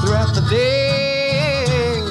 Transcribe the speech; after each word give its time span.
throughout 0.00 0.34
the 0.34 0.42
day. 0.50 2.02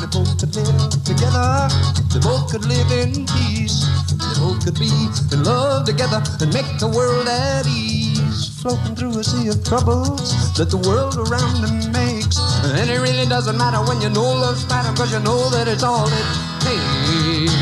They 0.00 0.06
both 0.10 0.38
could 0.38 0.54
live 0.54 0.90
together. 1.04 1.68
They 2.12 2.20
both 2.20 2.50
could 2.50 2.64
live 2.64 2.90
in 2.92 3.26
peace. 3.26 3.86
They 4.10 4.40
both 4.40 4.64
could 4.64 4.78
be 4.78 4.90
in 5.32 5.44
love 5.44 5.86
together 5.86 6.22
and 6.40 6.52
make 6.52 6.78
the 6.78 6.88
world 6.88 7.28
at 7.28 7.66
ease. 7.66 8.60
Floating 8.62 8.96
through 8.96 9.18
a 9.18 9.24
sea 9.24 9.48
of 9.48 9.62
troubles 9.64 10.54
that 10.56 10.70
the 10.70 10.78
world 10.88 11.16
around 11.16 11.62
them 11.62 11.92
makes. 11.92 12.38
And 12.64 12.90
it 12.90 12.98
really 12.98 13.26
doesn't 13.26 13.56
matter 13.56 13.78
when 13.88 14.00
you 14.00 14.10
know 14.10 14.22
love's 14.22 14.64
pattern, 14.64 14.96
cause 14.96 15.12
you 15.12 15.20
know 15.20 15.48
that 15.50 15.68
it's 15.68 15.82
all 15.82 16.08
it 16.08 16.26
takes. 16.66 17.54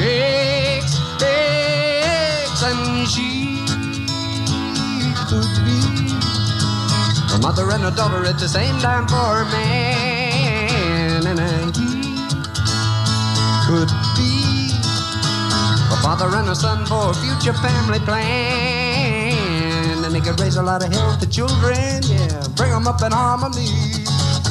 takes. 1.21 2.63
And 2.63 3.07
she 3.09 3.61
could 5.29 5.65
be 5.65 5.96
mother 7.47 7.71
and 7.71 7.85
a 7.85 7.93
daughter 7.93 8.27
at 8.27 8.41
the 8.41 8.49
same 8.49 8.77
time 8.81 9.07
for 9.07 9.15
a 9.15 9.45
man. 9.55 11.39
And 11.39 11.77
he 11.79 12.03
could 13.63 13.87
be 14.19 14.75
a 15.95 15.97
father 16.03 16.27
and 16.35 16.49
a 16.49 16.57
son 16.57 16.85
for 16.87 17.11
a 17.11 17.15
future 17.15 17.53
family 17.63 18.01
plan. 18.01 20.05
And 20.05 20.13
they 20.13 20.19
could 20.19 20.41
raise 20.41 20.57
a 20.57 20.63
lot 20.63 20.85
of 20.85 20.93
healthy 20.93 21.29
children, 21.29 22.03
yeah, 22.11 22.43
bring 22.57 22.73
them 22.73 22.89
up 22.89 23.01
in 23.07 23.13
harmony. 23.13 23.71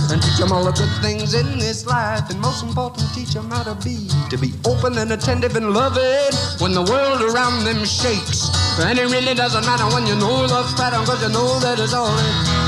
And 0.08 0.22
teach 0.24 0.38
them 0.38 0.54
all 0.54 0.64
the 0.64 0.72
good 0.72 0.88
things 1.04 1.34
in 1.34 1.60
this 1.60 1.86
life. 1.86 2.30
And 2.30 2.40
most 2.40 2.64
important, 2.64 3.14
teach 3.14 3.34
them 3.34 3.52
how 3.52 3.64
to 3.64 3.76
be. 3.84 4.08
To 4.30 4.38
be 4.38 4.54
open 4.64 4.98
and 4.98 5.12
attentive 5.12 5.58
and 5.58 5.74
loving 5.74 6.32
when 6.64 6.72
the 6.72 6.86
world 6.88 7.22
around 7.28 7.66
them 7.66 7.84
shakes. 7.84 8.48
And 8.80 8.98
it 8.98 9.12
really 9.12 9.34
doesn't 9.34 9.66
matter 9.66 9.84
when 9.94 10.08
you 10.08 10.16
know 10.16 10.46
love's 10.48 10.74
pattern, 10.76 11.04
cause 11.04 11.22
you 11.22 11.34
know 11.34 11.60
that 11.60 11.78
it's 11.78 11.94
all. 11.94 12.55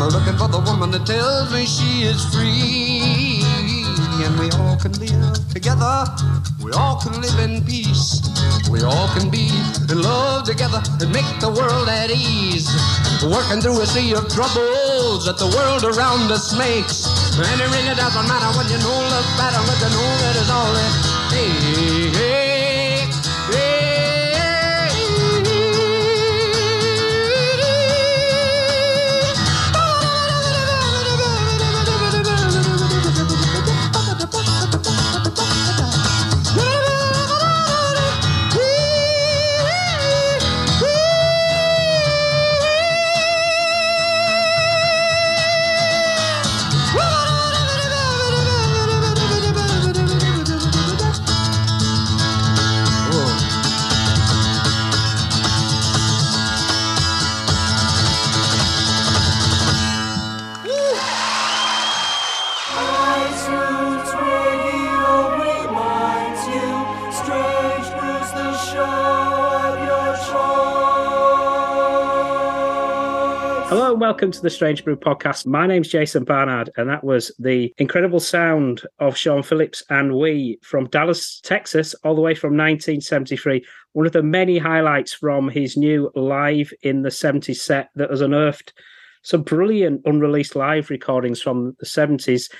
I'm 0.00 0.08
looking 0.08 0.38
for 0.40 0.48
the 0.48 0.64
woman 0.64 0.90
that 0.92 1.04
tells 1.04 1.52
me 1.52 1.68
she 1.68 2.08
is 2.08 2.24
free. 2.32 3.44
And 4.24 4.32
we 4.40 4.48
all 4.56 4.80
can 4.80 4.96
live 4.96 5.36
together. 5.52 6.08
We 6.64 6.72
all 6.72 6.96
can 6.96 7.20
live 7.20 7.36
in 7.36 7.60
peace. 7.68 8.24
We 8.72 8.80
all 8.80 9.08
can 9.12 9.28
be 9.28 9.52
in 9.92 10.00
love 10.00 10.48
together 10.48 10.80
and 11.04 11.12
make 11.12 11.28
the 11.44 11.52
world 11.52 11.88
at 11.92 12.08
ease. 12.08 12.64
Working 13.20 13.60
through 13.60 13.80
a 13.80 13.86
sea 13.86 14.16
of 14.16 14.24
troubles 14.32 15.28
that 15.28 15.36
the 15.36 15.52
world 15.52 15.84
around 15.84 16.32
us 16.32 16.56
makes. 16.56 17.04
And 17.36 17.60
it 17.60 17.68
really 17.68 17.92
doesn't 17.92 18.24
matter 18.24 18.48
when 18.56 18.72
you 18.72 18.80
know 18.80 18.96
love 19.04 19.28
better, 19.36 19.60
but 19.68 19.76
you 19.84 19.90
know 19.92 20.10
that 20.24 20.34
it's 20.40 20.48
all 20.48 20.72
it 20.80 20.92
takes. 21.28 22.09
Welcome 74.10 74.32
to 74.32 74.42
the 74.42 74.50
Strange 74.50 74.84
Brew 74.84 74.96
podcast. 74.96 75.46
My 75.46 75.68
name's 75.68 75.86
Jason 75.86 76.24
Barnard, 76.24 76.68
and 76.76 76.90
that 76.90 77.04
was 77.04 77.30
the 77.38 77.72
incredible 77.78 78.18
sound 78.18 78.82
of 78.98 79.16
Shawn 79.16 79.44
Phillips 79.44 79.84
and 79.88 80.18
we 80.18 80.58
from 80.62 80.88
Dallas, 80.88 81.40
Texas, 81.42 81.94
all 82.02 82.16
the 82.16 82.20
way 82.20 82.34
from 82.34 82.56
1973. 82.56 83.64
One 83.92 84.06
of 84.06 84.12
the 84.12 84.24
many 84.24 84.58
highlights 84.58 85.12
from 85.12 85.48
his 85.48 85.76
new 85.76 86.10
Live 86.16 86.72
in 86.82 87.02
the 87.02 87.08
70s 87.08 87.58
set 87.58 87.90
that 87.94 88.10
has 88.10 88.20
unearthed 88.20 88.72
some 89.22 89.42
brilliant 89.42 90.02
unreleased 90.04 90.56
live 90.56 90.90
recordings 90.90 91.40
from 91.40 91.76
the 91.78 91.86
70s. 91.86 92.50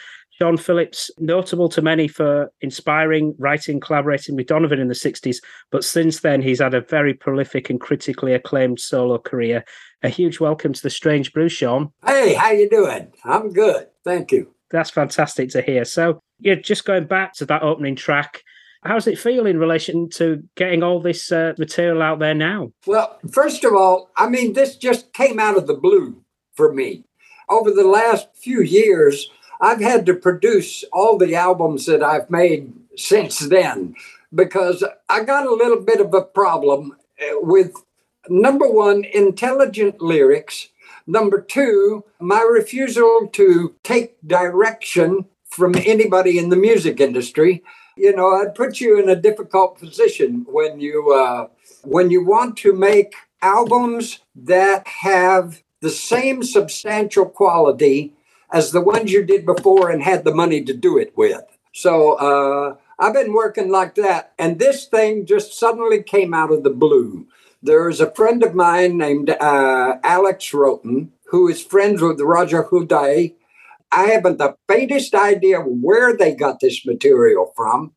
Shawn 0.41 0.57
Phillips, 0.57 1.11
notable 1.19 1.69
to 1.69 1.83
many 1.83 2.09
for 2.09 2.51
inspiring, 2.63 3.35
writing, 3.39 3.79
collaborating 3.79 4.37
with 4.37 4.47
Donovan 4.47 4.81
in 4.81 4.89
the 4.89 4.95
60s, 4.95 5.37
but 5.71 5.85
since 5.85 6.21
then 6.21 6.41
he's 6.41 6.61
had 6.61 6.73
a 6.73 6.81
very 6.81 7.13
prolific 7.13 7.69
and 7.69 7.79
critically 7.79 8.33
acclaimed 8.33 8.81
solo 8.81 9.19
career. 9.19 9.63
A 10.03 10.09
huge 10.09 10.41
welcome 10.41 10.73
to 10.73 10.83
the 10.83 10.89
Strange 10.89 11.35
Brew, 11.35 11.51
Shawn. 11.51 11.93
Hey, 12.07 12.33
how 12.33 12.53
you 12.53 12.71
doing? 12.71 13.13
I'm 13.23 13.53
good. 13.53 13.89
Thank 14.03 14.33
you. 14.33 14.55
That's 14.71 14.89
fantastic 14.89 15.51
to 15.51 15.61
hear. 15.61 15.85
So, 15.85 16.21
yeah, 16.39 16.55
just 16.55 16.87
going 16.87 17.05
back 17.05 17.35
to 17.35 17.45
that 17.45 17.63
opening 17.63 17.95
track, 17.95 18.43
how's 18.83 19.07
it 19.07 19.19
feel 19.19 19.45
in 19.45 19.59
relation 19.59 20.09
to 20.11 20.43
getting 20.57 20.83
all 20.83 21.03
this 21.03 21.31
uh, 21.31 21.53
material 21.59 22.01
out 22.01 22.19
there 22.19 22.35
now? 22.35 22.73
Well, 22.87 23.19
first 23.31 23.63
of 23.63 23.75
all, 23.75 24.09
I 24.17 24.31
mean, 24.31 24.55
this 24.55 24.77
just 24.77 25.13
came 25.13 25.39
out 25.39 25.59
of 25.59 25.67
the 25.67 25.75
blue 25.75 26.23
for 26.55 26.73
me. 26.73 27.05
Over 27.51 27.73
the 27.73 27.87
last 27.87 28.29
few 28.37 28.63
years, 28.63 29.29
I've 29.61 29.81
had 29.81 30.07
to 30.07 30.15
produce 30.15 30.85
all 30.93 31.19
the 31.19 31.35
albums 31.35 31.87
that 31.87 32.03
I've 32.03 32.31
made 32.31 32.73
since 32.97 33.39
then 33.39 33.95
because 34.35 34.85
I 35.09 35.25
got 35.25 35.47
a 35.47 35.55
little 35.55 35.81
bit 35.81 36.01
of 36.01 36.15
a 36.15 36.23
problem 36.23 36.97
uh, 37.21 37.41
with 37.41 37.75
number 38.29 38.71
one, 38.71 39.05
intelligent 39.05 40.01
lyrics. 40.01 40.69
Number 41.07 41.41
two, 41.41 42.05
my 42.21 42.41
refusal 42.41 43.29
to 43.33 43.75
take 43.83 44.17
direction 44.27 45.27
from 45.49 45.75
anybody 45.75 46.39
in 46.39 46.49
the 46.49 46.57
music 46.57 47.01
industry. 47.01 47.63
You 47.97 48.15
know, 48.15 48.29
I'd 48.29 48.55
put 48.55 48.81
you 48.81 48.99
in 48.99 49.09
a 49.09 49.17
difficult 49.17 49.79
position 49.79 50.47
when 50.49 50.81
you 50.81 51.13
uh, 51.13 51.49
when 51.83 52.11
you 52.11 52.25
want 52.25 52.57
to 52.59 52.73
make 52.73 53.15
albums 53.43 54.21
that 54.35 54.87
have 54.87 55.63
the 55.81 55.91
same 55.91 56.43
substantial 56.43 57.27
quality 57.27 58.13
as 58.53 58.73
the 58.73 58.81
ones 58.81 59.13
you 59.13 59.25
did 59.25 59.47
before 59.47 59.91
and 59.91 60.03
had 60.03 60.25
the 60.25 60.35
money 60.35 60.65
to 60.65 60.75
do 60.75 60.99
it 60.99 61.13
with. 61.17 61.45
So 61.73 62.15
uh, 62.15 62.77
I've 62.99 63.15
been 63.15 63.33
working 63.33 63.71
like 63.71 63.95
that, 63.95 64.33
and 64.39 64.59
this 64.59 64.87
thing 64.87 65.27
just 65.27 65.59
suddenly 65.59 66.03
came 66.03 66.35
out 66.35 66.53
of 66.53 66.65
the 66.65 66.71
blue. 66.71 67.27
There's 67.63 68.01
a 68.01 68.11
friend 68.11 68.43
of 68.43 68.55
mine 68.55 68.97
named 68.97 69.31
uh, 69.31 69.99
Alex 70.03 70.51
Roten 70.53 71.11
who 71.31 71.49
is 71.49 71.63
friends 71.63 72.03
with 72.03 72.21
Roger 72.21 72.65
Houdet. 72.65 73.35
I 73.93 74.07
haven't 74.07 74.39
the 74.39 74.57
faintest 74.69 75.15
idea 75.15 75.61
where 75.61 76.17
they 76.17 76.35
got 76.35 76.61
this 76.61 76.85
material 76.85 77.53
from. 77.57 77.93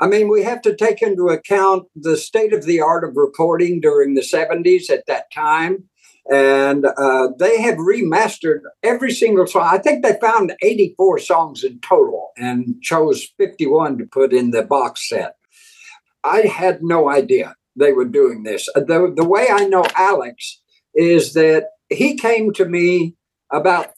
I 0.00 0.06
mean, 0.06 0.28
we 0.28 0.42
have 0.44 0.62
to 0.62 0.74
take 0.74 1.02
into 1.02 1.28
account 1.28 1.86
the 1.94 2.16
state 2.16 2.52
of 2.52 2.64
the 2.64 2.80
art 2.80 3.04
of 3.04 3.16
recording 3.16 3.80
during 3.80 4.14
the 4.14 4.22
70s 4.22 4.90
at 4.90 5.06
that 5.06 5.30
time. 5.32 5.87
And 6.30 6.84
uh, 6.84 7.28
they 7.38 7.60
have 7.62 7.76
remastered 7.76 8.60
every 8.82 9.12
single 9.12 9.46
song. 9.46 9.68
I 9.70 9.78
think 9.78 10.04
they 10.04 10.18
found 10.20 10.52
84 10.62 11.18
songs 11.20 11.64
in 11.64 11.80
total 11.80 12.30
and 12.36 12.76
chose 12.82 13.28
51 13.38 13.98
to 13.98 14.04
put 14.04 14.32
in 14.34 14.50
the 14.50 14.62
box 14.62 15.08
set. 15.08 15.36
I 16.24 16.42
had 16.42 16.82
no 16.82 17.08
idea 17.08 17.54
they 17.76 17.92
were 17.92 18.04
doing 18.04 18.42
this. 18.42 18.68
Uh, 18.74 18.80
The, 18.80 19.12
the 19.16 19.26
way 19.26 19.46
I 19.50 19.64
know 19.64 19.84
Alex 19.96 20.60
is 20.94 21.32
that 21.32 21.68
he 21.88 22.16
came 22.16 22.52
to 22.54 22.66
me 22.66 23.14
about 23.50 23.92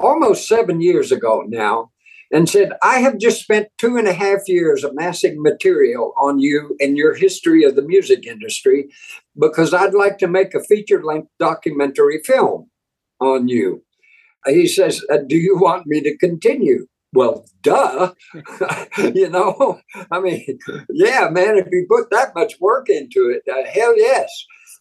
almost 0.00 0.48
seven 0.48 0.80
years 0.80 1.12
ago 1.12 1.44
now 1.46 1.90
and 2.30 2.48
said, 2.48 2.72
I 2.82 3.00
have 3.00 3.18
just 3.18 3.40
spent 3.40 3.68
two 3.78 3.96
and 3.96 4.06
a 4.06 4.12
half 4.12 4.40
years 4.46 4.84
amassing 4.84 5.42
material 5.42 6.12
on 6.20 6.38
you 6.38 6.76
and 6.78 6.96
your 6.96 7.14
history 7.14 7.64
of 7.64 7.74
the 7.74 7.82
music 7.82 8.26
industry 8.26 8.88
because 9.38 9.72
I'd 9.72 9.94
like 9.94 10.18
to 10.18 10.28
make 10.28 10.54
a 10.54 10.62
feature 10.62 11.02
length 11.02 11.28
documentary 11.38 12.20
film 12.24 12.70
on 13.20 13.48
you. 13.48 13.82
He 14.46 14.66
says, 14.66 15.02
uh, 15.10 15.18
Do 15.26 15.36
you 15.36 15.58
want 15.58 15.86
me 15.86 16.00
to 16.02 16.16
continue? 16.16 16.86
Well, 17.12 17.46
duh. 17.62 18.12
you 18.98 19.28
know, 19.30 19.80
I 20.10 20.20
mean, 20.20 20.58
yeah, 20.90 21.28
man, 21.30 21.56
if 21.56 21.66
you 21.70 21.86
put 21.88 22.10
that 22.10 22.34
much 22.34 22.60
work 22.60 22.88
into 22.88 23.30
it, 23.30 23.42
uh, 23.50 23.68
hell 23.70 23.96
yes. 23.96 24.30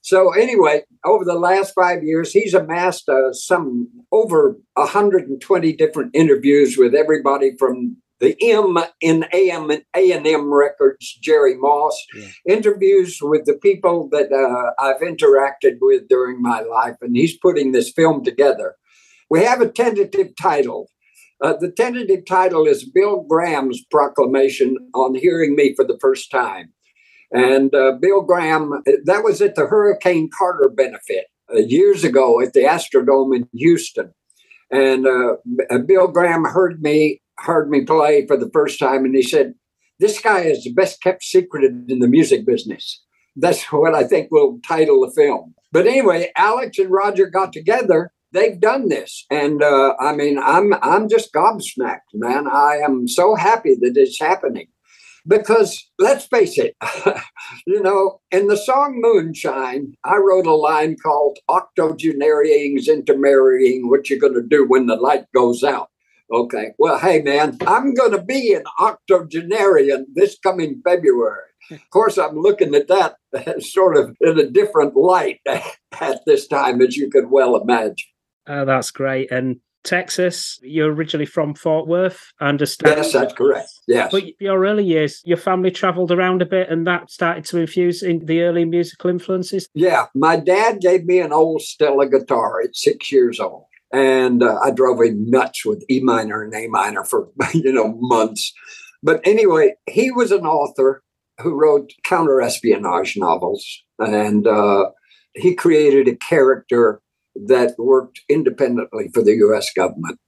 So 0.07 0.31
anyway, 0.31 0.83
over 1.05 1.25
the 1.25 1.33
last 1.33 1.73
five 1.75 2.01
years, 2.01 2.31
he's 2.31 2.53
amassed 2.53 3.09
uh, 3.09 3.33
some 3.33 3.89
over 4.13 4.57
120 4.75 5.73
different 5.73 6.15
interviews 6.15 6.77
with 6.77 6.95
everybody 6.95 7.57
from 7.59 7.97
the 8.21 8.33
M 8.41 8.77
in 9.01 9.25
AM 9.33 9.69
and 9.69 9.83
A 9.93 10.13
and 10.13 10.25
M 10.25 10.53
Records, 10.53 11.17
Jerry 11.21 11.57
Moss, 11.57 12.01
yeah. 12.15 12.27
interviews 12.47 13.17
with 13.21 13.43
the 13.43 13.55
people 13.55 14.07
that 14.13 14.31
uh, 14.31 14.81
I've 14.81 15.01
interacted 15.01 15.79
with 15.81 16.07
during 16.07 16.41
my 16.41 16.61
life, 16.61 16.95
and 17.01 17.13
he's 17.13 17.37
putting 17.37 17.73
this 17.73 17.91
film 17.91 18.23
together. 18.23 18.75
We 19.29 19.43
have 19.43 19.59
a 19.59 19.67
tentative 19.67 20.37
title. 20.41 20.89
Uh, 21.43 21.55
the 21.59 21.69
tentative 21.69 22.25
title 22.25 22.65
is 22.65 22.89
Bill 22.89 23.25
Graham's 23.27 23.83
proclamation 23.91 24.77
on 24.95 25.15
hearing 25.15 25.53
me 25.53 25.75
for 25.75 25.83
the 25.83 25.97
first 25.99 26.31
time. 26.31 26.71
And 27.31 27.73
uh, 27.75 27.93
Bill 27.99 28.21
Graham, 28.21 28.81
that 29.05 29.23
was 29.23 29.41
at 29.41 29.55
the 29.55 29.67
Hurricane 29.67 30.29
Carter 30.37 30.69
benefit 30.69 31.25
uh, 31.53 31.57
years 31.57 32.03
ago 32.03 32.41
at 32.41 32.53
the 32.53 32.61
Astrodome 32.61 33.35
in 33.35 33.49
Houston. 33.53 34.13
And 34.71 35.07
uh, 35.07 35.35
Bill 35.85 36.07
Graham 36.07 36.43
heard 36.45 36.81
me 36.81 37.21
heard 37.39 37.69
me 37.69 37.85
play 37.85 38.25
for 38.25 38.35
the 38.35 38.49
first 38.51 38.79
time, 38.79 39.05
and 39.05 39.15
he 39.15 39.21
said, 39.21 39.53
"This 39.99 40.19
guy 40.19 40.41
is 40.41 40.63
the 40.63 40.73
best 40.73 41.01
kept 41.01 41.23
secret 41.23 41.63
in 41.63 41.99
the 41.99 42.07
music 42.07 42.45
business." 42.45 43.01
That's 43.35 43.63
what 43.71 43.93
I 43.93 44.03
think 44.03 44.29
will 44.29 44.59
title 44.67 45.01
the 45.01 45.11
film. 45.11 45.53
But 45.71 45.87
anyway, 45.87 46.31
Alex 46.35 46.79
and 46.79 46.89
Roger 46.89 47.27
got 47.27 47.53
together. 47.53 48.11
They've 48.33 48.59
done 48.59 48.89
this, 48.89 49.25
and 49.31 49.63
uh, 49.63 49.93
I 50.01 50.13
mean, 50.13 50.37
I'm 50.37 50.73
I'm 50.81 51.07
just 51.07 51.31
gobsmacked, 51.33 52.11
man. 52.13 52.47
I 52.47 52.79
am 52.83 53.07
so 53.07 53.35
happy 53.35 53.75
that 53.79 53.93
it's 53.95 54.19
happening 54.19 54.67
because 55.27 55.89
let's 55.99 56.25
face 56.25 56.57
it, 56.57 56.75
you 57.67 57.81
know, 57.81 58.19
in 58.31 58.47
the 58.47 58.57
song 58.57 58.99
Moonshine, 59.01 59.93
I 60.03 60.17
wrote 60.17 60.47
a 60.47 60.55
line 60.55 60.95
called 61.01 61.39
Octogenarians 61.49 62.87
intermarrying, 62.87 63.89
what 63.89 64.09
you're 64.09 64.19
going 64.19 64.33
to 64.33 64.47
do 64.47 64.65
when 64.67 64.87
the 64.87 64.95
light 64.95 65.25
goes 65.35 65.63
out. 65.63 65.89
Okay, 66.31 66.71
well, 66.77 66.99
hey, 66.99 67.21
man, 67.21 67.57
I'm 67.65 67.93
going 67.93 68.11
to 68.11 68.21
be 68.21 68.53
an 68.53 68.63
octogenarian 68.79 70.07
this 70.13 70.37
coming 70.37 70.81
February. 70.83 71.43
Of 71.71 71.89
course, 71.91 72.17
I'm 72.17 72.35
looking 72.35 72.75
at 72.75 72.87
that 72.87 73.15
sort 73.59 73.97
of 73.97 74.15
in 74.19 74.39
a 74.39 74.49
different 74.49 74.95
light 74.95 75.39
at 75.45 76.19
this 76.25 76.47
time, 76.47 76.81
as 76.81 76.97
you 76.97 77.09
could 77.09 77.29
well 77.29 77.55
imagine. 77.55 78.07
Oh, 78.47 78.65
that's 78.65 78.91
great. 78.91 79.31
And 79.31 79.59
Texas. 79.83 80.59
You're 80.61 80.93
originally 80.93 81.25
from 81.25 81.53
Fort 81.53 81.87
Worth, 81.87 82.31
I 82.39 82.49
understand. 82.49 82.97
Yes, 82.97 83.13
that's 83.13 83.33
correct. 83.33 83.69
Yes. 83.87 84.11
But 84.11 84.39
your 84.39 84.65
early 84.65 84.83
years, 84.83 85.21
your 85.25 85.37
family 85.37 85.71
traveled 85.71 86.11
around 86.11 86.41
a 86.41 86.45
bit 86.45 86.69
and 86.69 86.85
that 86.87 87.09
started 87.09 87.45
to 87.45 87.59
infuse 87.59 88.03
in 88.03 88.25
the 88.25 88.41
early 88.41 88.65
musical 88.65 89.09
influences? 89.09 89.67
Yeah. 89.73 90.07
My 90.13 90.37
dad 90.37 90.81
gave 90.81 91.05
me 91.05 91.19
an 91.19 91.31
old 91.31 91.61
Stella 91.61 92.09
guitar 92.09 92.61
at 92.61 92.75
six 92.75 93.11
years 93.11 93.39
old. 93.39 93.65
And 93.93 94.43
uh, 94.43 94.59
I 94.61 94.71
drove 94.71 95.01
him 95.01 95.29
nuts 95.29 95.65
with 95.65 95.85
E 95.89 96.01
minor 96.01 96.43
and 96.43 96.53
A 96.53 96.67
minor 96.67 97.05
for, 97.05 97.29
you 97.53 97.71
know, 97.71 97.95
months. 97.99 98.53
But 99.01 99.21
anyway, 99.23 99.75
he 99.89 100.11
was 100.11 100.31
an 100.31 100.45
author 100.45 101.03
who 101.39 101.53
wrote 101.53 101.93
counter 102.03 102.41
espionage 102.41 103.15
novels. 103.15 103.65
And 103.99 104.45
uh, 104.45 104.89
he 105.33 105.55
created 105.55 106.07
a 106.07 106.15
character 106.15 107.01
that 107.45 107.75
worked 107.77 108.21
independently 108.29 109.09
for 109.13 109.23
the 109.23 109.35
US 109.35 109.71
government. 109.73 110.19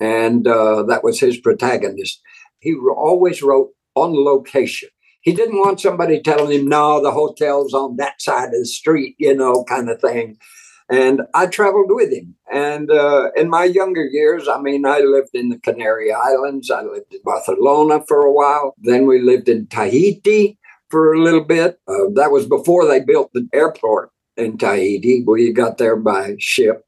And 0.00 0.46
uh, 0.46 0.82
that 0.84 1.04
was 1.04 1.20
his 1.20 1.38
protagonist. 1.38 2.20
He 2.60 2.74
always 2.74 3.42
wrote 3.42 3.70
on 3.94 4.12
location. 4.12 4.88
He 5.20 5.32
didn't 5.32 5.58
want 5.58 5.80
somebody 5.80 6.20
telling 6.20 6.52
him, 6.52 6.68
no, 6.68 7.02
the 7.02 7.10
hotel's 7.10 7.72
on 7.72 7.96
that 7.96 8.20
side 8.20 8.48
of 8.48 8.60
the 8.60 8.66
street, 8.66 9.16
you 9.18 9.34
know, 9.34 9.64
kind 9.64 9.88
of 9.88 10.00
thing. 10.00 10.36
And 10.90 11.22
I 11.32 11.46
traveled 11.46 11.88
with 11.88 12.12
him. 12.12 12.34
And 12.52 12.90
uh, 12.90 13.30
in 13.34 13.48
my 13.48 13.64
younger 13.64 14.04
years, 14.04 14.48
I 14.48 14.60
mean, 14.60 14.84
I 14.84 14.98
lived 14.98 15.30
in 15.32 15.48
the 15.48 15.58
Canary 15.58 16.12
Islands. 16.12 16.70
I 16.70 16.82
lived 16.82 17.14
in 17.14 17.20
Barcelona 17.24 18.04
for 18.06 18.20
a 18.20 18.32
while. 18.32 18.74
Then 18.78 19.06
we 19.06 19.20
lived 19.22 19.48
in 19.48 19.66
Tahiti 19.68 20.58
for 20.90 21.14
a 21.14 21.22
little 21.22 21.44
bit. 21.44 21.80
Uh, 21.88 22.10
that 22.14 22.30
was 22.30 22.46
before 22.46 22.86
they 22.86 23.00
built 23.00 23.32
the 23.32 23.48
airport 23.54 24.10
in 24.36 24.58
Tahiti. 24.58 25.24
We 25.26 25.52
got 25.52 25.78
there 25.78 25.96
by 25.96 26.36
ship. 26.38 26.84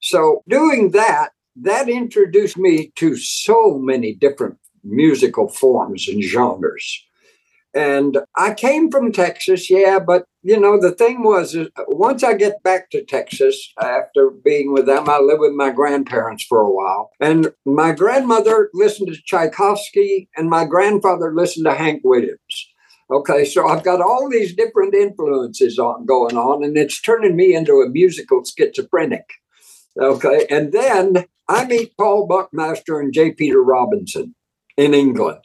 So 0.00 0.42
doing 0.48 0.90
that, 0.90 1.30
that 1.56 1.88
introduced 1.88 2.58
me 2.58 2.92
to 2.96 3.16
so 3.16 3.78
many 3.78 4.14
different 4.14 4.58
musical 4.84 5.48
forms 5.48 6.08
and 6.08 6.22
genres. 6.22 7.02
And 7.74 8.18
I 8.36 8.54
came 8.54 8.90
from 8.90 9.12
Texas, 9.12 9.68
yeah, 9.68 9.98
but 9.98 10.24
you 10.42 10.58
know, 10.58 10.80
the 10.80 10.92
thing 10.92 11.24
was, 11.24 11.56
once 11.88 12.22
I 12.22 12.34
get 12.34 12.62
back 12.62 12.88
to 12.90 13.04
Texas 13.04 13.72
after 13.82 14.30
being 14.30 14.72
with 14.72 14.86
them, 14.86 15.08
I 15.08 15.18
lived 15.18 15.40
with 15.40 15.52
my 15.52 15.70
grandparents 15.70 16.44
for 16.44 16.60
a 16.60 16.70
while. 16.70 17.10
And 17.20 17.52
my 17.66 17.92
grandmother 17.92 18.70
listened 18.72 19.08
to 19.08 19.20
Tchaikovsky, 19.26 20.28
and 20.36 20.48
my 20.48 20.64
grandfather 20.64 21.34
listened 21.34 21.66
to 21.66 21.74
Hank 21.74 22.02
Williams. 22.04 22.68
Okay, 23.08 23.44
so 23.44 23.68
I've 23.68 23.84
got 23.84 24.00
all 24.00 24.28
these 24.28 24.54
different 24.54 24.94
influences 24.94 25.78
on 25.78 26.06
going 26.06 26.36
on, 26.36 26.64
and 26.64 26.76
it's 26.76 27.00
turning 27.00 27.36
me 27.36 27.54
into 27.54 27.80
a 27.80 27.88
musical 27.88 28.42
schizophrenic. 28.44 29.24
Okay, 30.00 30.46
and 30.50 30.72
then 30.72 31.26
I 31.48 31.66
meet 31.66 31.96
Paul 31.96 32.26
Buckmaster 32.26 32.98
and 32.98 33.12
J. 33.12 33.30
Peter 33.30 33.62
Robinson 33.62 34.34
in 34.76 34.92
England, 34.92 35.38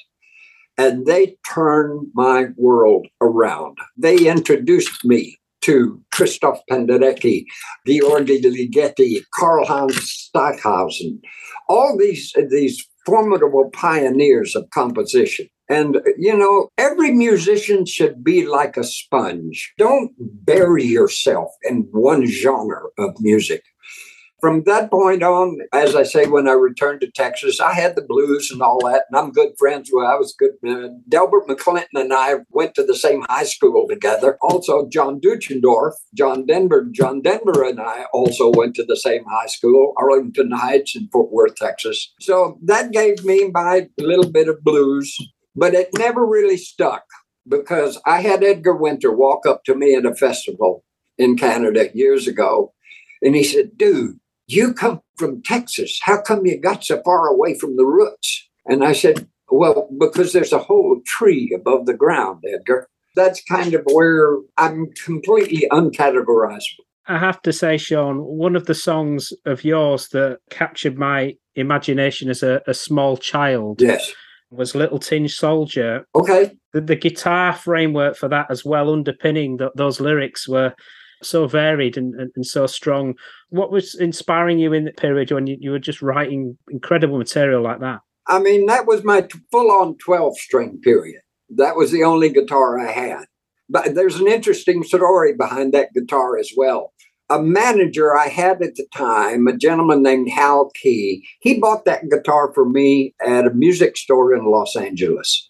and 0.75 1.05
they 1.05 1.37
turn 1.47 2.07
my 2.15 2.47
world 2.57 3.07
around. 3.21 3.77
They 3.95 4.27
introduced 4.27 5.05
me 5.05 5.37
to 5.61 6.01
Christoph 6.11 6.61
Penderecki, 6.69 7.45
Georgi 7.85 8.41
Ligeti, 8.41 9.21
Karl-Heinz 9.35 10.01
Stockhausen, 10.01 11.21
all 11.69 11.95
these, 11.95 12.33
these 12.49 12.83
formidable 13.05 13.69
pioneers 13.71 14.55
of 14.55 14.67
composition. 14.71 15.47
And, 15.71 16.01
you 16.17 16.37
know, 16.37 16.67
every 16.77 17.11
musician 17.11 17.85
should 17.85 18.25
be 18.25 18.45
like 18.45 18.75
a 18.75 18.83
sponge. 18.83 19.73
Don't 19.77 20.11
bury 20.19 20.83
yourself 20.83 21.49
in 21.63 21.87
one 21.91 22.25
genre 22.25 22.81
of 22.97 23.15
music. 23.21 23.63
From 24.41 24.63
that 24.63 24.91
point 24.91 25.23
on, 25.23 25.59
as 25.71 25.95
I 25.95 26.03
say, 26.03 26.25
when 26.25 26.49
I 26.49 26.53
returned 26.53 26.99
to 27.01 27.11
Texas, 27.11 27.61
I 27.61 27.73
had 27.73 27.95
the 27.95 28.01
blues 28.01 28.49
and 28.51 28.61
all 28.61 28.79
that, 28.79 29.05
and 29.09 29.17
I'm 29.17 29.31
good 29.31 29.51
friends 29.57 29.91
with. 29.93 30.05
I 30.05 30.15
was 30.15 30.35
good. 30.37 30.53
Uh, 30.67 30.89
Delbert 31.07 31.47
McClinton 31.47 31.85
and 31.93 32.11
I 32.11 32.37
went 32.49 32.73
to 32.75 32.83
the 32.83 32.95
same 32.95 33.23
high 33.29 33.43
school 33.43 33.87
together. 33.87 34.39
Also, 34.41 34.89
John 34.89 35.21
Deutschendorf, 35.21 35.93
John 36.15 36.45
Denver, 36.47 36.89
John 36.91 37.21
Denver, 37.21 37.63
and 37.63 37.79
I 37.79 38.07
also 38.13 38.51
went 38.51 38.75
to 38.75 38.83
the 38.83 38.97
same 38.97 39.23
high 39.29 39.45
school, 39.45 39.93
Arlington 39.95 40.51
Heights 40.51 40.97
in 40.97 41.07
Fort 41.13 41.31
Worth, 41.31 41.55
Texas. 41.55 42.11
So 42.19 42.57
that 42.63 42.91
gave 42.91 43.23
me 43.23 43.51
my 43.53 43.87
little 43.99 44.29
bit 44.29 44.49
of 44.49 44.63
blues 44.63 45.15
but 45.55 45.73
it 45.73 45.89
never 45.97 46.25
really 46.25 46.57
stuck 46.57 47.03
because 47.47 47.99
I 48.05 48.21
had 48.21 48.43
Edgar 48.43 48.75
Winter 48.75 49.11
walk 49.11 49.45
up 49.45 49.63
to 49.65 49.75
me 49.75 49.95
at 49.95 50.05
a 50.05 50.15
festival 50.15 50.83
in 51.17 51.37
Canada 51.37 51.89
years 51.93 52.27
ago. 52.27 52.73
And 53.21 53.35
he 53.35 53.43
said, 53.43 53.77
Dude, 53.77 54.19
you 54.47 54.73
come 54.73 55.01
from 55.17 55.41
Texas. 55.41 55.99
How 56.01 56.21
come 56.21 56.45
you 56.45 56.59
got 56.59 56.83
so 56.83 57.01
far 57.03 57.27
away 57.27 57.57
from 57.57 57.75
the 57.75 57.85
roots? 57.85 58.47
And 58.65 58.83
I 58.83 58.93
said, 58.93 59.27
Well, 59.49 59.89
because 59.99 60.33
there's 60.33 60.53
a 60.53 60.59
whole 60.59 61.01
tree 61.05 61.51
above 61.55 61.85
the 61.85 61.93
ground, 61.93 62.43
Edgar. 62.47 62.87
That's 63.15 63.43
kind 63.43 63.73
of 63.73 63.81
where 63.91 64.37
I'm 64.57 64.87
completely 65.03 65.67
uncategorizable. 65.69 66.85
I 67.07 67.17
have 67.17 67.41
to 67.41 67.51
say, 67.51 67.77
Shawn, 67.77 68.19
one 68.19 68.55
of 68.55 68.67
the 68.67 68.75
songs 68.75 69.33
of 69.45 69.65
yours 69.65 70.07
that 70.09 70.39
captured 70.49 70.97
my 70.97 71.35
imagination 71.55 72.29
as 72.29 72.41
a, 72.41 72.61
a 72.67 72.73
small 72.73 73.17
child. 73.17 73.81
Yes 73.81 74.13
was 74.51 74.75
Little 74.75 74.99
Tin 74.99 75.27
Soldier. 75.27 76.05
Okay. 76.13 76.51
The, 76.73 76.81
the 76.81 76.95
guitar 76.95 77.53
framework 77.53 78.15
for 78.15 78.27
that 78.29 78.47
as 78.49 78.63
well, 78.63 78.91
underpinning 78.91 79.57
the, 79.57 79.71
those 79.75 79.99
lyrics, 79.99 80.47
were 80.47 80.73
so 81.23 81.47
varied 81.47 81.97
and, 81.97 82.13
and, 82.15 82.31
and, 82.35 82.45
so 82.45 82.67
strong. 82.67 83.15
What 83.49 83.71
was 83.71 83.95
inspiring 83.95 84.59
you 84.59 84.73
in 84.73 84.85
the 84.85 84.91
period 84.91 85.31
when 85.31 85.47
you, 85.47 85.57
you 85.59 85.71
were 85.71 85.79
just 85.79 86.01
writing 86.01 86.57
incredible 86.69 87.17
material 87.17 87.61
like 87.61 87.79
that? 87.79 87.99
I 88.27 88.39
mean, 88.39 88.65
that 88.67 88.87
was 88.87 89.03
my 89.03 89.27
full 89.51 89.71
on 89.71 89.97
12 89.97 90.37
string 90.37 90.79
period. 90.83 91.21
That 91.49 91.75
was 91.75 91.91
the 91.91 92.03
only 92.03 92.29
guitar 92.29 92.79
I 92.79 92.91
had. 92.91 93.25
But 93.69 93.95
there's 93.95 94.19
an 94.19 94.27
interesting 94.27 94.83
story 94.83 95.33
behind 95.33 95.73
that 95.73 95.93
guitar 95.93 96.37
as 96.37 96.51
well. 96.55 96.93
A 97.31 97.41
manager 97.41 98.15
I 98.15 98.27
had 98.27 98.61
at 98.61 98.75
the 98.75 98.85
time, 98.93 99.47
a 99.47 99.55
gentleman 99.55 100.03
named 100.03 100.29
Hal 100.29 100.69
Key, 100.75 101.25
he 101.39 101.57
bought 101.57 101.85
that 101.85 102.09
guitar 102.09 102.51
for 102.53 102.65
me 102.65 103.15
at 103.25 103.47
a 103.47 103.53
music 103.53 103.95
store 103.95 104.35
in 104.35 104.45
Los 104.45 104.75
Angeles. 104.75 105.49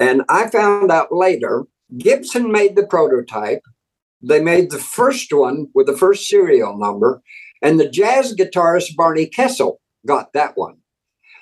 And 0.00 0.22
I 0.28 0.50
found 0.50 0.90
out 0.90 1.12
later 1.12 1.66
Gibson 1.96 2.50
made 2.50 2.74
the 2.74 2.86
prototype. 2.86 3.62
They 4.20 4.40
made 4.40 4.70
the 4.70 4.78
first 4.78 5.32
one 5.32 5.68
with 5.72 5.86
the 5.86 5.96
first 5.96 6.26
serial 6.26 6.76
number, 6.76 7.22
and 7.62 7.78
the 7.78 7.88
jazz 7.88 8.34
guitarist 8.34 8.96
Barney 8.96 9.26
Kessel 9.26 9.80
got 10.06 10.32
that 10.32 10.56
one. 10.56 10.78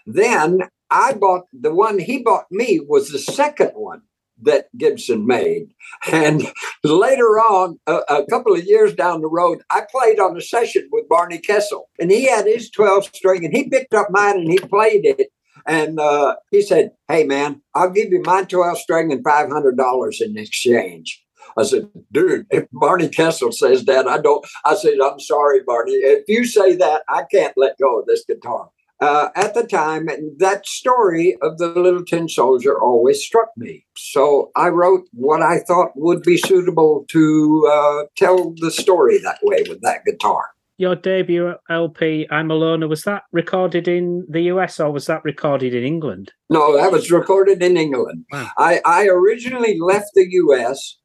Then 0.07 0.68
I 0.90 1.14
bought 1.14 1.45
the 1.52 1.75
one 1.75 1.99
he 1.99 2.23
bought 2.23 2.47
me 2.50 2.80
was 2.87 3.09
the 3.09 3.18
second 3.18 3.73
one 3.75 4.02
that 4.42 4.66
Gibson 4.76 5.26
made. 5.26 5.68
And 6.11 6.42
later 6.85 7.38
on, 7.38 7.78
a, 7.87 8.00
a, 8.09 8.26
couple 8.26 8.54
of 8.54 8.64
years 8.64 8.95
down 8.95 9.21
the 9.21 9.28
road, 9.28 9.62
I 9.71 9.83
played 9.90 10.21
on 10.21 10.37
a 10.37 10.40
session 10.40 10.88
with 10.92 11.09
Barney 11.09 11.38
Kessel, 11.38 11.88
and 11.99 12.11
he 12.11 12.26
had 12.26 12.47
his 12.47 12.71
12 12.71 13.07
string, 13.14 13.45
and 13.45 13.54
he 13.54 13.68
picked 13.68 13.95
up 13.95 14.09
mine 14.11 14.38
and 14.38 14.50
he 14.50 14.59
played 14.59 15.04
it. 15.04 15.28
And 15.66 15.99
uh, 16.00 16.37
he 16.50 16.62
said, 16.62 16.92
Hey, 17.09 17.25
man, 17.25 17.62
I'll 17.75 17.90
give 17.90 18.11
you 18.11 18.23
my 18.23 18.45
12 18.45 18.78
string 18.78 19.12
and 19.12 19.25
$500 19.25 20.21
in 20.21 20.38
exchange. 20.38 21.23
I 21.57 21.64
said, 21.64 21.88
dude, 22.12 22.47
if 22.50 22.66
Barney 22.73 23.09
Kessel 23.09 23.50
says 23.50 23.85
that, 23.87 24.07
I 24.07 24.18
don't. 24.18 24.47
I 24.64 24.76
said, 24.76 24.95
I'm 25.02 25.18
sorry, 25.18 25.61
Barney. 25.66 25.92
If 25.92 26.25
you 26.28 26.45
say 26.45 26.76
that, 26.76 27.02
I 27.09 27.25
can't 27.33 27.54
let 27.57 27.78
go 27.78 28.00
of 28.00 28.07
this 28.07 28.25
guitar 28.28 28.71
uh, 29.00 29.28
at 29.36 29.54
the 29.54 29.64
time, 29.64 30.08
that 30.38 30.66
story 30.66 31.36
of 31.40 31.58
the 31.58 31.68
little 31.68 32.04
tin 32.04 32.28
soldier 32.28 32.80
always 32.80 33.22
struck 33.24 33.50
me. 33.56 33.86
So 33.96 34.50
I 34.56 34.68
wrote 34.68 35.04
what 35.12 35.40
I 35.40 35.60
thought 35.60 35.90
would 35.94 36.22
be 36.22 36.36
suitable 36.36 37.04
to 37.10 37.70
uh, 37.72 38.04
tell 38.16 38.54
the 38.56 38.70
story 38.70 39.18
that 39.18 39.38
way 39.42 39.62
with 39.68 39.82
that 39.82 40.04
guitar. 40.04 40.50
Your 40.78 40.94
debut 40.94 41.54
LP, 41.70 42.26
I'm 42.30 42.50
a 42.50 42.54
Loner, 42.54 42.86
was 42.86 43.02
that 43.02 43.24
recorded 43.32 43.88
in 43.88 44.24
the 44.28 44.42
US 44.42 44.78
or 44.78 44.92
was 44.92 45.06
that 45.06 45.24
recorded 45.24 45.74
in 45.74 45.84
England? 45.84 46.32
No, 46.50 46.76
that 46.76 46.92
was 46.92 47.10
recorded 47.10 47.62
in 47.62 47.76
England. 47.76 48.24
Wow. 48.32 48.50
I, 48.56 48.80
I 48.84 49.06
originally 49.06 49.76
left 49.80 50.10
the 50.14 50.26
US. 50.30 50.98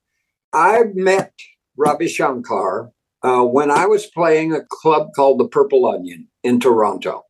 I 0.52 0.84
met 0.94 1.34
Ravi 1.76 2.08
Shankar 2.08 2.92
uh, 3.24 3.44
when 3.44 3.72
I 3.72 3.88
was 3.88 4.06
playing 4.06 4.54
a 4.54 4.62
club 4.70 5.08
called 5.16 5.40
the 5.40 5.48
Purple 5.48 5.88
Onion 5.88 6.28
in 6.44 6.60
Toronto 6.60 7.24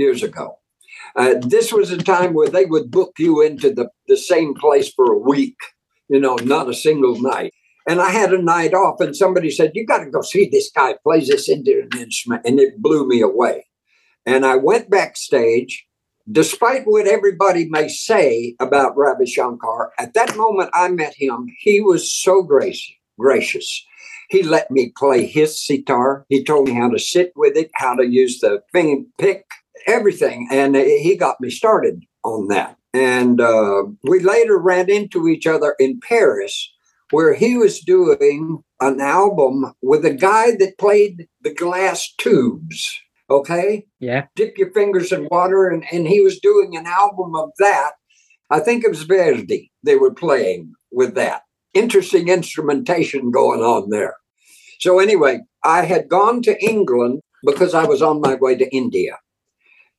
years 0.00 0.22
ago. 0.22 0.58
Uh, 1.16 1.34
this 1.40 1.72
was 1.72 1.90
a 1.90 1.98
time 1.98 2.34
where 2.34 2.48
they 2.48 2.64
would 2.64 2.90
book 2.90 3.12
you 3.18 3.40
into 3.40 3.72
the, 3.72 3.88
the 4.08 4.16
same 4.16 4.54
place 4.54 4.92
for 4.92 5.12
a 5.12 5.18
week, 5.18 5.56
you 6.08 6.20
know, 6.20 6.36
not 6.36 6.68
a 6.68 6.74
single 6.74 7.20
night. 7.20 7.52
And 7.88 8.00
I 8.00 8.10
had 8.10 8.32
a 8.32 8.42
night 8.42 8.74
off, 8.74 9.00
and 9.00 9.16
somebody 9.16 9.50
said, 9.50 9.72
You 9.74 9.86
got 9.86 10.04
to 10.04 10.10
go 10.10 10.22
see 10.22 10.48
this 10.48 10.70
guy 10.70 10.94
plays 11.02 11.28
this 11.28 11.48
Indian 11.48 11.88
instrument. 11.96 12.42
And 12.44 12.60
it 12.60 12.80
blew 12.80 13.06
me 13.06 13.20
away. 13.20 13.66
And 14.26 14.44
I 14.44 14.56
went 14.56 14.90
backstage. 14.90 15.86
Despite 16.30 16.82
what 16.84 17.08
everybody 17.08 17.68
may 17.68 17.88
say 17.88 18.54
about 18.60 18.96
Ravi 18.96 19.26
Shankar, 19.26 19.90
at 19.98 20.14
that 20.14 20.36
moment 20.36 20.70
I 20.72 20.88
met 20.88 21.14
him, 21.16 21.46
he 21.58 21.80
was 21.80 22.12
so 22.12 22.42
gracious. 22.42 22.92
gracious. 23.18 23.84
He 24.28 24.44
let 24.44 24.70
me 24.70 24.92
play 24.96 25.26
his 25.26 25.60
sitar. 25.60 26.24
He 26.28 26.44
told 26.44 26.68
me 26.68 26.74
how 26.74 26.88
to 26.88 27.00
sit 27.00 27.32
with 27.34 27.56
it, 27.56 27.70
how 27.74 27.96
to 27.96 28.06
use 28.06 28.38
the 28.38 28.62
thing 28.72 29.08
pick, 29.18 29.44
everything. 29.86 30.48
And 30.50 30.76
he 30.76 31.16
got 31.16 31.40
me 31.40 31.50
started 31.50 32.02
on 32.24 32.48
that. 32.48 32.76
And 32.92 33.40
uh, 33.40 33.84
we 34.02 34.20
later 34.20 34.58
ran 34.58 34.90
into 34.90 35.28
each 35.28 35.46
other 35.46 35.76
in 35.78 36.00
Paris, 36.00 36.72
where 37.10 37.34
he 37.34 37.56
was 37.56 37.80
doing 37.80 38.62
an 38.80 39.00
album 39.00 39.72
with 39.82 40.04
a 40.04 40.14
guy 40.14 40.52
that 40.58 40.78
played 40.78 41.28
the 41.42 41.54
glass 41.54 42.12
tubes. 42.18 42.98
Okay? 43.28 43.86
Yeah. 44.00 44.26
Dip 44.34 44.58
your 44.58 44.72
fingers 44.72 45.12
in 45.12 45.28
water. 45.30 45.68
And, 45.68 45.84
and 45.92 46.08
he 46.08 46.20
was 46.20 46.40
doing 46.40 46.76
an 46.76 46.86
album 46.86 47.36
of 47.36 47.50
that. 47.58 47.92
I 48.50 48.58
think 48.58 48.82
it 48.82 48.90
was 48.90 49.04
Verdi 49.04 49.70
they 49.82 49.96
were 49.96 50.12
playing 50.12 50.72
with 50.90 51.14
that. 51.14 51.42
Interesting 51.72 52.28
instrumentation 52.28 53.30
going 53.30 53.60
on 53.60 53.90
there. 53.90 54.16
So, 54.80 54.98
anyway, 54.98 55.40
I 55.64 55.84
had 55.84 56.08
gone 56.08 56.42
to 56.42 56.60
England 56.64 57.20
because 57.44 57.74
I 57.74 57.84
was 57.84 58.02
on 58.02 58.20
my 58.20 58.34
way 58.34 58.56
to 58.56 58.74
India. 58.74 59.18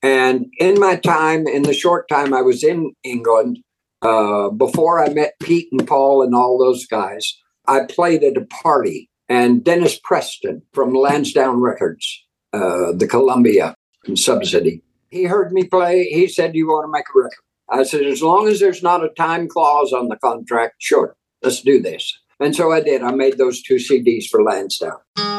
And 0.02 0.46
in 0.58 0.80
my 0.80 0.96
time, 0.96 1.46
in 1.46 1.62
the 1.62 1.72
short 1.72 2.08
time 2.08 2.34
I 2.34 2.42
was 2.42 2.64
in 2.64 2.92
England, 3.04 3.58
uh, 4.02 4.50
before 4.50 5.02
I 5.02 5.10
met 5.10 5.34
Pete 5.40 5.68
and 5.70 5.86
Paul 5.86 6.22
and 6.22 6.34
all 6.34 6.58
those 6.58 6.86
guys, 6.86 7.38
I 7.68 7.84
played 7.88 8.24
at 8.24 8.36
a 8.36 8.44
party. 8.46 9.08
And 9.28 9.64
Dennis 9.64 9.98
Preston 9.98 10.62
from 10.74 10.92
Lansdowne 10.92 11.60
Records, 11.60 12.22
uh, 12.52 12.92
the 12.92 13.06
Columbia 13.08 13.74
subsidy, 14.14 14.82
he 15.12 15.24
heard 15.24 15.52
me 15.52 15.64
play. 15.64 16.04
He 16.04 16.26
said, 16.26 16.54
You 16.54 16.66
want 16.66 16.86
to 16.86 16.92
make 16.92 17.04
a 17.14 17.18
record? 17.18 17.44
I 17.70 17.84
said, 17.84 18.02
As 18.04 18.22
long 18.22 18.48
as 18.48 18.60
there's 18.60 18.82
not 18.82 19.04
a 19.04 19.10
time 19.10 19.48
clause 19.48 19.92
on 19.92 20.08
the 20.08 20.16
contract, 20.16 20.76
sure, 20.78 21.16
let's 21.42 21.62
do 21.62 21.80
this. 21.80 22.18
And 22.40 22.56
so 22.56 22.72
I 22.72 22.80
did. 22.80 23.02
I 23.02 23.12
made 23.12 23.38
those 23.38 23.62
two 23.62 23.76
CDs 23.76 24.26
for 24.26 24.42
Lansdowne. 24.42 25.31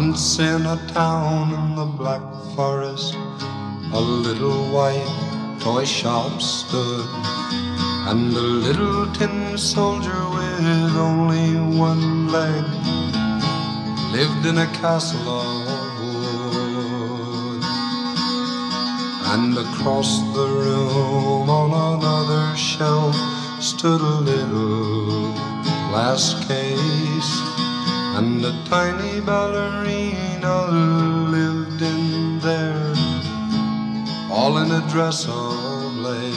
Once 0.00 0.38
in 0.38 0.64
a 0.64 0.76
town 0.94 1.52
in 1.52 1.74
the 1.74 1.84
Black 1.84 2.22
Forest, 2.54 3.16
a 3.92 4.00
little 4.00 4.70
white 4.70 5.58
toy 5.58 5.84
shop 5.84 6.40
stood, 6.40 7.08
and 8.08 8.32
a 8.32 8.48
little 8.66 9.12
tin 9.12 9.58
soldier 9.58 10.22
with 10.36 10.94
only 10.94 11.48
one 11.76 12.28
leg 12.28 12.64
lived 14.12 14.46
in 14.46 14.58
a 14.58 14.68
castle 14.80 15.28
of 15.28 15.66
wood. 15.98 17.62
And 19.34 19.58
across 19.58 20.20
the 20.32 20.46
room 20.46 21.50
on 21.50 21.70
another 21.98 22.56
shelf 22.56 23.16
stood 23.60 24.00
a 24.00 24.20
little 24.30 25.32
glass 25.90 26.46
case 26.46 27.57
and 28.18 28.44
a 28.44 28.64
tiny 28.64 29.20
ballerina 29.20 30.56
lived 31.30 31.80
in 31.80 32.40
there, 32.40 32.92
all 34.28 34.58
in 34.58 34.72
a 34.72 34.82
dress 34.90 35.28
of 35.28 35.94
lace. 36.06 36.34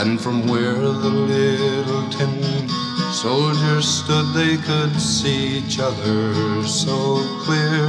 And 0.00 0.18
from 0.18 0.46
where 0.46 0.80
the 1.04 1.14
little 1.34 2.08
tin 2.16 2.40
soldiers 3.12 3.86
stood, 3.86 4.32
they 4.32 4.56
could 4.56 4.98
see 4.98 5.58
each 5.58 5.78
other 5.78 6.66
so 6.66 6.98
clear. 7.44 7.84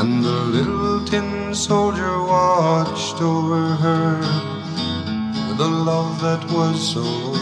And 0.00 0.22
the 0.22 0.40
little 0.56 1.02
tin 1.06 1.54
soldier 1.54 2.18
watched 2.34 3.22
over 3.22 3.62
her 3.84 4.20
with 5.48 5.60
a 5.60 5.72
love 5.90 6.20
that 6.20 6.44
was 6.52 6.76
so 6.92 7.37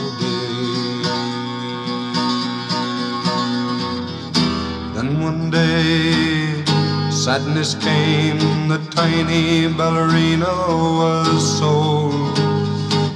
Then 5.07 5.21
one 5.21 5.51
day 5.51 6.65
sadness 7.13 7.77
came, 7.77 8.67
the 8.67 8.79
tiny 8.91 9.69
ballerina 9.69 10.53
was 11.01 11.59
sold. 11.59 12.37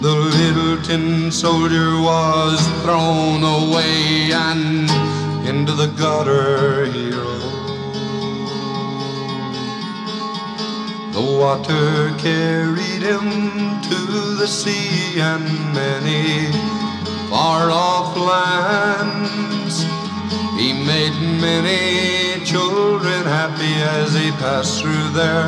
The 0.01 0.15
little 0.39 0.81
tin 0.85 1.33
soldier 1.33 2.01
was 2.01 2.61
thrown 2.83 3.43
away 3.43 4.31
and 4.33 4.89
into 5.49 5.73
the 5.73 5.89
gutter 5.99 6.87
he 6.93 7.11
rolled. 7.11 7.75
The 11.13 11.27
water 11.41 12.15
carried 12.19 13.03
him 13.03 13.81
to 13.91 13.99
the 14.39 14.47
sea 14.47 15.21
and 15.21 15.45
many 15.75 16.53
far 17.29 17.69
off 17.73 18.17
lands. 18.17 20.00
He 20.61 20.75
made 20.75 21.17
many 21.41 22.45
children 22.45 23.25
happy 23.25 23.75
as 23.97 24.13
he 24.13 24.31
passed 24.33 24.83
through 24.83 25.09
their 25.17 25.47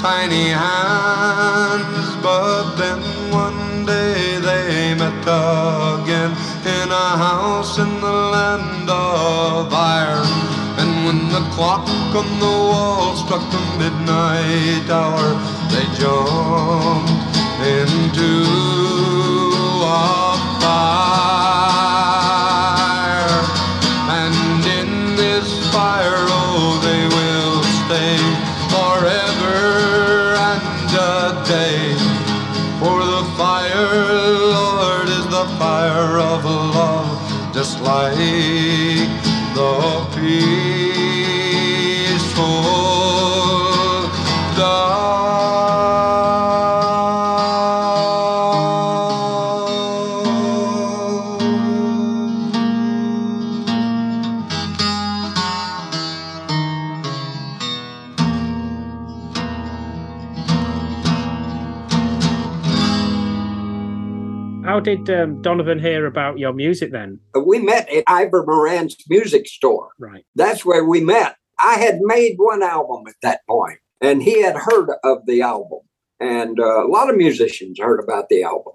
tiny 0.00 0.48
hands. 0.48 2.16
But 2.22 2.74
then 2.76 3.02
one 3.30 3.84
day 3.84 4.40
they 4.40 4.94
met 4.94 5.20
again 5.20 6.30
in 6.64 6.88
a 6.90 7.10
house 7.28 7.78
in 7.78 8.00
the 8.00 8.16
land 8.36 8.88
of 8.88 9.70
iron. 9.70 10.32
And 10.80 10.90
when 11.04 11.28
the 11.28 11.44
clock 11.54 11.86
on 12.16 12.28
the 12.40 12.56
wall 12.70 13.16
struck 13.16 13.44
the 13.52 13.60
midnight 13.76 14.88
hour, 14.88 15.36
they 15.72 15.84
jumped 16.00 17.36
into 17.60 18.30
a 19.84 20.40
fire. 20.62 21.04
Did 64.84 65.08
um, 65.08 65.40
Donovan 65.40 65.78
hear 65.78 66.04
about 66.04 66.38
your 66.38 66.52
music 66.52 66.92
then? 66.92 67.18
We 67.34 67.58
met 67.58 67.88
at 67.88 68.04
Ivor 68.06 68.44
Mairants' 68.46 68.96
music 69.08 69.46
store. 69.46 69.92
Right. 69.98 70.26
That's 70.34 70.62
where 70.62 70.84
we 70.84 71.00
met. 71.00 71.36
I 71.58 71.76
had 71.76 72.00
made 72.02 72.34
one 72.36 72.62
album 72.62 73.04
at 73.08 73.14
that 73.22 73.40
point, 73.48 73.78
and 74.02 74.22
he 74.22 74.42
had 74.42 74.56
heard 74.56 74.90
of 75.02 75.24
the 75.24 75.40
album. 75.40 75.78
And 76.20 76.60
uh, 76.60 76.84
a 76.84 76.88
lot 76.88 77.08
of 77.08 77.16
musicians 77.16 77.80
heard 77.80 77.98
about 77.98 78.28
the 78.28 78.42
album. 78.42 78.74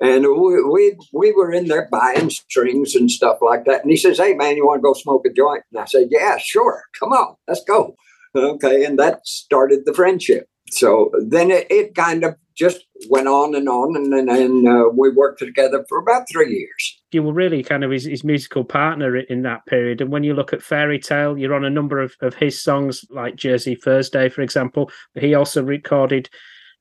And 0.00 0.24
we, 0.24 0.62
we 0.62 0.96
we 1.12 1.32
were 1.32 1.52
in 1.52 1.68
there 1.68 1.86
buying 1.92 2.30
strings 2.30 2.94
and 2.94 3.10
stuff 3.10 3.38
like 3.42 3.66
that. 3.66 3.82
And 3.82 3.90
he 3.90 3.98
says, 3.98 4.16
Hey, 4.16 4.32
man, 4.32 4.56
you 4.56 4.66
want 4.66 4.78
to 4.78 4.82
go 4.82 4.94
smoke 4.94 5.26
a 5.26 5.32
joint? 5.34 5.64
And 5.70 5.82
I 5.82 5.84
said, 5.84 6.08
Yeah, 6.10 6.38
sure. 6.38 6.84
Come 6.98 7.12
on, 7.12 7.36
let's 7.46 7.62
go. 7.62 7.94
Okay. 8.34 8.86
And 8.86 8.98
that 8.98 9.26
started 9.26 9.80
the 9.84 9.92
friendship. 9.92 10.48
So 10.70 11.10
then 11.28 11.50
it, 11.50 11.66
it 11.70 11.94
kind 11.94 12.24
of 12.24 12.36
just 12.56 12.86
went 13.10 13.28
on 13.28 13.54
and 13.54 13.68
on. 13.68 13.96
And 13.96 14.12
then 14.12 14.28
and, 14.28 14.66
uh, 14.66 14.88
we 14.96 15.10
worked 15.10 15.38
together 15.38 15.84
for 15.88 15.98
about 15.98 16.26
three 16.30 16.50
years. 16.50 17.02
You 17.10 17.22
were 17.22 17.32
really 17.32 17.62
kind 17.62 17.84
of 17.84 17.90
his, 17.90 18.04
his 18.04 18.24
musical 18.24 18.64
partner 18.64 19.16
in 19.16 19.42
that 19.42 19.64
period. 19.66 20.00
And 20.00 20.10
when 20.10 20.24
you 20.24 20.34
look 20.34 20.52
at 20.52 20.62
Fairy 20.62 20.98
Tale, 20.98 21.36
you're 21.38 21.54
on 21.54 21.64
a 21.64 21.70
number 21.70 22.00
of, 22.00 22.14
of 22.20 22.34
his 22.34 22.62
songs, 22.62 23.04
like 23.10 23.36
Jersey 23.36 23.74
Thursday, 23.74 24.28
for 24.28 24.42
example. 24.42 24.90
But 25.14 25.22
he 25.22 25.34
also 25.34 25.62
recorded 25.62 26.28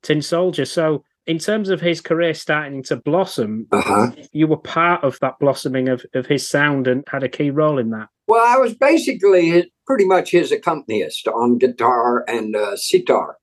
Tin 0.04 0.22
Soldier. 0.22 0.66
So, 0.66 1.04
in 1.28 1.38
terms 1.38 1.70
of 1.70 1.80
his 1.80 2.02
career 2.02 2.34
starting 2.34 2.82
to 2.84 2.96
blossom, 2.96 3.68
Uh 3.72 3.82
huh. 3.82 4.12
you 4.32 4.48
were 4.48 4.58
part 4.58 5.04
of 5.04 5.20
that 5.20 5.36
blossoming 5.40 5.88
of, 5.88 6.04
of 6.16 6.26
his 6.26 6.50
sound 6.50 6.88
and 6.88 7.04
had 7.12 7.24
a 7.24 7.30
key 7.30 7.52
role 7.52 7.78
in 7.78 7.92
that. 7.92 8.08
Well, 8.28 8.44
I 8.44 8.58
was 8.58 8.74
basically 8.74 9.72
pretty 9.86 10.06
much 10.06 10.32
his 10.32 10.52
accompanist 10.52 11.28
on 11.28 11.60
guitar 11.60 12.24
and 12.28 12.56
uh, 12.56 12.76
sitar, 12.76 13.38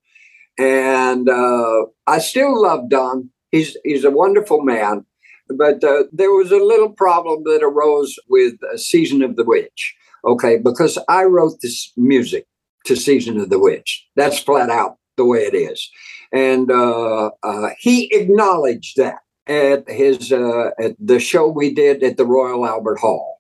and 0.59 1.29
uh, 1.29 1.87
I 2.07 2.19
still 2.19 2.61
love 2.61 2.89
Don. 2.89 3.31
He's 3.51 3.77
he's 3.85 4.05
a 4.05 4.11
wonderful 4.11 4.63
man, 4.63 5.05
but 5.49 5.83
uh, 5.85 6.05
there 6.13 6.33
was 6.33 6.51
a 6.51 6.57
little 6.57 6.91
problem 6.91 7.45
that 7.45 7.63
arose 7.63 8.19
with 8.29 8.55
uh, 8.65 8.77
Season 8.77 9.23
of 9.23 9.37
the 9.37 9.45
Witch. 9.45 9.95
Okay, 10.25 10.59
because 10.59 10.99
I 11.09 11.25
wrote 11.25 11.61
this 11.63 11.93
music 11.97 12.47
to 12.87 12.97
Season 12.97 13.39
of 13.41 13.51
the 13.51 13.59
Witch. 13.59 14.07
That's 14.17 14.39
flat 14.39 14.69
out 14.69 14.97
the 15.17 15.25
way 15.25 15.41
it 15.41 15.55
is, 15.55 15.91
and 16.33 16.71
uh, 16.71 17.31
uh, 17.43 17.71
he 17.79 18.13
acknowledged 18.15 18.97
that 18.97 19.21
at 19.47 19.89
his 19.89 20.33
uh, 20.33 20.71
at 20.79 20.97
the 20.99 21.21
show 21.21 21.49
we 21.49 21.73
did 21.73 22.03
at 22.03 22.17
the 22.17 22.27
Royal 22.27 22.67
Albert 22.67 22.99
Hall 22.99 23.39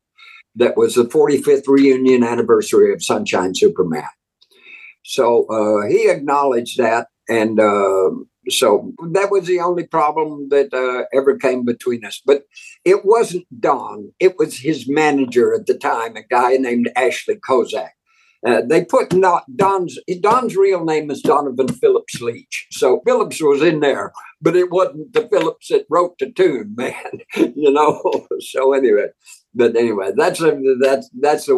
that 0.58 0.76
was 0.76 0.94
the 0.94 1.04
45th 1.04 1.68
reunion 1.68 2.24
anniversary 2.24 2.92
of 2.92 3.02
Sunshine 3.02 3.54
Superman. 3.54 4.08
So 5.08 5.46
uh, 5.46 5.88
he 5.88 6.10
acknowledged 6.10 6.76
that. 6.76 7.08
And 7.30 7.58
uh, 7.58 8.10
so 8.50 8.92
that 9.12 9.30
was 9.30 9.46
the 9.46 9.60
only 9.60 9.86
problem 9.86 10.50
that 10.50 10.72
uh, 10.74 11.06
ever 11.16 11.38
came 11.38 11.64
between 11.64 12.04
us. 12.04 12.20
But 12.24 12.42
it 12.84 13.06
wasn't 13.06 13.46
Don, 13.58 14.12
it 14.20 14.36
was 14.38 14.58
his 14.58 14.86
manager 14.86 15.54
at 15.54 15.64
the 15.66 15.78
time, 15.78 16.16
a 16.16 16.22
guy 16.22 16.58
named 16.58 16.90
Ashley 16.94 17.36
Kozak. 17.36 17.90
Uh, 18.46 18.60
they 18.68 18.84
put 18.84 19.12
not 19.12 19.44
Don's 19.56 19.98
Don's 20.20 20.54
real 20.56 20.84
name 20.84 21.10
is 21.10 21.22
Donovan 21.22 21.68
Phillips 21.68 22.20
Leitch. 22.20 22.68
So 22.70 23.00
Phillips 23.04 23.42
was 23.42 23.62
in 23.62 23.80
there, 23.80 24.12
but 24.40 24.54
it 24.54 24.70
wasn't 24.70 25.12
the 25.12 25.26
Phillips 25.28 25.68
that 25.68 25.86
wrote 25.90 26.18
the 26.20 26.30
tune, 26.30 26.74
man. 26.76 26.94
you 27.34 27.72
know. 27.72 28.26
So 28.38 28.74
anyway, 28.74 29.08
but 29.54 29.74
anyway, 29.74 30.12
that's 30.16 30.40
that's 30.80 31.10
that's 31.18 31.48
uh, 31.48 31.54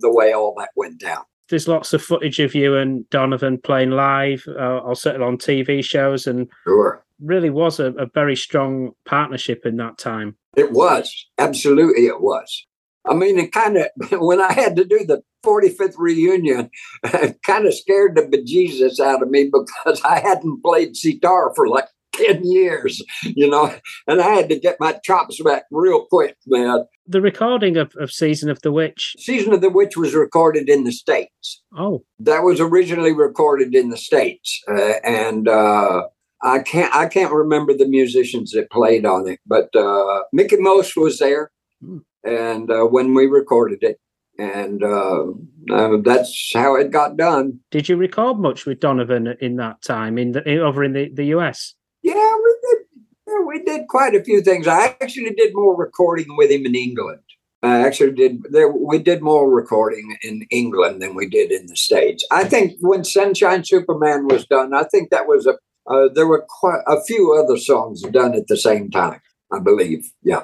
the 0.00 0.10
way 0.10 0.32
all 0.32 0.54
that 0.58 0.70
went 0.74 1.00
down. 1.00 1.24
There's 1.52 1.68
lots 1.68 1.92
of 1.92 2.02
footage 2.02 2.40
of 2.40 2.54
you 2.54 2.76
and 2.76 3.08
Donovan 3.10 3.58
playing 3.58 3.90
live, 3.90 4.42
uh, 4.48 4.78
or 4.78 4.96
certainly 4.96 5.26
on 5.26 5.36
TV 5.36 5.84
shows, 5.84 6.26
and 6.26 6.48
Sure, 6.64 7.04
really 7.20 7.50
was 7.50 7.78
a, 7.78 7.92
a 7.92 8.06
very 8.06 8.34
strong 8.34 8.92
partnership 9.04 9.66
in 9.66 9.76
that 9.76 9.98
time. 9.98 10.34
it 10.56 10.72
was 10.72 11.26
absolutely 11.38 12.06
it 12.06 12.22
was. 12.22 12.66
I 13.06 13.12
mean, 13.14 13.38
it 13.38 13.52
kind 13.52 13.76
of 13.76 13.88
when 14.12 14.40
I 14.40 14.52
had 14.54 14.76
to 14.76 14.84
do 14.86 15.04
the 15.04 15.22
45th 15.44 15.96
reunion, 15.98 16.70
it 17.04 17.42
kind 17.42 17.66
of 17.66 17.74
scared 17.74 18.16
the 18.16 18.22
bejesus 18.22 18.98
out 18.98 19.22
of 19.22 19.28
me 19.28 19.50
because 19.52 20.00
I 20.04 20.20
hadn't 20.20 20.62
played 20.62 20.96
sitar 20.96 21.52
for 21.54 21.68
like 21.68 21.88
10 22.14 22.44
years, 22.44 23.02
you 23.22 23.48
know, 23.48 23.74
and 24.06 24.20
I 24.20 24.30
had 24.30 24.48
to 24.50 24.58
get 24.58 24.80
my 24.80 24.92
chops 25.04 25.40
back 25.42 25.64
real 25.70 26.06
quick, 26.06 26.36
man. 26.46 26.84
The 27.06 27.20
recording 27.20 27.76
of, 27.76 27.94
of 27.98 28.12
Season 28.12 28.48
of 28.48 28.62
the 28.62 28.70
Witch. 28.72 29.16
Season 29.18 29.52
of 29.52 29.60
the 29.60 29.70
Witch 29.70 29.96
was 29.96 30.14
recorded 30.14 30.68
in 30.68 30.84
the 30.84 30.92
States. 30.92 31.62
Oh, 31.76 32.04
that 32.20 32.42
was 32.44 32.60
originally 32.60 33.12
recorded 33.12 33.74
in 33.74 33.90
the 33.90 33.96
states 33.96 34.60
uh, 34.68 34.94
and 35.04 35.48
uh, 35.48 36.02
i 36.42 36.58
can't 36.60 36.94
i 36.94 37.06
can't 37.06 37.32
remember 37.32 37.72
the 37.72 37.88
musicians 37.88 38.52
that 38.52 38.70
played 38.70 39.04
on 39.06 39.28
it 39.28 39.40
but 39.46 39.74
uh, 39.74 40.22
Mickie 40.32 40.56
Most 40.58 40.96
was 40.96 41.18
there 41.18 41.50
Hmm. 41.82 41.98
and 42.22 42.70
uh, 42.70 42.84
when 42.84 43.12
we 43.12 43.26
recorded 43.26 43.82
it 43.82 43.98
and 44.38 44.84
uh, 44.84 45.24
uh, 45.72 45.96
that's 46.04 46.52
how 46.54 46.76
it 46.76 46.92
got 46.92 47.16
done 47.16 47.58
did 47.72 47.88
you 47.88 47.96
record 47.96 48.38
much 48.38 48.66
with 48.66 48.78
Donovan 48.78 49.34
in 49.40 49.56
that 49.56 49.82
time 49.82 50.16
in 50.18 50.32
the 50.32 50.58
over 50.58 50.84
in 50.84 50.92
the, 50.92 51.10
the 51.12 51.24
US? 51.36 51.74
Yeah 52.02 52.34
we 52.36 52.56
did 52.62 52.86
yeah, 53.26 53.44
we 53.46 53.62
did 53.62 53.88
quite 53.88 54.14
a 54.14 54.24
few 54.24 54.40
things 54.42 54.66
i 54.66 54.96
actually 55.00 55.32
did 55.34 55.54
more 55.54 55.76
recording 55.76 56.36
with 56.36 56.50
him 56.50 56.66
in 56.66 56.74
england 56.74 57.20
I 57.64 57.86
actually 57.86 58.12
did 58.12 58.42
there 58.50 58.68
we 58.68 58.98
did 58.98 59.22
more 59.22 59.48
recording 59.48 60.16
in 60.22 60.44
England 60.50 61.00
than 61.00 61.14
we 61.14 61.28
did 61.28 61.52
in 61.52 61.66
the 61.66 61.76
States. 61.76 62.26
I 62.28 62.42
think 62.42 62.72
when 62.80 63.04
Sunshine 63.04 63.64
Superman 63.64 64.26
was 64.26 64.44
done, 64.46 64.74
I 64.74 64.82
think 64.82 65.10
that 65.10 65.28
was 65.28 65.46
a 65.46 65.58
uh, 65.88 66.08
there 66.12 66.26
were 66.26 66.44
quite 66.48 66.82
a 66.86 67.02
few 67.02 67.34
other 67.34 67.56
songs 67.56 68.02
done 68.02 68.34
at 68.34 68.46
the 68.46 68.56
same 68.56 68.90
time, 68.90 69.20
I 69.52 69.58
believe. 69.58 70.12
Yeah. 70.22 70.42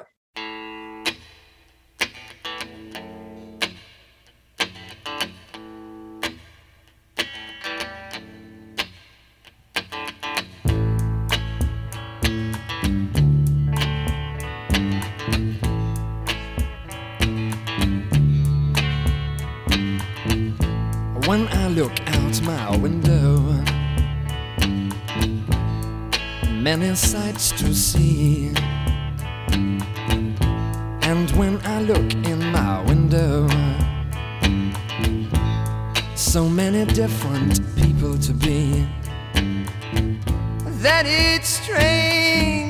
To 27.39 27.73
see. 27.73 28.51
And 31.01 31.31
when 31.37 31.61
I 31.63 31.81
look 31.81 32.13
in 32.27 32.39
my 32.51 32.81
window, 32.81 33.47
so 36.15 36.49
many 36.49 36.83
different 36.93 37.61
people 37.77 38.17
to 38.17 38.33
be. 38.33 38.85
That 40.83 41.05
it's 41.07 41.47
strange, 41.47 42.68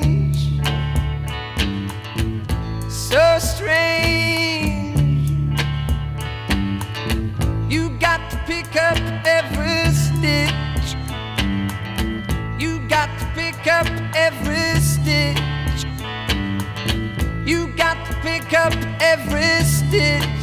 every 19.92 20.39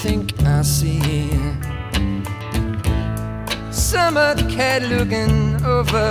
think 0.00 0.32
I 0.42 0.62
see? 0.62 1.30
Summer 3.70 4.34
cat 4.48 4.82
looking 4.82 5.62
over 5.64 6.08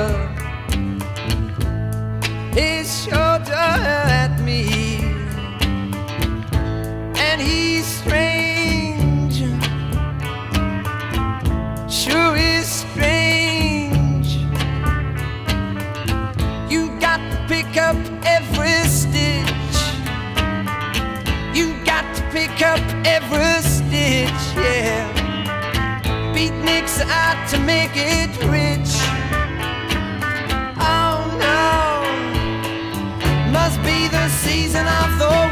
his 2.53 2.85
shoulder 3.03 3.71
at 4.23 4.39
me, 4.41 4.61
and 7.27 7.41
he's 7.41 7.80
yeah. 24.63 26.33
Beatniks 26.35 27.01
out 27.01 27.49
to 27.49 27.59
make 27.59 27.91
it 27.95 28.29
rich. 28.45 28.91
Oh 30.79 31.19
no, 31.47 31.63
must 33.51 33.81
be 33.83 34.07
the 34.07 34.29
season 34.29 34.85
of 34.87 35.19
the 35.19 35.50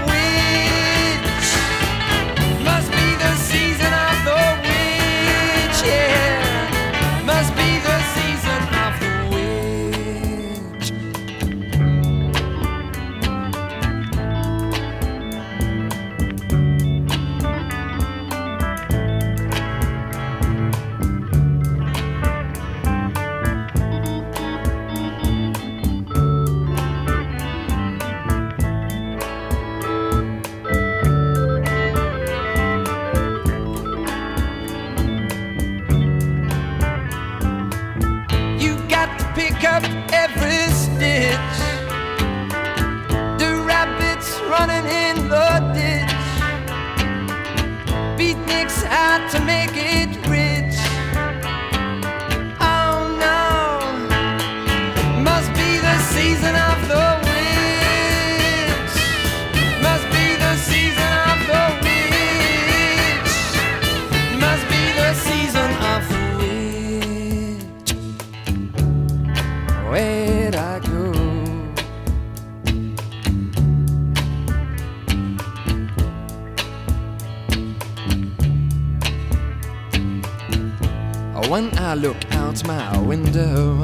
I 81.90 81.96
look 81.96 82.24
out 82.34 82.64
my 82.68 83.00
window, 83.00 83.78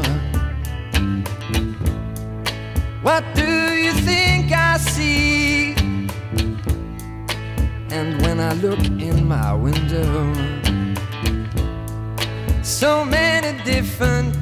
what 3.01 3.23
do 3.33 3.73
you 3.73 3.93
think 3.93 4.51
I 4.51 4.77
see? 4.77 5.73
And 7.89 8.21
when 8.21 8.39
I 8.39 8.53
look 8.61 8.77
in 9.01 9.27
my 9.27 9.55
window, 9.55 10.31
so 12.61 13.03
many 13.03 13.59
different 13.63 14.34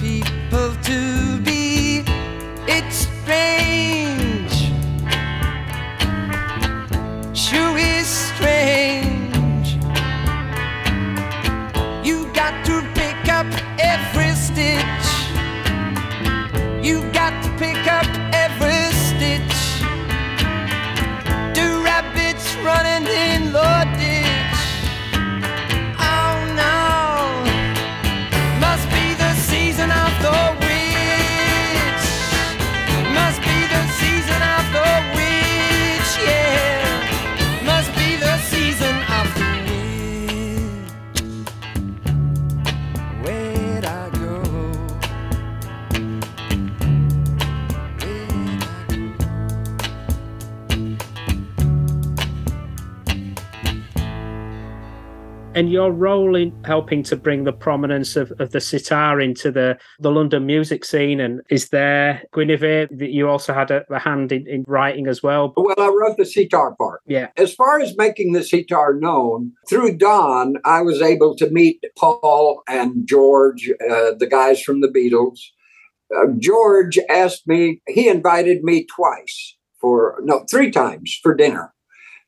your 55.74 55.92
role 55.92 56.36
in 56.36 56.54
helping 56.64 57.04
to 57.04 57.16
bring 57.16 57.44
the 57.44 57.52
prominence 57.52 58.16
of, 58.16 58.32
of 58.40 58.52
the 58.52 58.62
sitar 58.62 59.20
into 59.20 59.52
the, 59.52 59.78
the 60.00 60.12
London 60.12 60.46
music 60.46 60.86
scene 60.86 61.20
and 61.20 61.42
is 61.50 61.70
there 61.70 62.24
Guinevere 62.34 62.88
that 62.92 63.10
you 63.10 63.28
also 63.28 63.54
had 63.54 63.72
a, 63.72 63.84
a 63.92 64.00
hand 64.00 64.32
in, 64.32 64.48
in 64.48 64.64
writing 64.68 65.08
as 65.08 65.22
well 65.24 65.54
Well, 65.58 65.76
I 65.78 65.88
wrote 65.88 66.18
the 66.18 66.26
sitar 66.26 66.76
part. 66.76 67.02
yeah 67.08 67.28
As 67.38 67.54
far 67.54 67.80
as 67.82 67.98
making 67.98 68.34
the 68.34 68.44
sitar 68.44 68.94
known, 68.94 69.52
through 69.68 69.98
Don, 69.98 70.56
I 70.64 70.82
was 70.82 71.02
able 71.02 71.36
to 71.38 71.50
meet 71.50 71.84
Paul 71.98 72.62
and 72.68 73.08
George, 73.08 73.70
uh, 73.82 74.12
the 74.18 74.28
guys 74.30 74.62
from 74.62 74.82
the 74.82 74.88
Beatles. 74.88 75.40
Uh, 76.16 76.28
George 76.38 77.00
asked 77.10 77.48
me, 77.48 77.82
he 77.88 78.08
invited 78.08 78.64
me 78.64 78.86
twice 78.86 79.58
for, 79.82 80.20
no, 80.24 80.46
three 80.50 80.70
times 80.70 81.20
for 81.24 81.34
dinner. 81.34 81.74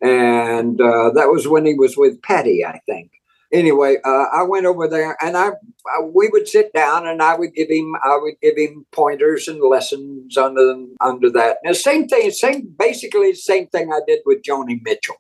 And 0.02 0.82
uh, 0.82 1.12
that 1.12 1.30
was 1.30 1.48
when 1.48 1.66
he 1.66 1.74
was 1.76 1.96
with 1.96 2.22
Patty, 2.22 2.66
I 2.66 2.80
think. 2.86 3.12
Anyway, 3.54 3.98
uh, 4.04 4.26
I 4.34 4.44
went 4.44 4.66
over 4.66 4.88
there 4.88 5.16
and 5.22 5.38
I, 5.38 5.50
I 5.50 6.02
we 6.02 6.30
would 6.30 6.48
sit 6.48 6.74
down 6.74 7.08
and 7.08 7.22
I 7.22 7.36
would 7.36 7.54
give 7.54 7.70
him 7.70 7.94
I 8.04 8.18
would 8.20 8.36
give 8.42 8.58
him 8.58 8.86
pointers 8.92 9.48
and 9.48 9.62
lessons 9.62 10.38
under 10.38 10.76
under 11.00 11.30
that. 11.32 11.58
And 11.64 11.76
the 11.76 11.80
same 11.80 12.08
thing, 12.08 12.32
same 12.32 12.74
basically 12.78 13.32
the 13.32 13.38
same 13.38 13.68
thing 13.68 13.92
I 13.92 14.00
did 14.08 14.20
with 14.26 14.42
Joni 14.42 14.80
Mitchell. 14.84 15.18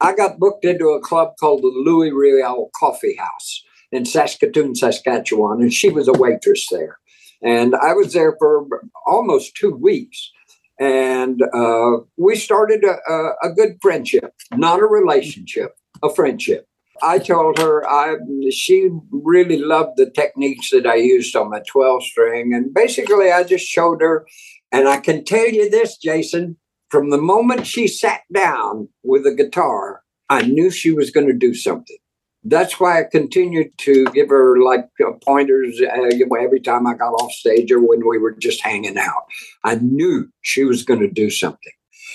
I 0.00 0.14
got 0.14 0.38
booked 0.38 0.64
into 0.64 0.88
a 0.88 1.00
club 1.00 1.34
called 1.38 1.62
the 1.62 1.68
Louis 1.68 2.10
Riel 2.10 2.70
Coffee 2.78 3.16
House 3.16 3.62
in 3.92 4.06
Saskatoon, 4.06 4.74
Saskatchewan, 4.74 5.60
and 5.60 5.72
she 5.72 5.90
was 5.90 6.08
a 6.08 6.12
waitress 6.12 6.66
there. 6.70 6.98
And 7.42 7.74
I 7.74 7.92
was 7.92 8.12
there 8.12 8.36
for 8.38 8.66
almost 9.06 9.54
two 9.56 9.74
weeks. 9.74 10.30
And 10.78 11.42
uh, 11.54 11.98
we 12.16 12.36
started 12.36 12.84
a, 12.84 13.30
a 13.42 13.52
good 13.54 13.76
friendship, 13.82 14.32
not 14.54 14.80
a 14.80 14.86
relationship, 14.86 15.74
a 16.02 16.08
friendship. 16.08 16.66
I 17.02 17.18
told 17.18 17.58
her 17.58 17.88
I 17.88 18.16
she 18.50 18.90
really 19.10 19.58
loved 19.58 19.96
the 19.96 20.10
techniques 20.10 20.70
that 20.70 20.86
I 20.86 20.96
used 20.96 21.34
on 21.36 21.50
my 21.50 21.60
12 21.66 22.02
string. 22.04 22.52
And 22.54 22.72
basically 22.72 23.30
I 23.30 23.44
just 23.44 23.66
showed 23.66 24.00
her. 24.00 24.26
And 24.72 24.88
I 24.88 24.98
can 24.98 25.24
tell 25.24 25.48
you 25.48 25.68
this, 25.68 25.96
Jason, 25.96 26.56
from 26.90 27.10
the 27.10 27.18
moment 27.18 27.66
she 27.66 27.88
sat 27.88 28.22
down 28.32 28.88
with 29.02 29.26
a 29.26 29.34
guitar, 29.34 30.02
I 30.28 30.42
knew 30.42 30.70
she 30.70 30.92
was 30.92 31.10
going 31.10 31.26
to 31.26 31.32
do 31.32 31.54
something. 31.54 31.96
That's 32.42 32.80
why 32.80 33.00
I 33.00 33.04
continued 33.04 33.76
to 33.78 34.06
give 34.14 34.30
her 34.30 34.58
like 34.60 34.88
pointers 35.22 35.80
uh, 35.82 36.36
every 36.40 36.60
time 36.60 36.86
I 36.86 36.94
got 36.94 37.12
off 37.12 37.32
stage 37.32 37.70
or 37.70 37.80
when 37.80 38.06
we 38.08 38.18
were 38.18 38.32
just 38.32 38.62
hanging 38.62 38.96
out. 38.96 39.24
I 39.62 39.74
knew 39.74 40.30
she 40.40 40.64
was 40.64 40.82
going 40.82 41.00
to 41.00 41.10
do 41.10 41.28
something. 41.28 41.72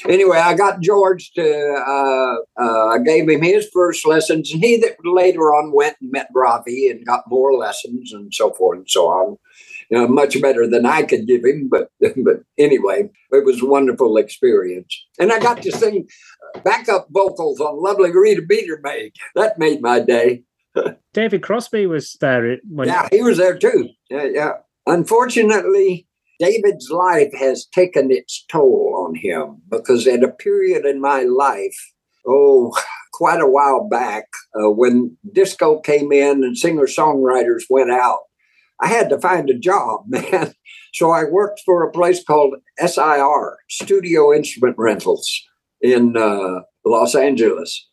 Anyway, 0.08 0.38
I 0.38 0.54
got 0.54 0.82
George 0.82 1.32
to, 1.34 1.84
uh, 1.88 2.36
uh, 2.62 2.88
I 2.88 3.00
gave 3.00 3.30
him 3.30 3.42
his 3.42 3.70
first 3.74 4.06
lessons, 4.06 4.52
and 4.52 4.64
he 4.64 4.78
that 4.78 4.98
later 5.04 5.54
on 5.54 5.72
went 5.72 5.98
and 6.02 6.12
met 6.12 6.30
Ravi 6.34 6.90
and 6.90 7.06
got 7.06 7.24
more 7.28 7.54
lessons 7.54 8.12
and 8.14 8.34
so 8.34 8.52
forth 8.52 8.80
and 8.80 8.90
so 8.90 9.08
on. 9.08 9.38
you 9.90 9.98
know, 9.98 10.08
much 10.08 10.42
better 10.42 10.68
than 10.68 10.86
I 10.86 11.04
could 11.04 11.28
give 11.28 11.44
him. 11.46 11.70
But 11.70 11.90
but 12.00 12.42
anyway, 12.58 13.10
it 13.32 13.46
was 13.46 13.62
a 13.62 13.66
wonderful 13.66 14.18
experience, 14.18 15.06
and 15.20 15.32
I 15.32 15.40
got 15.40 15.62
to 15.62 15.72
sing 15.72 16.08
backup 16.64 17.08
vocals 17.10 17.60
on 17.60 17.82
"Lovely 17.82 18.12
Rita 18.12 18.44
Meter 18.48 18.80
Maid." 18.84 19.14
That 19.36 19.60
made 19.60 19.82
my 19.82 20.00
day. 20.00 20.44
David 21.14 21.42
Crosby 21.42 21.86
was 21.86 22.18
there 22.20 22.58
when 22.70 22.88
Yeah, 22.88 23.08
he 23.12 23.22
was 23.22 23.38
there 23.38 23.58
too. 23.58 23.90
Yeah, 24.10 24.26
yeah. 24.26 24.52
Unfortunately, 24.86 26.05
David's 26.40 26.90
life 26.90 27.32
has 27.38 27.66
taken 27.68 28.12
its 28.12 28.46
toll 28.50 29.06
on 29.08 29.16
him 29.16 29.62
because 29.70 30.08
at 30.08 30.24
a 30.24 30.32
period 30.32 30.86
in 30.86 31.00
my 31.00 31.24
life, 31.24 31.78
oh, 32.28 32.76
quite 33.14 33.42
a 33.42 33.48
while 33.48 33.88
back, 33.88 34.26
uh, 34.60 34.70
when 34.70 35.18
disco 35.34 35.80
came 35.80 36.12
in 36.12 36.44
and 36.44 36.58
singer 36.58 36.86
songwriters 36.86 37.64
went 37.70 37.92
out, 37.92 38.20
I 38.82 38.88
had 38.88 39.10
to 39.10 39.20
find 39.20 39.50
a 39.50 39.58
job, 39.58 40.04
man. 40.08 40.54
So 40.94 41.12
I 41.12 41.24
worked 41.26 41.62
for 41.66 41.84
a 41.84 41.92
place 41.92 42.24
called 42.24 42.56
SIR, 42.80 43.58
Studio 43.70 44.34
Instrument 44.34 44.76
Rentals, 44.78 45.30
in 45.82 46.18
uh, 46.18 46.62
Los 46.86 47.16
Angeles. 47.16 47.88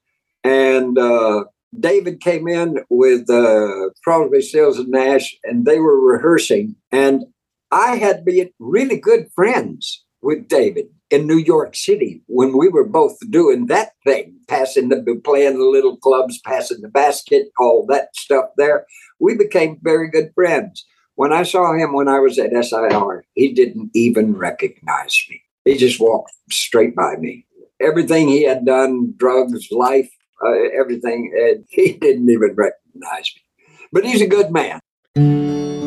And 0.45 0.99
uh, 0.99 1.45
David 1.79 2.21
came 2.21 2.49
in 2.49 2.79
with 2.91 3.31
uh, 3.31 3.91
Crosby, 4.05 4.43
Stills, 4.43 4.79
and 4.79 4.89
Nash, 4.89 5.35
and 5.45 5.65
they 5.65 5.79
were 5.79 6.01
rehearsing. 6.01 6.77
And 6.91 7.25
I 7.73 7.97
had 7.97 8.23
been 8.23 8.51
really 8.59 8.99
good 8.99 9.29
friends 9.35 10.05
with 10.21 10.47
David 10.47 10.89
in 11.11 11.27
New 11.27 11.39
York 11.39 11.75
City 11.75 12.23
when 12.27 12.57
we 12.57 12.69
were 12.69 12.87
both 12.87 13.17
doing 13.31 13.67
that 13.67 13.93
thing, 14.05 14.39
passing 14.47 14.91
the 14.91 15.21
playing 15.25 15.59
the 15.59 15.65
little 15.65 15.97
clubs, 15.97 16.39
passing 16.45 16.83
the 16.83 16.89
basket, 16.89 17.47
all 17.59 17.87
that 17.89 18.15
stuff 18.15 18.51
there. 18.59 18.85
We 19.19 19.37
became 19.37 19.79
very 19.83 20.11
good 20.11 20.33
friends. 20.35 20.85
When 21.15 21.33
I 21.33 21.45
saw 21.45 21.75
him 21.75 21.95
when 21.95 22.09
I 22.09 22.19
was 22.19 22.39
at 22.39 22.53
SIR, 22.53 23.25
he 23.35 23.55
didn't 23.55 23.91
even 23.95 24.37
recognize 24.37 25.25
me. 25.31 25.43
He 25.65 25.79
just 25.79 25.99
walked 25.99 26.33
straight 26.51 26.95
by 26.95 27.17
me. 27.17 27.47
Everything 27.81 28.29
he 28.29 28.45
had 28.45 28.67
done, 28.67 29.15
drugs, 29.17 29.69
life, 29.71 30.11
uh, 30.45 30.69
everything, 30.79 31.33
and 31.35 31.65
he 31.71 31.93
didn't 31.93 32.29
even 32.29 32.55
recognize 32.55 33.33
me. 33.35 33.67
But 33.93 34.05
he's 34.05 34.21
a 34.21 34.27
good 34.27 34.51
man. 34.51 35.82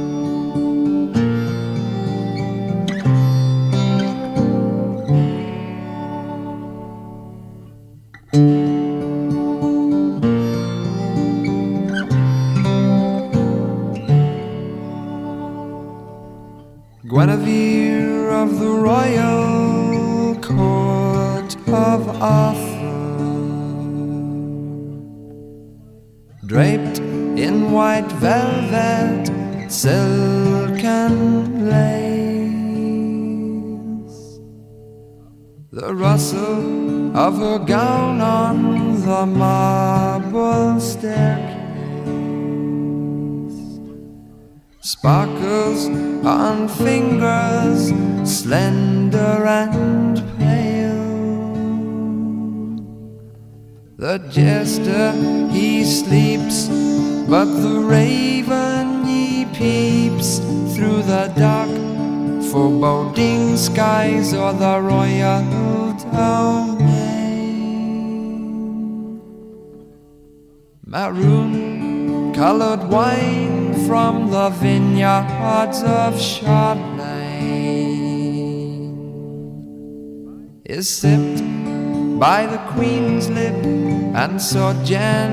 Draped 26.55 26.99
in 27.45 27.69
white 27.69 28.09
velvet, 28.13 29.27
silk 29.69 30.81
and 30.85 31.67
lace, 31.69 31.99
the 35.73 35.93
rustle 35.93 37.17
of 37.17 37.37
her 37.39 37.59
gown 37.59 38.21
on 38.21 39.01
the 39.01 39.25
marble 39.25 40.79
staircase. 40.79 41.59
Sparkles 44.79 45.89
on 46.23 46.69
fingers 46.69 47.91
slender 48.23 49.45
and 49.45 50.35
The 54.05 54.19
jester 54.29 55.13
he 55.49 55.83
sleeps, 55.83 56.67
but 57.27 57.45
the 57.45 57.79
raven 57.79 59.03
he 59.03 59.45
peeps 59.45 60.37
through 60.75 61.01
the 61.01 61.33
dark 61.35 61.71
foreboding 62.51 63.57
skies 63.57 64.31
or 64.31 64.53
the 64.53 64.79
royal 64.79 65.93
domain. 66.13 66.85
Maroon 70.85 72.31
colored 72.35 72.83
wine 72.87 73.73
from 73.87 74.29
the 74.29 74.49
vineyards 74.49 75.81
of 75.81 76.13
Chardonnay 76.13 77.25
is 80.63 80.87
sipped 80.87 81.64
by 82.19 82.45
the 82.45 82.58
queen's 82.73 83.30
lip 83.30 83.56
and 84.15 84.41
so 84.41 84.73
gently. 84.84 85.25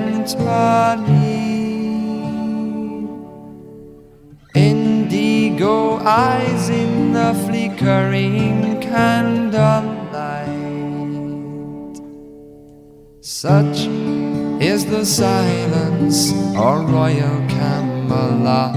Indigo 4.54 5.96
eyes 5.98 6.68
in 6.68 7.12
the 7.12 7.32
flickering 7.46 8.80
candlelight. 8.80 9.92
Such 13.20 13.86
is 14.60 14.84
the 14.86 15.04
silence 15.04 16.32
of 16.56 16.90
royal 16.90 17.38
Camelot. 17.48 18.74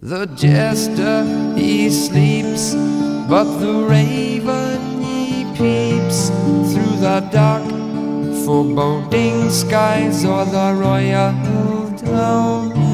The 0.00 0.26
jester 0.26 1.24
he 1.56 1.90
sleeps, 1.90 2.74
but 3.30 3.44
the 3.60 3.72
raven 3.72 5.00
he 5.00 5.44
peeps 5.54 6.30
through 6.72 6.96
the 6.98 7.20
dark, 7.30 7.62
foreboding 8.44 9.48
skies 9.50 10.24
or 10.24 10.44
the 10.44 10.74
royal 10.74 11.30
domain. 12.02 12.89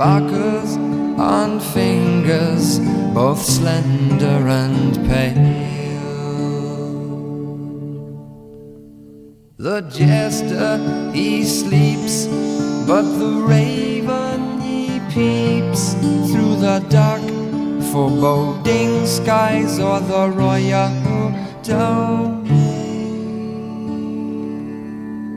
Sparkles 0.00 0.78
on 1.18 1.60
fingers 1.60 2.78
both 3.12 3.42
slender 3.42 4.48
and 4.48 4.94
pale. 5.06 5.34
The 9.58 9.82
jester 9.98 10.78
he 11.12 11.44
sleeps, 11.44 12.24
but 12.86 13.02
the 13.02 13.44
raven 13.46 14.62
he 14.62 15.00
peeps 15.12 15.92
through 16.30 16.56
the 16.66 16.78
dark, 16.88 17.20
foreboding 17.92 19.04
skies 19.04 19.78
or 19.78 20.00
the 20.00 20.30
royal 20.30 20.94
domain. 21.62 22.49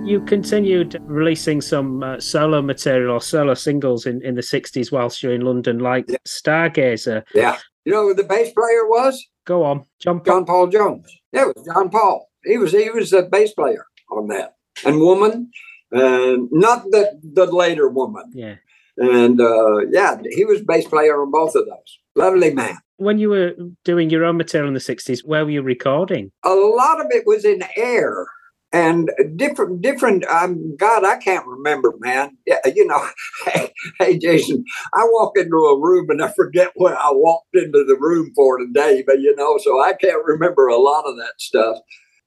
You 0.05 0.19
continued 0.25 0.97
releasing 1.03 1.61
some 1.61 2.03
uh, 2.03 2.19
solo 2.19 2.61
material 2.61 3.11
or 3.15 3.21
solo 3.21 3.53
singles 3.53 4.05
in, 4.05 4.21
in 4.23 4.35
the 4.35 4.41
60s 4.41 4.91
whilst 4.91 5.23
you're 5.23 5.33
in 5.33 5.41
London, 5.41 5.79
like 5.79 6.05
Yeah. 6.07 6.17
Stargazer. 6.27 7.23
Yeah. 7.33 7.57
You 7.85 7.91
know 7.93 8.03
who 8.03 8.13
the 8.13 8.23
bass 8.23 8.51
player 8.53 8.87
was? 8.87 9.25
Go 9.45 9.63
on, 9.63 9.83
John. 9.99 10.19
Paul. 10.19 10.25
John 10.25 10.45
Paul 10.45 10.67
Jones. 10.67 11.11
Yeah, 11.31 11.49
it 11.49 11.55
was 11.55 11.65
John 11.65 11.89
Paul. 11.89 12.29
He 12.45 12.57
was 12.57 12.71
he 12.71 12.89
was 12.89 13.09
the 13.09 13.23
bass 13.23 13.53
player 13.53 13.85
on 14.11 14.27
that. 14.27 14.55
And 14.85 14.99
woman, 14.99 15.51
and 15.91 16.47
not 16.51 16.83
the 16.91 17.19
the 17.21 17.45
later 17.45 17.89
woman. 17.89 18.31
Yeah. 18.33 18.55
And 18.97 19.41
uh, 19.41 19.79
yeah, 19.91 20.17
he 20.31 20.45
was 20.45 20.61
bass 20.61 20.87
player 20.87 21.21
on 21.21 21.31
both 21.31 21.55
of 21.55 21.65
those. 21.65 21.99
Lovely 22.15 22.53
man. 22.53 22.77
When 22.97 23.17
you 23.17 23.29
were 23.29 23.53
doing 23.83 24.09
your 24.09 24.23
own 24.23 24.37
material 24.37 24.67
in 24.69 24.73
the 24.75 24.79
'60s, 24.79 25.25
where 25.25 25.43
were 25.43 25.51
you 25.51 25.61
recording? 25.61 26.31
A 26.43 26.53
lot 26.53 27.01
of 27.01 27.07
it 27.09 27.23
was 27.25 27.43
in 27.43 27.63
air 27.75 28.27
and 28.73 29.11
different 29.35 29.81
different 29.81 30.25
um 30.25 30.75
god 30.77 31.05
i 31.05 31.15
can't 31.15 31.45
remember 31.45 31.93
man 31.99 32.35
yeah 32.45 32.57
you 32.75 32.85
know 32.85 33.07
hey, 33.45 33.71
hey 33.99 34.17
jason 34.17 34.63
i 34.93 35.03
walk 35.11 35.37
into 35.37 35.55
a 35.55 35.79
room 35.79 36.09
and 36.09 36.21
i 36.21 36.31
forget 36.31 36.71
what 36.75 36.93
i 36.93 37.09
walked 37.11 37.55
into 37.55 37.85
the 37.87 37.95
room 37.99 38.31
for 38.35 38.57
today 38.57 39.03
but 39.05 39.19
you 39.21 39.33
know 39.35 39.57
so 39.59 39.81
i 39.81 39.93
can't 39.93 40.25
remember 40.25 40.67
a 40.67 40.77
lot 40.77 41.05
of 41.05 41.15
that 41.15 41.33
stuff 41.39 41.77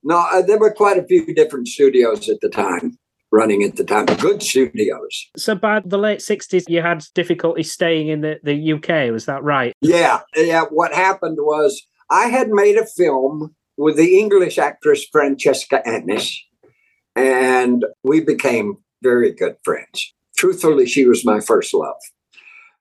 no 0.03 0.17
uh, 0.33 0.41
there 0.41 0.59
were 0.59 0.73
quite 0.73 0.97
a 0.97 1.07
few 1.07 1.35
different 1.35 1.69
studios 1.69 2.29
at 2.29 2.41
the 2.41 2.49
time 2.49 2.97
running 3.33 3.65
at 3.65 3.77
the 3.77 3.85
time 3.85 4.07
good 4.07 4.41
studios 4.43 5.27
So 5.37 5.57
by 5.57 5.83
the 5.85 5.99
late 5.99 6.21
'60s, 6.21 6.65
you 6.69 6.81
had 6.81 7.05
difficulty 7.15 7.65
staying 7.65 8.09
in 8.09 8.21
the, 8.21 8.39
the 8.43 8.73
UK. 8.75 9.13
Was 9.13 9.27
that 9.27 9.43
right? 9.43 9.75
Yeah, 9.81 10.21
yeah. 10.37 10.63
What 10.71 10.95
happened 10.95 11.39
was 11.41 11.83
I 12.09 12.29
had 12.29 12.49
made 12.51 12.77
a 12.77 12.87
film 12.87 13.55
with 13.77 13.97
the 13.97 14.19
English 14.19 14.59
actress 14.59 15.05
Francesca 15.05 15.87
Annis, 15.87 16.43
and 17.15 17.85
we 18.03 18.21
became 18.21 18.79
very 19.03 19.33
good 19.33 19.57
friends. 19.65 20.15
Truthfully, 20.37 20.87
she 20.87 21.07
was 21.07 21.25
my 21.25 21.41
first 21.41 21.73
love. 21.75 21.97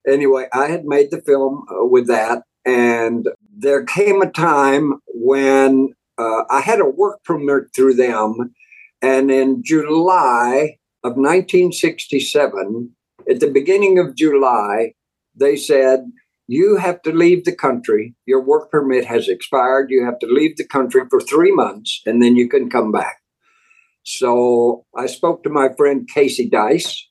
Anyway, 0.08 0.48
I 0.54 0.68
had 0.68 0.86
made 0.86 1.12
the 1.12 1.22
film 1.22 1.66
uh, 1.70 1.86
with 1.86 2.08
that, 2.08 2.44
and 2.66 3.28
there 3.58 3.84
came 3.84 4.22
a 4.22 4.30
time 4.30 4.94
when 5.08 5.94
uh, 6.18 6.44
I 6.50 6.62
had 6.62 6.80
a 6.80 6.86
work 6.90 7.24
permit 7.24 7.74
through 7.76 7.96
them, 7.96 8.54
and 9.02 9.32
in 9.32 9.64
July 9.64 10.78
of 11.04 11.14
1967, 11.18 12.96
at 13.30 13.40
the 13.40 13.52
beginning 13.52 14.00
of 14.00 14.16
July, 14.16 14.94
they 15.36 15.56
said, 15.56 16.12
you 16.48 16.78
have 16.78 17.02
to 17.04 17.12
leave 17.12 17.46
the 17.46 17.56
country. 17.56 18.16
Your 18.26 18.42
work 18.42 18.72
permit 18.72 19.06
has 19.06 19.28
expired. 19.28 19.90
You 19.90 20.06
have 20.06 20.20
to 20.20 20.28
leave 20.28 20.58
the 20.58 20.68
country 20.68 21.02
for 21.10 21.20
three 21.20 21.52
months 21.52 22.02
and 22.06 22.22
then 22.22 22.36
you 22.36 22.48
can 22.48 22.70
come 22.70 22.92
back. 22.92 23.18
So 24.04 24.86
I 24.96 25.08
spoke 25.08 25.44
to 25.44 25.50
my 25.50 25.70
friend 25.76 26.08
Casey 26.08 26.48
Dice, 26.48 27.08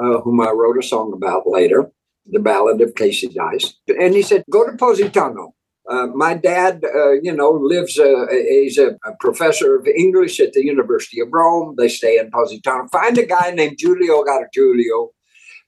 uh, 0.00 0.20
whom 0.20 0.40
I 0.40 0.50
wrote 0.50 0.78
a 0.78 0.86
song 0.86 1.12
about 1.12 1.42
later, 1.46 1.90
the 2.26 2.38
Ballad 2.38 2.80
of 2.80 2.94
Casey 2.94 3.28
Dice. 3.28 3.74
And 3.88 4.14
he 4.14 4.22
said, 4.22 4.44
Go 4.48 4.64
to 4.64 4.76
Positano. 4.76 5.54
Uh, 5.90 6.06
my 6.14 6.34
dad, 6.34 6.84
uh, 6.84 7.12
you 7.20 7.34
know, 7.34 7.50
lives, 7.50 7.98
uh, 7.98 8.26
he's 8.30 8.78
a, 8.78 8.90
a 9.04 9.16
professor 9.18 9.74
of 9.76 9.88
English 9.88 10.38
at 10.38 10.52
the 10.52 10.64
University 10.64 11.20
of 11.20 11.28
Rome. 11.32 11.74
They 11.76 11.88
stay 11.88 12.16
in 12.16 12.30
Positano. 12.30 12.86
Find 12.92 13.18
a 13.18 13.26
guy 13.26 13.50
named 13.50 13.78
Giulio 13.78 14.22
Giulio, 14.54 15.10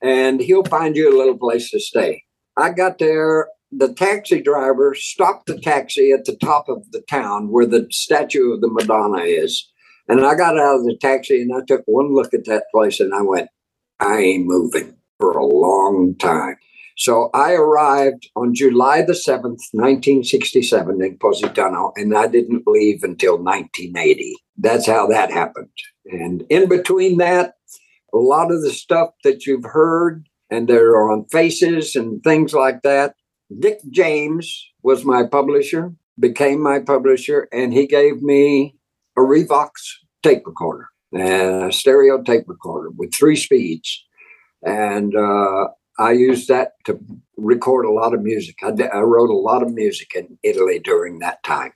and 0.01 0.39
he'll 0.39 0.63
find 0.63 0.95
you 0.95 1.13
a 1.13 1.17
little 1.17 1.37
place 1.37 1.69
to 1.71 1.79
stay. 1.81 2.22
I 2.57 2.71
got 2.71 2.99
there. 2.99 3.47
The 3.71 3.93
taxi 3.93 4.41
driver 4.41 4.93
stopped 4.93 5.47
the 5.47 5.59
taxi 5.59 6.11
at 6.11 6.25
the 6.25 6.35
top 6.35 6.69
of 6.69 6.91
the 6.91 7.01
town 7.09 7.49
where 7.49 7.65
the 7.65 7.87
statue 7.89 8.53
of 8.53 8.61
the 8.61 8.67
Madonna 8.67 9.23
is. 9.23 9.67
And 10.07 10.25
I 10.25 10.35
got 10.35 10.59
out 10.59 10.79
of 10.79 10.85
the 10.85 10.97
taxi 10.99 11.41
and 11.41 11.51
I 11.55 11.65
took 11.65 11.81
one 11.85 12.13
look 12.13 12.33
at 12.33 12.45
that 12.45 12.65
place 12.71 12.99
and 12.99 13.13
I 13.15 13.21
went, 13.21 13.49
I 13.99 14.17
ain't 14.17 14.45
moving 14.45 14.95
for 15.17 15.31
a 15.31 15.45
long 15.45 16.15
time. 16.17 16.57
So 16.95 17.31
I 17.33 17.53
arrived 17.53 18.29
on 18.35 18.53
July 18.53 19.01
the 19.01 19.13
7th, 19.13 19.61
1967 19.71 21.03
in 21.03 21.17
Positano, 21.17 21.91
and 21.95 22.15
I 22.15 22.27
didn't 22.27 22.67
leave 22.67 23.03
until 23.03 23.37
1980. 23.37 24.35
That's 24.57 24.85
how 24.85 25.07
that 25.07 25.31
happened. 25.31 25.69
And 26.05 26.43
in 26.49 26.69
between 26.69 27.17
that, 27.17 27.55
a 28.13 28.17
lot 28.17 28.51
of 28.51 28.61
the 28.61 28.71
stuff 28.71 29.09
that 29.23 29.47
you've 29.47 29.65
heard 29.65 30.27
and 30.53 30.67
they're 30.67 31.09
on 31.09 31.25
faces 31.25 31.95
and 31.95 32.23
things 32.23 32.53
like 32.53 32.81
that. 32.83 33.15
Dick 33.59 33.79
James 33.89 34.67
was 34.83 35.03
my 35.05 35.23
publisher, 35.25 35.93
became 36.19 36.61
my 36.61 36.79
publisher, 36.79 37.47
and 37.51 37.73
he 37.73 37.87
gave 37.87 38.21
me 38.21 38.75
a 39.17 39.21
Revox 39.21 39.71
tape 40.21 40.43
recorder 40.45 40.87
and 41.11 41.63
a 41.63 41.71
stereo 41.71 42.21
tape 42.21 42.45
recorder 42.47 42.89
with 42.91 43.13
three 43.13 43.35
speeds. 43.35 44.03
And 44.63 45.15
uh, 45.15 45.67
I 45.99 46.11
used 46.11 46.47
that 46.47 46.71
to 46.85 46.99
record 47.37 47.85
a 47.85 47.91
lot 47.91 48.13
of 48.13 48.21
music. 48.21 48.55
I, 48.63 48.71
I 48.93 49.01
wrote 49.01 49.29
a 49.29 49.33
lot 49.35 49.63
of 49.63 49.73
music 49.73 50.13
in 50.15 50.37
Italy 50.43 50.79
during 50.79 51.19
that 51.19 51.43
time. 51.43 51.73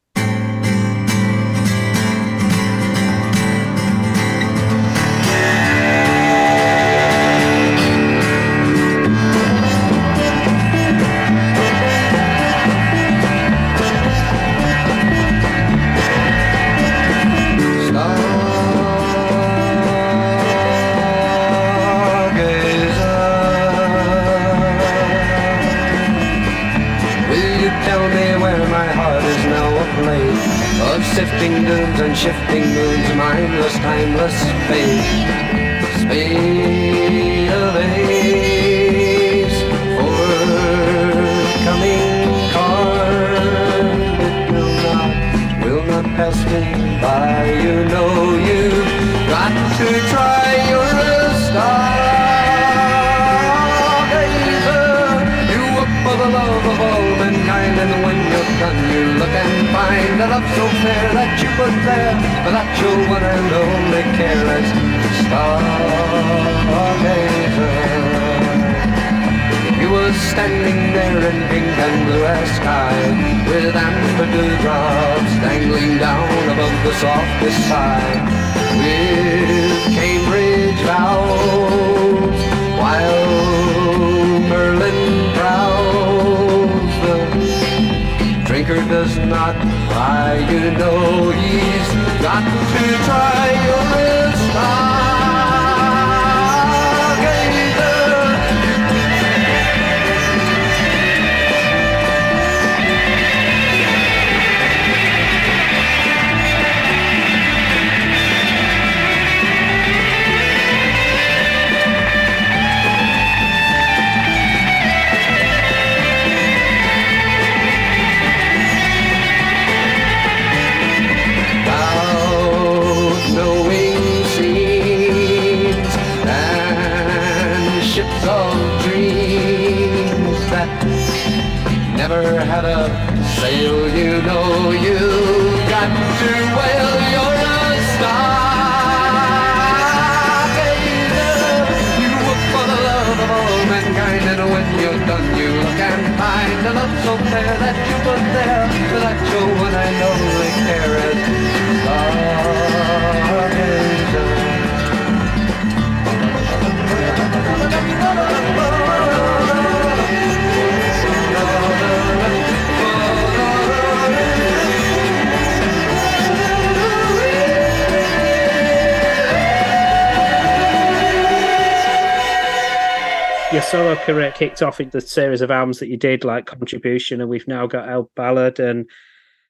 Kicked 174.47 174.61
off 174.61 174.79
in 174.79 174.89
the 174.91 175.01
series 175.01 175.41
of 175.41 175.51
albums 175.51 175.79
that 175.79 175.89
you 175.89 175.97
did, 175.97 176.23
like 176.23 176.45
Contribution, 176.45 177.19
and 177.19 177.29
we've 177.29 177.47
now 177.47 177.67
got 177.67 177.89
El 177.89 178.09
Ballad. 178.15 178.59
And 178.59 178.89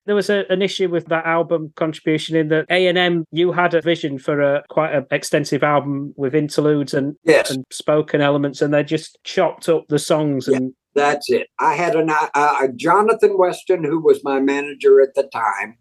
there 0.08 0.16
was 0.16 0.30
a, 0.30 0.44
an 0.50 0.64
issue 0.64 0.90
with 0.90 1.06
that 1.08 1.26
album 1.26 1.72
Contribution 1.76 2.36
in 2.36 2.48
that 2.48 2.66
A 2.72 2.88
and 2.88 2.98
M, 2.98 3.26
you 3.32 3.52
had 3.52 3.76
a 3.76 3.82
vision 3.82 4.18
for 4.18 4.42
a 4.42 4.64
quite 4.70 4.96
an 4.96 5.06
extensive 5.12 5.62
album 5.64 6.14
with 6.18 6.34
interludes 6.34 6.96
and, 6.96 7.16
Yes. 7.24 7.52
and 7.52 7.64
spoken 7.70 8.22
elements, 8.22 8.62
and 8.62 8.74
they 8.74 8.84
just 8.84 9.20
chopped 9.24 9.70
up 9.70 9.88
the 9.88 10.00
songs. 10.00 10.48
And 10.48 10.74
That's 10.96 11.30
it. 11.30 11.48
I 11.60 11.76
had 11.76 11.96
an 11.96 12.10
uh, 12.10 12.30
uh, 12.34 12.68
Jonathan 12.76 13.38
Weston, 13.38 13.84
who 13.84 14.00
was 14.00 14.24
my 14.24 14.40
manager 14.40 15.00
at 15.02 15.14
the 15.14 15.30
time, 15.32 15.78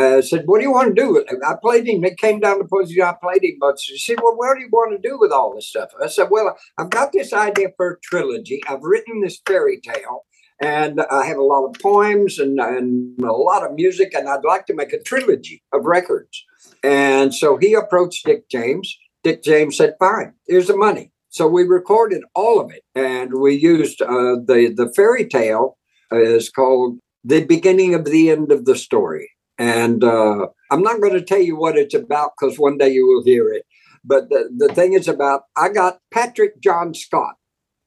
uh, 0.00 0.22
said, 0.22 0.42
"What 0.46 0.58
do 0.58 0.64
you 0.64 0.72
want 0.72 0.94
to 0.94 1.02
do 1.02 1.12
with 1.12 1.30
it?" 1.30 1.38
I 1.46 1.54
played 1.60 1.86
him. 1.88 2.04
It 2.04 2.18
came 2.18 2.40
down 2.40 2.58
to 2.58 2.64
Posey. 2.64 3.02
I 3.02 3.14
played 3.22 3.44
him, 3.44 3.56
but 3.60 3.78
she 3.80 3.98
said, 3.98 4.20
"Well, 4.22 4.36
what 4.36 4.54
do 4.54 4.60
you 4.60 4.68
want 4.72 4.92
to 4.92 5.08
do 5.08 5.18
with 5.18 5.32
all 5.32 5.54
this 5.54 5.68
stuff?" 5.68 5.90
I 6.02 6.08
said, 6.08 6.28
"Well, 6.30 6.56
I've 6.78 6.90
got 6.90 7.12
this 7.12 7.32
idea 7.32 7.68
for 7.76 7.92
a 7.92 8.00
trilogy. 8.00 8.60
I've 8.68 8.82
written 8.82 9.20
this 9.20 9.40
fairy 9.46 9.80
tale." 9.80 10.24
And 10.62 11.00
I 11.10 11.24
have 11.24 11.38
a 11.38 11.42
lot 11.42 11.64
of 11.64 11.80
poems 11.80 12.38
and, 12.38 12.60
and 12.60 13.18
a 13.22 13.32
lot 13.32 13.64
of 13.64 13.72
music, 13.72 14.12
and 14.12 14.28
I'd 14.28 14.44
like 14.44 14.66
to 14.66 14.74
make 14.74 14.92
a 14.92 15.02
trilogy 15.02 15.62
of 15.72 15.86
records. 15.86 16.44
And 16.82 17.34
so 17.34 17.56
he 17.56 17.72
approached 17.72 18.26
Dick 18.26 18.46
James. 18.50 18.94
Dick 19.24 19.42
James 19.42 19.76
said, 19.78 19.94
"Fine, 19.98 20.34
here's 20.46 20.66
the 20.66 20.76
money." 20.76 21.12
So 21.30 21.46
we 21.46 21.62
recorded 21.62 22.22
all 22.34 22.60
of 22.60 22.72
it, 22.72 22.82
and 22.94 23.40
we 23.40 23.54
used 23.54 24.02
uh, 24.02 24.36
the 24.50 24.72
the 24.76 24.92
fairy 24.94 25.26
tale 25.26 25.78
is 26.12 26.50
called 26.50 26.98
"The 27.24 27.44
Beginning 27.44 27.94
of 27.94 28.04
the 28.04 28.30
End 28.30 28.52
of 28.52 28.64
the 28.64 28.76
Story." 28.76 29.30
And 29.60 30.02
uh, 30.02 30.46
I'm 30.70 30.82
not 30.82 31.02
going 31.02 31.12
to 31.12 31.20
tell 31.20 31.42
you 31.42 31.54
what 31.54 31.76
it's 31.76 31.92
about 31.92 32.32
because 32.40 32.58
one 32.58 32.78
day 32.78 32.88
you 32.88 33.06
will 33.06 33.22
hear 33.22 33.52
it. 33.52 33.66
But 34.02 34.30
the, 34.30 34.48
the 34.56 34.72
thing 34.72 34.94
is 34.94 35.06
about 35.06 35.42
I 35.54 35.68
got 35.68 35.98
Patrick 36.10 36.62
John 36.62 36.94
Scott, 36.94 37.34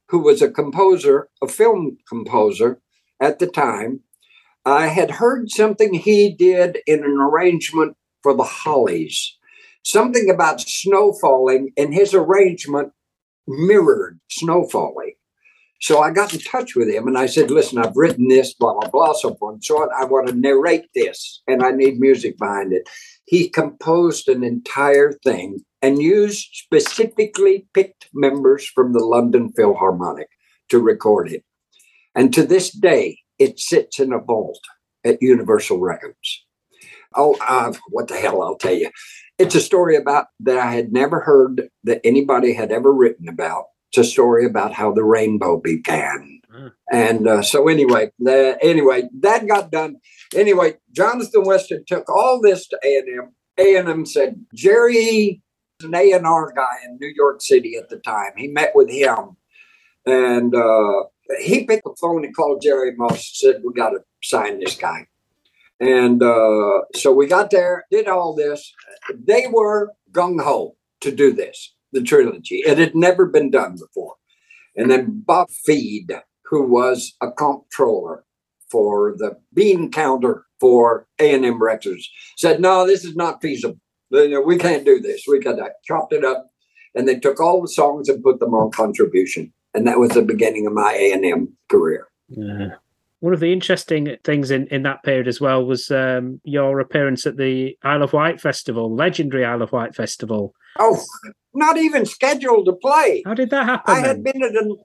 who 0.10 0.20
was 0.20 0.44
a 0.44 0.52
composer, 0.52 1.30
a 1.42 1.48
film 1.48 1.98
composer 2.08 2.80
at 3.20 3.40
the 3.40 3.48
time. 3.48 4.02
I 4.64 4.88
had 4.88 5.10
heard 5.10 5.50
something 5.50 5.96
he 5.96 6.32
did 6.32 6.78
in 6.86 7.04
an 7.04 7.18
arrangement 7.20 7.98
for 8.22 8.36
the 8.36 8.44
Hollies, 8.44 9.36
something 9.84 10.30
about 10.30 10.62
snow 10.62 11.12
falling, 11.20 11.72
and 11.76 11.92
his 11.92 12.14
arrangement 12.14 12.92
mirrored 13.48 14.20
snow 14.30 14.68
falling. 14.70 15.14
So 15.84 16.00
I 16.00 16.12
got 16.12 16.34
in 16.34 16.40
touch 16.40 16.78
with 16.78 16.88
him 16.88 17.10
and 17.10 17.18
I 17.18 17.26
said, 17.26 17.52
listen, 17.52 17.78
I've 17.78 17.98
written 17.98 18.30
this, 18.30 18.54
blah, 18.54 18.74
blah, 18.74 18.90
blah, 18.90 19.12
so 19.12 19.36
forth 19.36 19.56
and 19.56 19.64
so 19.66 19.82
on. 19.82 19.90
I 20.00 20.06
want 20.06 20.28
to 20.28 20.34
narrate 20.34 20.86
this 20.96 21.42
and 21.46 21.62
I 21.62 21.72
need 21.72 22.00
music 22.00 22.38
behind 22.38 22.72
it. 22.72 22.90
He 23.26 23.50
composed 23.50 24.30
an 24.30 24.46
entire 24.46 25.12
thing 25.12 25.60
and 25.82 26.02
used 26.02 26.48
specifically 26.54 27.68
picked 27.74 28.08
members 28.14 28.66
from 28.66 28.94
the 28.94 29.04
London 29.04 29.52
Philharmonic 29.52 30.30
to 30.70 30.80
record 30.80 31.30
it. 31.34 31.44
And 32.16 32.34
to 32.34 32.46
this 32.46 32.70
day, 32.72 33.20
it 33.38 33.60
sits 33.60 34.00
in 34.00 34.14
a 34.14 34.20
vault 34.20 34.62
at 35.04 35.22
Universal 35.22 35.82
Records. 35.82 36.46
Oh, 37.14 37.36
uh, 37.46 37.74
what 37.90 38.08
the 38.08 38.16
hell, 38.16 38.42
I'll 38.42 38.56
tell 38.56 38.74
you. 38.74 38.90
It's 39.38 39.56
a 39.56 39.60
story 39.60 39.98
about 39.98 40.28
that 40.40 40.58
I 40.58 40.72
had 40.76 40.94
never 40.94 41.20
heard 41.20 41.68
that 41.84 42.00
anybody 42.06 42.54
had 42.54 42.72
ever 42.72 42.94
written 42.94 43.28
about. 43.28 43.66
A 43.96 44.04
story 44.04 44.46
about 44.46 44.74
how 44.74 44.92
the 44.92 45.04
rainbow 45.04 45.60
began. 45.60 46.42
Mm. 46.52 46.72
And 46.92 47.28
uh, 47.28 47.42
so 47.44 47.68
anyway, 47.68 48.12
the, 48.18 48.58
anyway, 48.62 49.04
that 49.20 49.48
got 49.48 49.72
done. 49.72 49.98
Anyway, 50.36 50.78
Jonathan 50.92 51.44
Weston 51.44 51.84
took 51.88 52.10
all 52.10 52.42
this 52.42 52.68
to 52.68 52.80
A&M. 52.84 53.34
A&M 53.60 54.06
said, 54.08 54.46
Jerry 54.54 55.44
an 55.84 55.94
A&R 55.94 56.54
guy 56.56 56.86
in 56.86 56.98
New 57.00 57.12
York 57.16 57.42
City 57.42 57.76
at 57.76 57.90
the 57.90 57.98
time. 57.98 58.32
He 58.38 58.48
met 58.48 58.72
with 58.74 58.90
him 58.90 59.38
and 60.06 60.56
uh, 60.56 61.04
he 61.40 61.66
picked 61.66 61.84
the 61.84 61.96
phone 62.00 62.26
and 62.26 62.36
called 62.36 62.62
Jerry 62.62 62.94
Moss 62.96 63.12
and 63.12 63.20
said, 63.56 63.62
we 63.66 63.74
got 63.74 63.90
to 63.90 64.00
sign 64.24 64.60
this 64.60 64.76
guy. 64.76 65.08
And 65.80 66.22
uh, 66.22 66.82
so 66.96 67.14
we 67.14 67.28
got 67.28 67.52
there, 67.52 67.86
did 67.92 68.08
all 68.08 68.36
this. 68.36 68.74
They 69.14 69.48
were 69.52 69.92
gung 70.12 70.42
ho 70.42 70.78
to 71.02 71.12
do 71.12 71.34
this, 71.34 71.74
the 71.94 72.04
trilogy. 72.04 72.58
It 72.66 72.78
had 72.78 72.96
never 72.96 73.26
been 73.26 73.50
done 73.50 73.78
before. 73.80 74.16
And 74.76 74.92
then 74.92 75.24
Bob 75.26 75.50
Fead, 75.50 76.12
who 76.46 76.68
was 76.68 77.14
a 77.22 77.32
comptroller 77.32 78.26
for 78.70 79.14
the 79.18 79.38
bean 79.54 79.92
counter 79.92 80.46
for 80.60 81.08
A&M 81.20 81.62
Records, 81.62 82.10
said, 82.38 82.60
no, 82.60 82.86
this 82.86 83.06
is 83.06 83.16
not 83.16 83.42
feasible. 83.42 83.80
We 84.12 84.58
can't 84.58 84.86
do 84.86 85.00
this. 85.00 85.24
We 85.28 85.40
got 85.40 85.58
that. 85.58 85.84
Chopped 85.86 86.14
it 86.14 86.26
up. 86.26 86.50
And 86.96 87.08
they 87.08 87.20
took 87.20 87.40
all 87.40 87.62
the 87.62 87.68
songs 87.68 88.10
and 88.10 88.24
put 88.24 88.40
them 88.40 88.54
on 88.54 88.72
contribution. 88.72 89.52
And 89.74 89.88
that 89.88 90.00
was 90.00 90.12
the 90.12 90.22
beginning 90.22 90.68
of 90.68 90.74
my 90.74 90.94
A&M 90.94 91.56
career. 91.70 92.08
Yeah. 92.30 92.76
One 93.24 93.34
of 93.34 93.40
the 93.40 93.54
interesting 93.54 94.18
things 94.26 94.52
in, 94.52 94.68
in 94.68 94.84
that 94.84 95.02
period 95.04 95.30
as 95.30 95.40
well 95.40 95.66
was 95.66 95.90
um, 95.90 96.42
your 96.44 96.82
appearance 96.82 97.26
at 97.26 97.38
the 97.38 97.78
Isle 97.82 98.04
of 98.04 98.12
Wight 98.12 98.42
Festival, 98.42 98.94
legendary 98.94 99.46
Isle 99.46 99.62
of 99.62 99.72
Wight 99.72 99.96
Festival. 99.96 100.54
Oh, 100.78 101.02
not 101.54 101.78
even 101.78 102.06
scheduled 102.06 102.66
to 102.66 102.74
play. 102.74 103.24
How 103.26 103.34
did 103.34 103.50
that 103.52 103.66
happen? 103.66 103.96
I 103.96 104.02
then? 104.02 104.10
had 104.10 104.24
been 104.26 104.44
at 104.44 104.52
an 104.62 104.76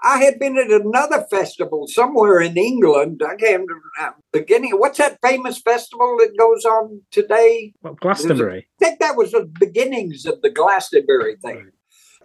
I 0.00 0.22
had 0.22 0.38
been 0.38 0.58
at 0.58 0.70
another 0.70 1.26
festival 1.28 1.88
somewhere 1.88 2.40
in 2.40 2.56
England. 2.56 3.20
I 3.28 3.34
came 3.34 3.66
to 3.66 3.74
uh, 4.00 4.10
beginning. 4.32 4.78
What's 4.78 4.98
that 4.98 5.18
famous 5.20 5.60
festival 5.60 6.18
that 6.20 6.38
goes 6.38 6.64
on 6.64 7.00
today? 7.10 7.72
What, 7.80 7.98
Glastonbury. 7.98 8.68
I 8.80 8.84
think 8.84 9.00
that 9.00 9.16
was 9.16 9.32
the 9.32 9.50
beginnings 9.58 10.24
of 10.24 10.40
the 10.40 10.50
Glastonbury 10.50 11.34
thing. 11.42 11.72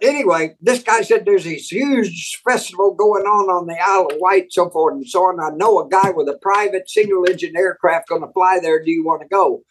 Anyway, 0.02 0.56
this 0.60 0.82
guy 0.82 1.02
said 1.02 1.24
there's 1.24 1.44
this 1.44 1.70
huge 1.70 2.40
festival 2.44 2.94
going 2.94 3.24
on 3.24 3.50
on 3.50 3.66
the 3.66 3.78
Isle 3.80 4.08
of 4.12 4.18
Wight, 4.20 4.52
so 4.52 4.70
forth 4.70 4.94
and 4.94 5.06
so 5.06 5.24
on. 5.24 5.40
I 5.40 5.54
know 5.56 5.80
a 5.80 5.88
guy 5.88 6.10
with 6.10 6.28
a 6.28 6.38
private 6.40 6.88
single 6.88 7.24
engine 7.24 7.56
aircraft 7.56 8.08
going 8.08 8.22
to 8.22 8.32
fly 8.32 8.58
there. 8.60 8.82
Do 8.82 8.90
you 8.90 9.04
want 9.04 9.22
to 9.22 9.28
go? 9.28 9.62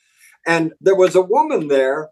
And 0.46 0.74
there 0.82 0.96
was 0.96 1.16
a 1.16 1.22
woman 1.22 1.68
there 1.68 2.10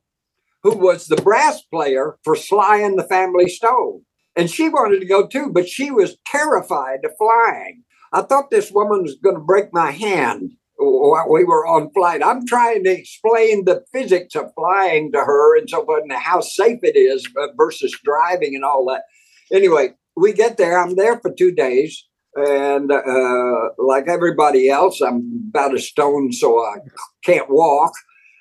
who 0.63 0.75
was 0.75 1.07
the 1.07 1.15
brass 1.17 1.61
player 1.61 2.17
for 2.23 2.35
Sly 2.35 2.77
and 2.77 2.97
the 2.97 3.07
Family 3.07 3.47
Stone. 3.47 4.01
And 4.35 4.49
she 4.49 4.67
wanted 4.67 4.99
to 4.99 5.05
go 5.05 5.27
too, 5.27 5.51
but 5.53 5.69
she 5.69 5.91
was 5.91 6.17
terrified 6.25 7.05
of 7.05 7.11
flying. 7.17 7.83
I 8.11 8.21
thought 8.21 8.49
this 8.49 8.71
woman 8.71 9.03
was 9.03 9.15
going 9.15 9.35
to 9.35 9.41
break 9.41 9.73
my 9.73 9.91
hand 9.91 10.53
we 10.77 11.43
were 11.43 11.65
on 11.65 11.91
flight. 11.93 12.21
I'm 12.23 12.45
trying 12.45 12.83
to 12.83 12.91
explain 12.91 13.65
the 13.65 13.83
physics 13.91 14.35
of 14.35 14.51
flying 14.55 15.11
to 15.13 15.19
her 15.19 15.57
and 15.57 15.69
so 15.69 15.85
forth, 15.85 16.03
and 16.03 16.11
how 16.11 16.41
safe 16.41 16.79
it 16.83 16.95
is 16.95 17.27
uh, 17.37 17.47
versus 17.57 17.97
driving 18.03 18.55
and 18.55 18.63
all 18.63 18.85
that. 18.87 19.03
Anyway, 19.51 19.93
we 20.15 20.33
get 20.33 20.57
there. 20.57 20.79
I'm 20.79 20.95
there 20.95 21.19
for 21.19 21.31
two 21.31 21.53
days. 21.53 22.05
And 22.35 22.91
uh, 22.91 23.69
like 23.77 24.09
everybody 24.09 24.69
else, 24.69 24.99
I'm 24.99 25.45
about 25.49 25.73
a 25.73 25.79
stone, 25.79 26.33
so 26.33 26.59
I 26.59 26.75
can't 27.23 27.49
walk. 27.49 27.93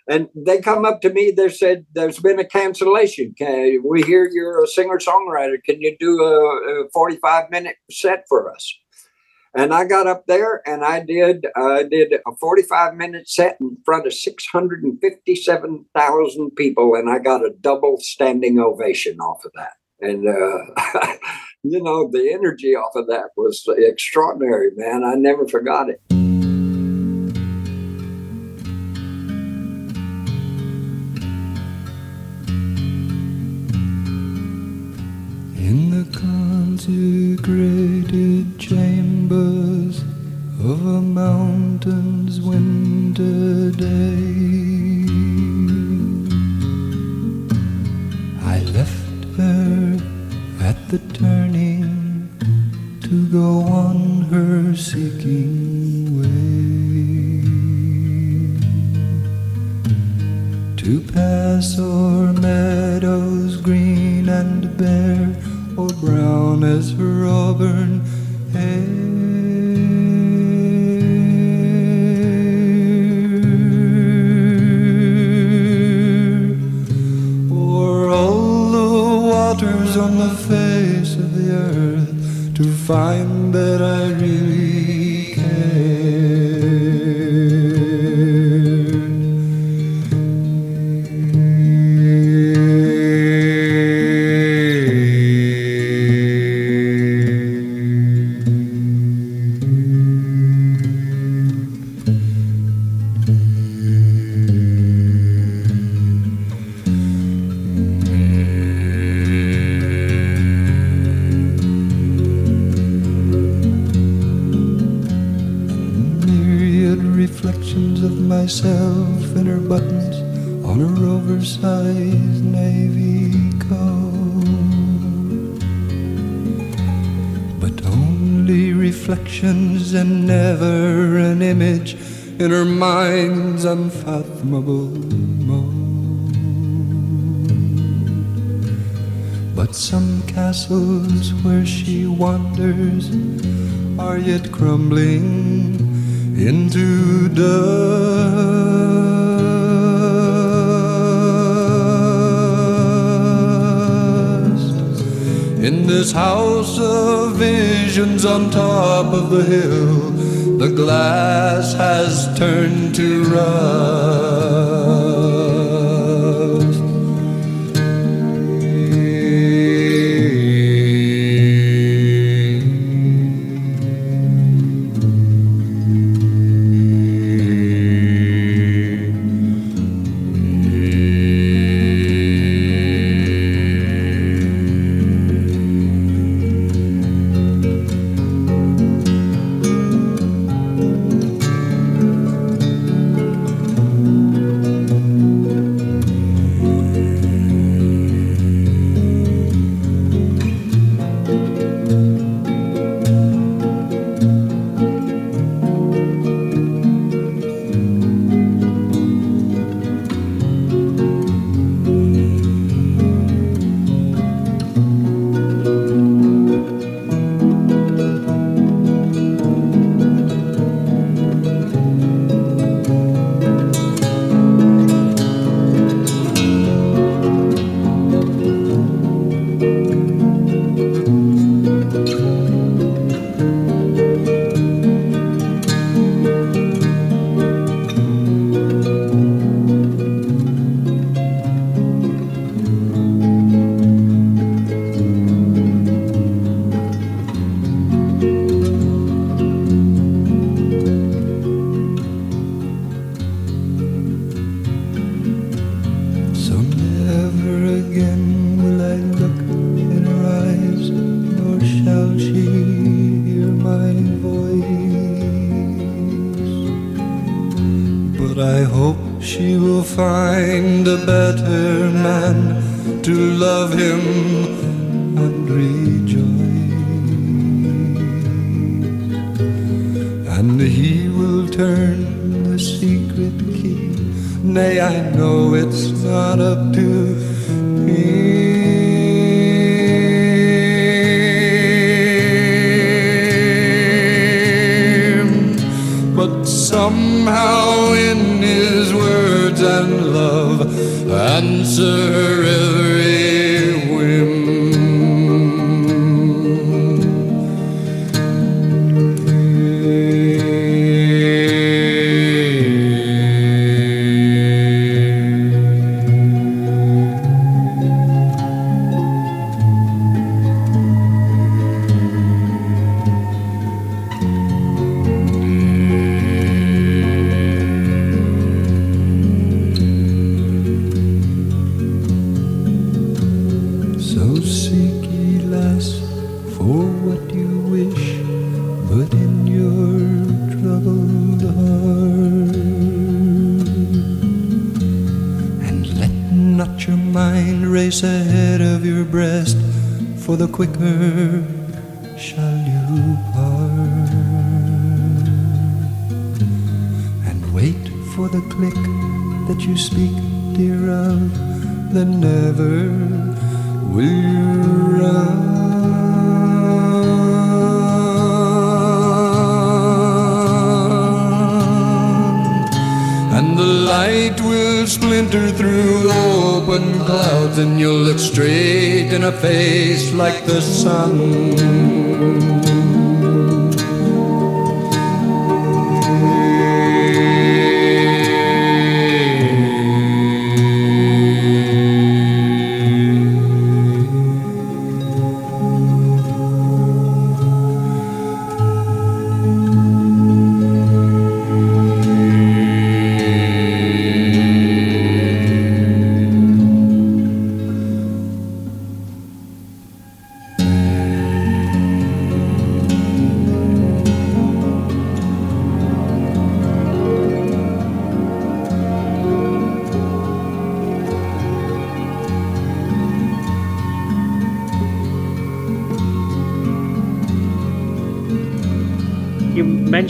And 0.08 0.28
they 0.34 0.60
come 0.60 0.84
up 0.84 1.00
to 1.02 1.10
me. 1.10 1.30
They 1.30 1.48
said, 1.48 1.86
"There's 1.94 2.18
been 2.18 2.40
a 2.40 2.44
cancellation. 2.44 3.34
Can 3.38 3.82
we 3.88 4.02
hear 4.02 4.28
you're 4.30 4.62
a 4.62 4.66
singer 4.66 4.98
songwriter? 4.98 5.62
Can 5.64 5.80
you 5.80 5.96
do 5.98 6.22
a 6.22 6.88
45 6.92 7.50
minute 7.50 7.76
set 7.90 8.24
for 8.28 8.52
us?" 8.52 8.76
And 9.56 9.72
I 9.72 9.84
got 9.84 10.08
up 10.08 10.26
there 10.26 10.62
and 10.66 10.84
I 10.84 10.98
did 11.00 11.46
I 11.54 11.84
did 11.84 12.12
a 12.26 12.32
45 12.40 12.96
minute 12.96 13.28
set 13.28 13.56
in 13.60 13.76
front 13.84 14.04
of 14.06 14.12
657,000 14.12 16.50
people, 16.56 16.96
and 16.96 17.08
I 17.08 17.20
got 17.20 17.44
a 17.44 17.54
double 17.60 17.98
standing 17.98 18.58
ovation 18.58 19.20
off 19.20 19.44
of 19.44 19.52
that. 19.54 19.74
And 20.00 20.26
uh, 20.28 20.64
you 21.62 21.80
know, 21.80 22.10
the 22.10 22.32
energy 22.32 22.74
off 22.74 22.96
of 22.96 23.06
that 23.06 23.26
was 23.36 23.64
extraordinary, 23.68 24.72
man. 24.74 25.04
I 25.04 25.14
never 25.14 25.46
forgot 25.46 25.88
it. 25.88 26.00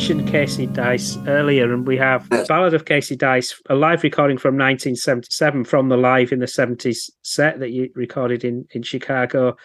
Mentioned 0.05 0.29
Casey 0.29 0.67
Dice 0.67 1.17
earlier, 1.27 1.73
and 1.73 1.87
we 1.87 1.97
have. 1.97 2.29
Ballad 2.47 2.75
of 2.75 2.85
Casey 2.85 3.17
Dice, 3.17 3.59
a 3.71 3.75
live 3.75 4.03
recording 4.03 4.37
from 4.37 4.53
1977 4.53 5.65
from 5.65 5.89
the 5.89 5.97
Live 5.97 6.31
in 6.31 6.41
the 6.41 6.45
70s 6.45 7.11
set 7.23 7.59
that 7.61 7.71
you 7.71 7.89
recorded 7.95 8.45
in, 8.45 8.67
in 8.73 8.83
Chicago. 8.83 9.57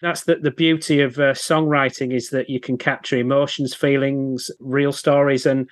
That's 0.00 0.22
the, 0.22 0.36
the 0.36 0.52
beauty 0.52 1.00
of 1.00 1.18
uh, 1.18 1.32
songwriting 1.32 2.14
is 2.14 2.30
that 2.30 2.48
you 2.48 2.60
can 2.60 2.78
capture 2.78 3.16
emotions, 3.16 3.74
feelings, 3.74 4.52
real 4.60 4.92
stories. 4.92 5.46
And 5.46 5.68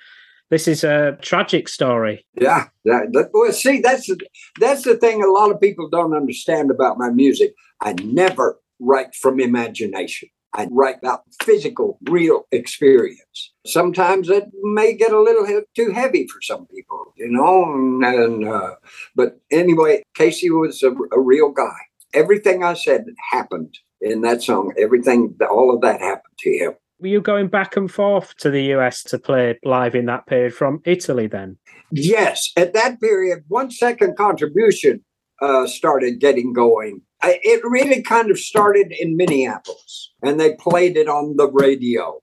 this 0.49 0.67
is 0.67 0.83
a 0.83 1.17
tragic 1.21 1.69
story. 1.69 2.25
Yeah, 2.33 2.65
that, 2.83 3.13
that- 3.13 3.29
well, 3.31 3.53
see, 3.53 3.79
that's 3.79 4.07
the, 4.07 4.19
that's 4.59 4.83
the 4.83 4.97
thing 4.97 5.23
a 5.23 5.31
lot 5.31 5.51
of 5.51 5.61
people 5.61 5.87
don't 5.87 6.13
understand 6.13 6.69
about 6.69 6.97
my 6.97 7.11
music. 7.11 7.53
I 7.79 7.93
never 7.93 8.59
write 8.77 9.15
from 9.15 9.39
imagination. 9.39 10.27
I 10.57 10.67
write 10.71 10.97
about 10.97 11.21
physical, 11.41 11.99
real 12.09 12.47
experience. 12.51 13.53
Sometimes 13.65 14.27
it 14.27 14.45
may 14.63 14.95
get 14.95 15.13
a 15.13 15.21
little 15.21 15.45
he- 15.45 15.61
too 15.75 15.91
heavy 15.91 16.27
for 16.27 16.41
some 16.41 16.65
people, 16.65 17.13
you 17.15 17.29
know. 17.29 17.63
And, 17.63 18.03
and, 18.03 18.47
uh, 18.49 18.75
but 19.15 19.39
anyway, 19.51 20.01
Casey 20.15 20.49
was 20.49 20.81
a, 20.81 20.91
a 21.11 21.19
real 21.19 21.51
guy. 21.51 21.77
Everything 22.13 22.63
I 22.63 22.73
said 22.73 23.05
happened 23.31 23.77
in 24.01 24.21
that 24.21 24.41
song. 24.41 24.73
Everything, 24.77 25.35
all 25.49 25.73
of 25.73 25.81
that 25.81 26.01
happened 26.01 26.37
to 26.39 26.57
him. 26.57 26.73
Were 26.99 27.07
you 27.07 27.21
going 27.21 27.47
back 27.47 27.77
and 27.77 27.91
forth 27.91 28.35
to 28.37 28.49
the 28.49 28.63
US 28.73 29.03
to 29.03 29.19
play 29.19 29.59
live 29.63 29.93
in 29.93 30.07
that 30.07 30.25
period 30.25 30.55
from 30.55 30.81
Italy 30.85 31.27
then? 31.27 31.57
Yes, 31.91 32.51
at 32.57 32.73
that 32.73 32.99
period, 32.99 33.43
one 33.47 33.69
second 33.69 34.17
contribution 34.17 35.05
uh, 35.39 35.67
started 35.67 36.19
getting 36.19 36.53
going. 36.53 37.01
I, 37.21 37.39
it 37.43 37.61
really 37.63 38.01
kind 38.01 38.29
of 38.29 38.39
started 38.39 38.93
in 38.97 39.17
Minneapolis, 39.17 40.11
and 40.21 40.39
they 40.39 40.55
played 40.55 40.97
it 40.97 41.07
on 41.07 41.35
the 41.37 41.49
radio, 41.49 42.21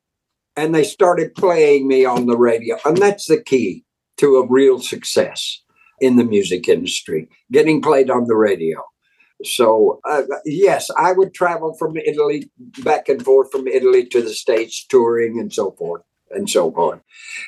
and 0.56 0.74
they 0.74 0.84
started 0.84 1.34
playing 1.34 1.88
me 1.88 2.04
on 2.04 2.26
the 2.26 2.36
radio, 2.36 2.76
and 2.84 2.96
that's 2.96 3.26
the 3.26 3.42
key 3.42 3.84
to 4.18 4.36
a 4.36 4.46
real 4.46 4.80
success 4.80 5.60
in 6.00 6.16
the 6.16 6.24
music 6.24 6.68
industry, 6.68 7.28
getting 7.50 7.82
played 7.82 8.10
on 8.10 8.26
the 8.26 8.36
radio. 8.36 8.82
So 9.44 10.00
uh, 10.08 10.22
yes, 10.44 10.90
I 10.96 11.12
would 11.12 11.34
travel 11.34 11.74
from 11.74 11.96
Italy 11.96 12.50
back 12.82 13.08
and 13.08 13.22
forth 13.22 13.50
from 13.50 13.66
Italy 13.66 14.06
to 14.06 14.22
the 14.22 14.32
States, 14.32 14.86
touring 14.86 15.40
and 15.40 15.52
so 15.52 15.72
forth 15.72 16.02
and 16.34 16.48
so 16.48 16.70
on. 16.74 17.00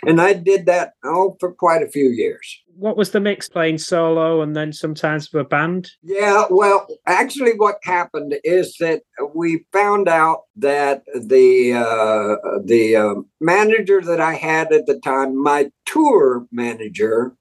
And 0.07 0.21
I 0.21 0.33
did 0.33 0.67
that 0.67 0.95
oh 1.05 1.37
for 1.41 1.53
quite 1.53 1.83
a 1.83 1.89
few 1.89 2.09
years. 2.09 2.63
What 2.77 2.97
was 2.97 3.11
the 3.11 3.21
mix 3.21 3.49
playing 3.49 3.79
solo 3.79 4.43
and 4.43 4.55
then 4.55 4.73
sometimes 4.73 5.33
with 5.33 5.47
a 5.47 5.49
band? 5.49 5.91
Yeah, 6.03 6.45
well, 6.51 6.87
actually, 7.07 7.53
what 7.57 7.79
happened 7.83 8.35
is 8.45 8.77
that 8.81 9.03
we 9.35 9.65
found 9.73 10.09
out 10.09 10.43
that 10.57 11.03
the 11.15 11.73
uh, 11.73 12.61
the 12.63 12.97
uh, 12.97 13.15
manager 13.41 14.03
that 14.03 14.21
I 14.21 14.35
had 14.35 14.73
at 14.73 14.87
the 14.87 15.01
time, 15.01 15.43
my 15.43 15.71
tour 15.87 16.47
manager, 16.53 17.35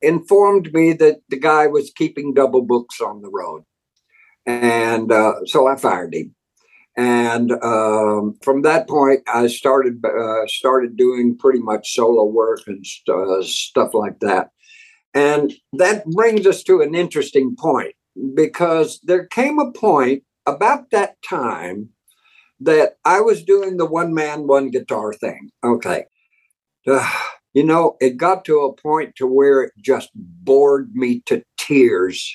informed 0.00 0.72
me 0.72 0.94
that 0.94 1.20
the 1.28 1.38
guy 1.38 1.66
was 1.66 1.92
keeping 1.94 2.32
double 2.32 2.62
books 2.62 3.00
on 3.00 3.20
the 3.20 3.30
road, 3.30 3.64
and 4.46 5.12
uh, 5.12 5.34
so 5.44 5.66
I 5.66 5.76
fired 5.76 6.14
him. 6.14 6.34
And 6.96 7.52
um, 7.62 8.36
from 8.42 8.62
that 8.62 8.88
point, 8.88 9.20
I 9.26 9.46
started 9.46 10.04
uh, 10.04 10.46
started 10.46 10.96
doing 10.96 11.38
pretty 11.38 11.60
much 11.60 11.94
solo 11.94 12.24
work 12.24 12.60
and 12.66 12.84
st- 12.84 13.16
uh, 13.16 13.42
stuff 13.42 13.94
like 13.94 14.20
that. 14.20 14.50
And 15.14 15.52
that 15.74 16.04
brings 16.06 16.46
us 16.46 16.62
to 16.64 16.80
an 16.80 16.94
interesting 16.94 17.56
point 17.58 17.94
because 18.34 19.00
there 19.04 19.26
came 19.26 19.58
a 19.58 19.72
point 19.72 20.22
about 20.46 20.90
that 20.90 21.16
time 21.28 21.90
that 22.60 22.94
I 23.04 23.20
was 23.20 23.42
doing 23.42 23.76
the 23.76 23.86
one 23.86 24.14
man, 24.14 24.46
one 24.46 24.70
guitar 24.70 25.12
thing. 25.12 25.50
Okay. 25.64 26.04
Ah, 26.88 27.36
you 27.54 27.64
know, 27.64 27.96
it 28.00 28.16
got 28.16 28.44
to 28.46 28.60
a 28.60 28.74
point 28.74 29.14
to 29.16 29.26
where 29.26 29.62
it 29.62 29.72
just 29.80 30.10
bored 30.14 30.90
me 30.94 31.20
to 31.26 31.42
tears 31.58 32.34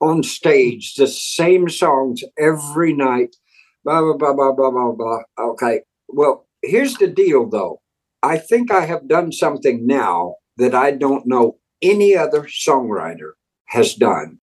on 0.00 0.22
stage, 0.22 0.94
the 0.94 1.06
same 1.06 1.68
songs 1.68 2.22
every 2.38 2.92
night. 2.92 3.36
Blah, 3.84 4.00
blah, 4.00 4.16
blah, 4.16 4.32
blah, 4.32 4.52
blah, 4.52 4.70
blah, 4.70 4.92
blah. 4.92 5.22
Okay. 5.38 5.80
Well, 6.08 6.46
here's 6.62 6.94
the 6.94 7.08
deal 7.08 7.48
though. 7.48 7.80
I 8.22 8.38
think 8.38 8.70
I 8.70 8.86
have 8.86 9.08
done 9.08 9.32
something 9.32 9.86
now 9.86 10.36
that 10.56 10.74
I 10.74 10.92
don't 10.92 11.26
know 11.26 11.58
any 11.80 12.16
other 12.16 12.42
songwriter 12.42 13.32
has 13.66 13.94
done. 13.94 14.38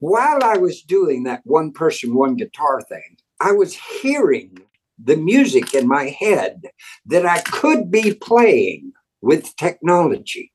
While 0.00 0.42
I 0.42 0.56
was 0.56 0.82
doing 0.82 1.24
that 1.24 1.42
one 1.44 1.72
person, 1.72 2.14
one 2.14 2.34
guitar 2.34 2.80
thing, 2.82 3.18
I 3.40 3.52
was 3.52 3.74
hearing 3.74 4.58
the 5.02 5.16
music 5.16 5.74
in 5.74 5.86
my 5.86 6.06
head 6.18 6.62
that 7.06 7.24
I 7.24 7.40
could 7.42 7.90
be 7.90 8.14
playing 8.14 8.92
with 9.22 9.54
technology. 9.56 10.52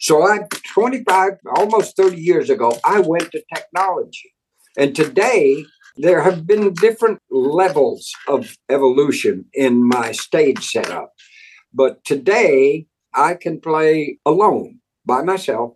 So 0.00 0.22
I 0.22 0.40
25 0.72 1.32
almost 1.56 1.96
30 1.96 2.16
years 2.16 2.50
ago 2.50 2.78
I 2.84 3.00
went 3.00 3.30
to 3.32 3.42
technology. 3.54 4.32
And 4.76 4.94
today 4.94 5.64
there 5.96 6.22
have 6.22 6.46
been 6.46 6.74
different 6.74 7.20
levels 7.30 8.12
of 8.26 8.56
evolution 8.68 9.46
in 9.54 9.86
my 9.86 10.12
stage 10.12 10.64
setup. 10.64 11.12
But 11.72 12.04
today 12.04 12.86
I 13.14 13.34
can 13.34 13.60
play 13.60 14.18
alone 14.26 14.80
by 15.06 15.22
myself. 15.22 15.74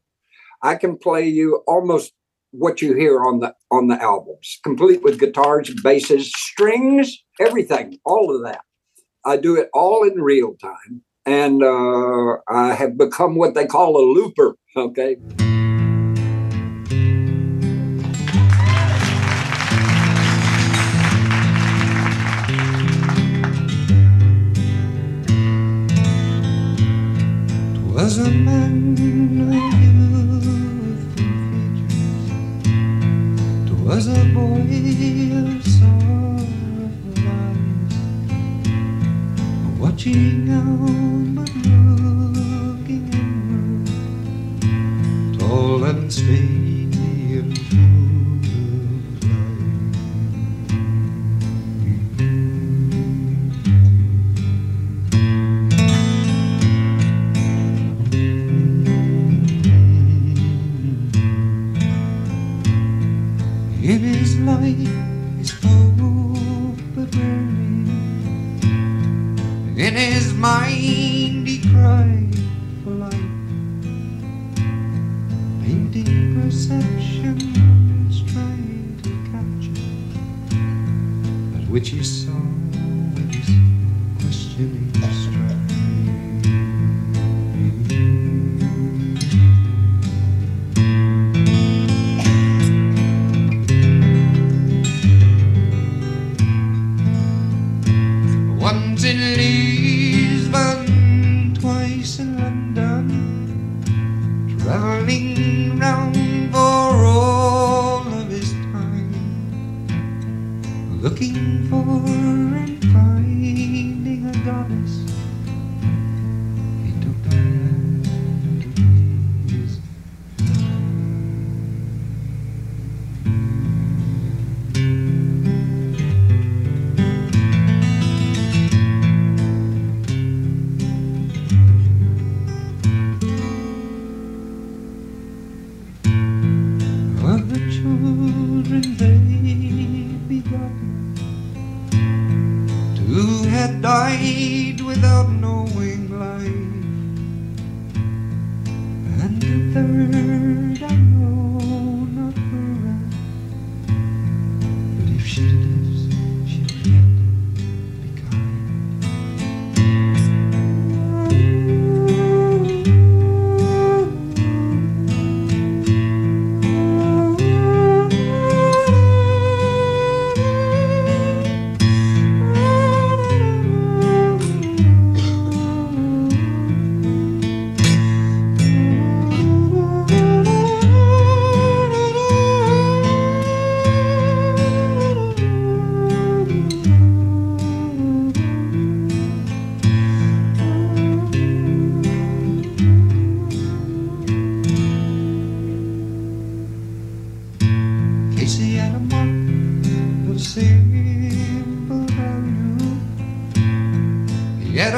I 0.62 0.75
can 0.75 0.97
play 0.97 1.27
you 1.29 1.62
almost 1.66 2.12
what 2.51 2.81
you 2.83 2.95
hear 2.95 3.23
on 3.23 3.41
the 3.41 3.55
on 3.71 3.89
the 3.89 4.03
albums, 4.03 4.59
complete 4.64 5.03
with 5.03 5.21
guitars, 5.21 5.73
basses, 5.83 6.33
strings, 6.35 7.23
everything, 7.41 7.99
all 8.05 8.35
of 8.35 8.43
that. 8.45 8.62
I 9.25 9.37
do 9.37 9.57
it 9.57 9.69
all 9.75 10.05
in 10.05 10.21
real 10.21 10.55
time, 10.55 11.03
and 11.27 11.62
uh, 11.62 12.39
I 12.49 12.75
have 12.75 12.97
become 12.97 13.37
what 13.37 13.55
they 13.55 13.66
call 13.66 13.99
a 13.99 14.05
looper. 14.12 14.57
Okay. 14.77 15.16
Was 28.19 28.27
a 28.27 28.31
man 28.31 28.97
youthful 28.97 30.41
features. 31.14 32.27
Twas 33.69 34.07
a 34.09 34.25
boy 34.35 34.62
of 35.39 35.62
eyes, 35.83 36.19
watching 39.79 40.51
out 40.51 41.35
but 41.37 41.53
looking 41.66 43.07
inward, 43.12 43.89
tall 45.39 45.85
and 45.85 46.12
stately 46.12 46.68
his 69.99 70.32
mind 70.32 71.49
he 71.49 71.59
cried 71.70 72.34
for 72.84 72.90
life. 72.90 73.12
Painting 75.64 76.40
perception 76.40 77.36
is 78.09 78.20
trying 78.32 78.96
to 79.03 79.11
capture 79.32 79.82
that 81.53 81.68
which 81.68 81.88
he 81.88 82.03
saw. 82.05 82.68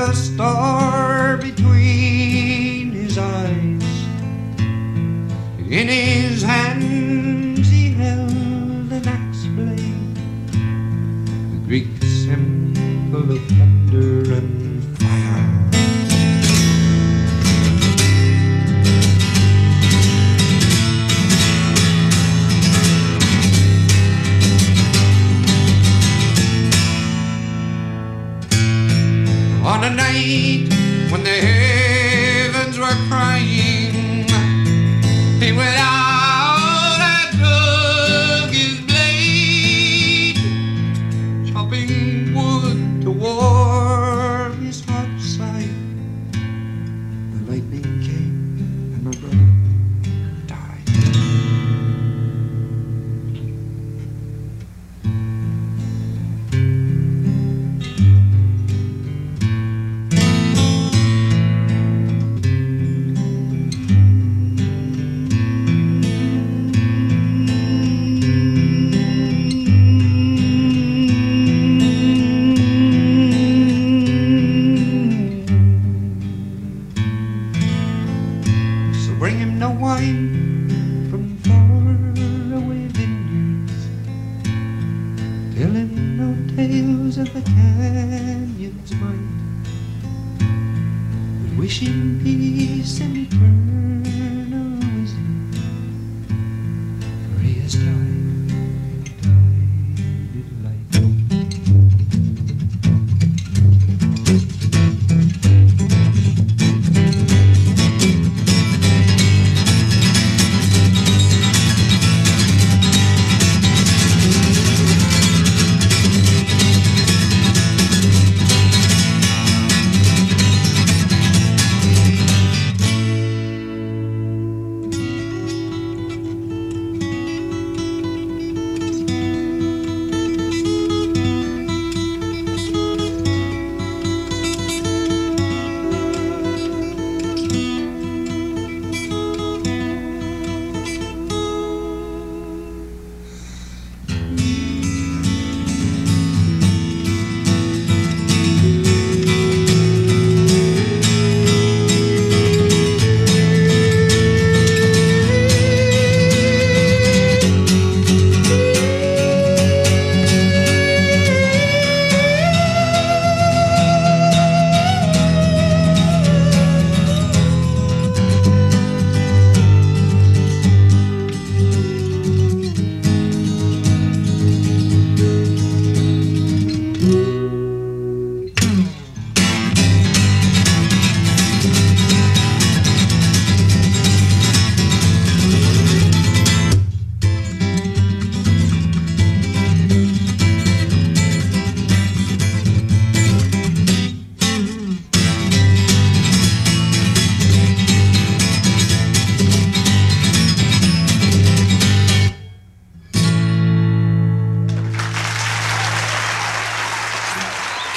a 0.01 0.15
star 0.15 1.37
between 1.37 2.91
his 2.93 3.19
eyes. 3.19 3.83
In 5.59 5.89
his 5.89 6.43
hand 6.43 6.80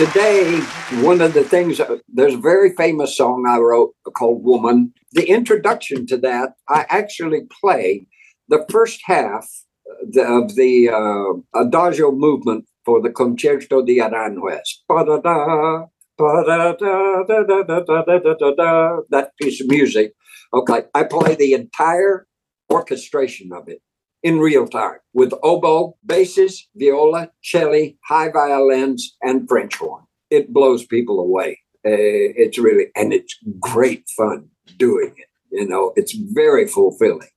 today, 0.05 0.59
one 1.01 1.21
of 1.21 1.33
the 1.33 1.43
things, 1.43 1.79
there's 2.09 2.33
a 2.33 2.37
very 2.37 2.75
famous 2.75 3.15
song 3.15 3.45
I 3.47 3.57
wrote 3.57 3.95
called 4.13 4.43
Woman. 4.43 4.93
The 5.13 5.29
introduction 5.29 6.05
to 6.07 6.17
that, 6.17 6.55
I 6.67 6.85
actually 6.89 7.41
play 7.61 8.07
the 8.49 8.65
first 8.69 9.01
half 9.05 9.47
of 10.17 10.55
the 10.55 10.89
uh, 10.89 11.35
Adagio 11.57 12.11
movement 12.11 12.65
for 12.83 13.01
the 13.01 13.11
Concerto 13.11 13.81
di 13.81 13.99
Aranjuez. 13.99 14.83
That 19.09 19.31
piece 19.41 19.61
of 19.61 19.67
music. 19.67 20.13
Okay, 20.53 20.81
I 20.93 21.03
play 21.03 21.35
the 21.35 21.53
entire 21.53 22.27
orchestration 22.69 23.51
of 23.53 23.69
it 23.69 23.81
in 24.23 24.39
real 24.39 24.67
time 24.67 24.97
with 25.13 25.33
oboe, 25.43 25.97
basses, 26.05 26.67
viola, 26.75 27.29
cello, 27.41 27.89
high 28.07 28.31
violins, 28.31 29.15
and 29.21 29.47
French 29.47 29.75
horn. 29.75 30.03
It 30.29 30.53
blows 30.53 30.85
people 30.85 31.19
away. 31.19 31.59
Uh, 31.85 32.31
it's 32.39 32.57
really, 32.57 32.87
and 32.95 33.13
it's 33.13 33.37
great 33.59 34.05
fun 34.17 34.47
doing 34.77 35.13
it. 35.17 35.27
You 35.51 35.67
know, 35.67 35.93
it's 35.95 36.13
very 36.13 36.65
fulfilling. 36.65 37.27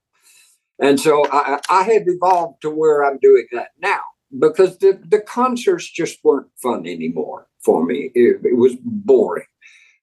And 0.78 1.00
so 1.00 1.26
I, 1.32 1.58
I 1.68 1.82
have 1.82 2.04
evolved 2.06 2.62
to 2.62 2.70
where 2.70 3.04
I'm 3.04 3.18
doing 3.18 3.46
that 3.52 3.70
now 3.82 4.00
because 4.38 4.78
the, 4.78 5.00
the 5.04 5.20
concerts 5.20 5.90
just 5.90 6.22
weren't 6.22 6.48
fun 6.62 6.86
anymore 6.86 7.48
for 7.64 7.84
me. 7.84 8.10
It, 8.14 8.40
it 8.44 8.56
was 8.56 8.76
boring. 8.82 9.46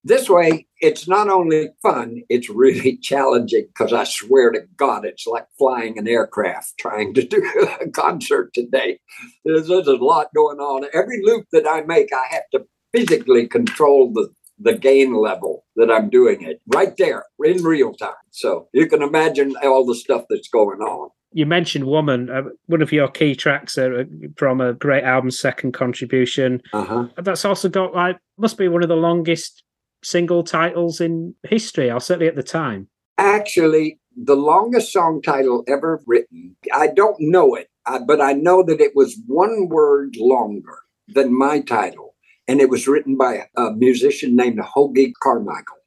This 0.05 0.29
way, 0.29 0.67
it's 0.81 1.07
not 1.07 1.29
only 1.29 1.69
fun, 1.81 2.23
it's 2.27 2.49
really 2.49 2.97
challenging 3.01 3.67
because 3.67 3.93
I 3.93 4.03
swear 4.03 4.51
to 4.51 4.61
God, 4.75 5.05
it's 5.05 5.25
like 5.25 5.47
flying 5.57 5.97
an 5.97 6.07
aircraft 6.07 6.73
trying 6.79 7.13
to 7.13 7.25
do 7.25 7.41
a 7.81 7.89
concert 7.89 8.53
today. 8.53 8.99
There's, 9.45 9.67
there's 9.67 9.87
a 9.87 9.93
lot 9.93 10.27
going 10.35 10.59
on. 10.59 10.89
Every 10.93 11.21
loop 11.23 11.45
that 11.53 11.67
I 11.67 11.81
make, 11.81 12.09
I 12.13 12.33
have 12.33 12.43
to 12.51 12.65
physically 12.91 13.47
control 13.47 14.11
the, 14.11 14.29
the 14.59 14.77
gain 14.77 15.15
level 15.15 15.65
that 15.77 15.89
I'm 15.89 16.09
doing 16.09 16.41
it 16.41 16.61
right 16.73 16.95
there 16.97 17.25
in 17.43 17.63
real 17.63 17.93
time. 17.93 18.13
So 18.31 18.67
you 18.73 18.87
can 18.87 19.01
imagine 19.01 19.55
all 19.63 19.85
the 19.85 19.95
stuff 19.95 20.25
that's 20.29 20.49
going 20.49 20.79
on. 20.79 21.09
You 21.35 21.47
mentioned 21.47 21.85
"Woman," 21.85 22.29
uh, 22.29 22.43
one 22.67 22.83
of 22.83 22.91
your 22.91 23.07
key 23.07 23.33
tracks 23.33 23.75
uh, 23.75 24.03
from 24.37 24.61
a 24.61 24.73
great 24.73 25.03
album, 25.03 25.31
second 25.31 25.71
contribution. 25.71 26.61
Uh-huh. 26.73 27.07
That's 27.17 27.43
also 27.43 27.69
got 27.69 27.95
like 27.95 28.17
must 28.37 28.55
be 28.55 28.67
one 28.67 28.83
of 28.83 28.89
the 28.89 28.95
longest 28.95 29.63
single 30.03 30.43
titles 30.43 31.01
in 31.01 31.35
history, 31.43 31.89
or 31.89 31.99
certainly 31.99 32.27
at 32.27 32.35
the 32.35 32.43
time. 32.43 32.87
Actually, 33.17 33.99
the 34.15 34.35
longest 34.35 34.91
song 34.91 35.21
title 35.21 35.63
ever 35.67 36.01
written, 36.05 36.55
I 36.73 36.87
don't 36.87 37.17
know 37.19 37.55
it, 37.55 37.69
but 38.05 38.21
I 38.21 38.33
know 38.33 38.63
that 38.63 38.81
it 38.81 38.95
was 38.95 39.17
one 39.25 39.69
word 39.69 40.15
longer 40.17 40.79
than 41.07 41.37
my 41.37 41.61
title. 41.61 42.15
And 42.47 42.59
it 42.59 42.69
was 42.69 42.87
written 42.87 43.15
by 43.15 43.47
a 43.55 43.71
musician 43.71 44.35
named 44.35 44.59
Hoagy 44.59 45.13
Carmichael. 45.21 45.77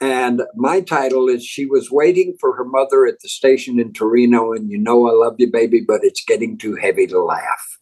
And 0.00 0.42
my 0.54 0.80
title 0.80 1.28
is 1.28 1.44
She 1.44 1.66
Was 1.66 1.90
Waiting 1.90 2.36
for 2.38 2.54
Her 2.54 2.64
Mother 2.64 3.06
at 3.06 3.20
the 3.20 3.28
Station 3.28 3.80
in 3.80 3.92
Torino. 3.92 4.52
And 4.52 4.70
you 4.70 4.78
know, 4.78 5.08
I 5.08 5.12
love 5.12 5.36
you, 5.38 5.50
baby, 5.50 5.80
but 5.80 6.04
it's 6.04 6.24
getting 6.24 6.56
too 6.56 6.76
heavy 6.76 7.06
to 7.08 7.20
laugh. 7.20 7.78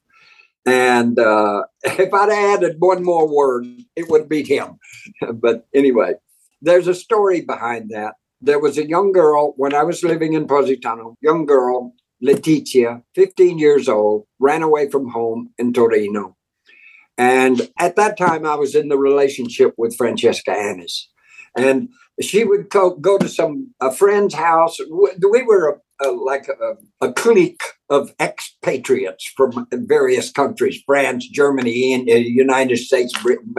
And 0.66 1.18
uh, 1.18 1.64
if 1.84 2.12
I'd 2.12 2.30
added 2.30 2.76
one 2.78 3.02
more 3.02 3.28
word, 3.28 3.66
it 3.96 4.08
would 4.08 4.28
be 4.28 4.42
him. 4.42 4.78
but 5.34 5.66
anyway, 5.74 6.14
there's 6.62 6.88
a 6.88 6.94
story 6.94 7.40
behind 7.40 7.90
that. 7.90 8.14
There 8.40 8.58
was 8.58 8.76
a 8.76 8.88
young 8.88 9.12
girl 9.12 9.54
when 9.56 9.74
I 9.74 9.84
was 9.84 10.02
living 10.02 10.34
in 10.34 10.46
Positano, 10.46 11.16
young 11.20 11.46
girl, 11.46 11.94
Letizia, 12.22 13.02
15 13.14 13.58
years 13.58 13.88
old, 13.88 14.26
ran 14.38 14.62
away 14.62 14.90
from 14.90 15.10
home 15.10 15.50
in 15.58 15.72
Torino. 15.72 16.36
And 17.16 17.70
at 17.78 17.96
that 17.96 18.18
time, 18.18 18.44
I 18.44 18.56
was 18.56 18.74
in 18.74 18.88
the 18.88 18.98
relationship 18.98 19.74
with 19.76 19.96
Francesca 19.96 20.50
Annis. 20.50 21.08
And 21.56 21.88
she 22.20 22.44
would 22.44 22.68
go, 22.68 22.90
go 22.90 23.18
to 23.18 23.28
some 23.28 23.72
a 23.80 23.92
friend's 23.92 24.34
house. 24.34 24.78
We 24.90 25.42
were 25.42 25.80
a, 26.00 26.08
a, 26.08 26.10
like 26.10 26.48
a, 26.48 27.06
a, 27.06 27.12
clique 27.12 27.62
of 27.90 28.14
expatriates 28.18 29.30
from 29.36 29.66
various 29.72 30.30
countries 30.30 30.82
France, 30.86 31.28
Germany, 31.28 31.92
and 31.92 32.08
uh, 32.08 32.14
United 32.14 32.78
States, 32.78 33.12
Britain. 33.22 33.54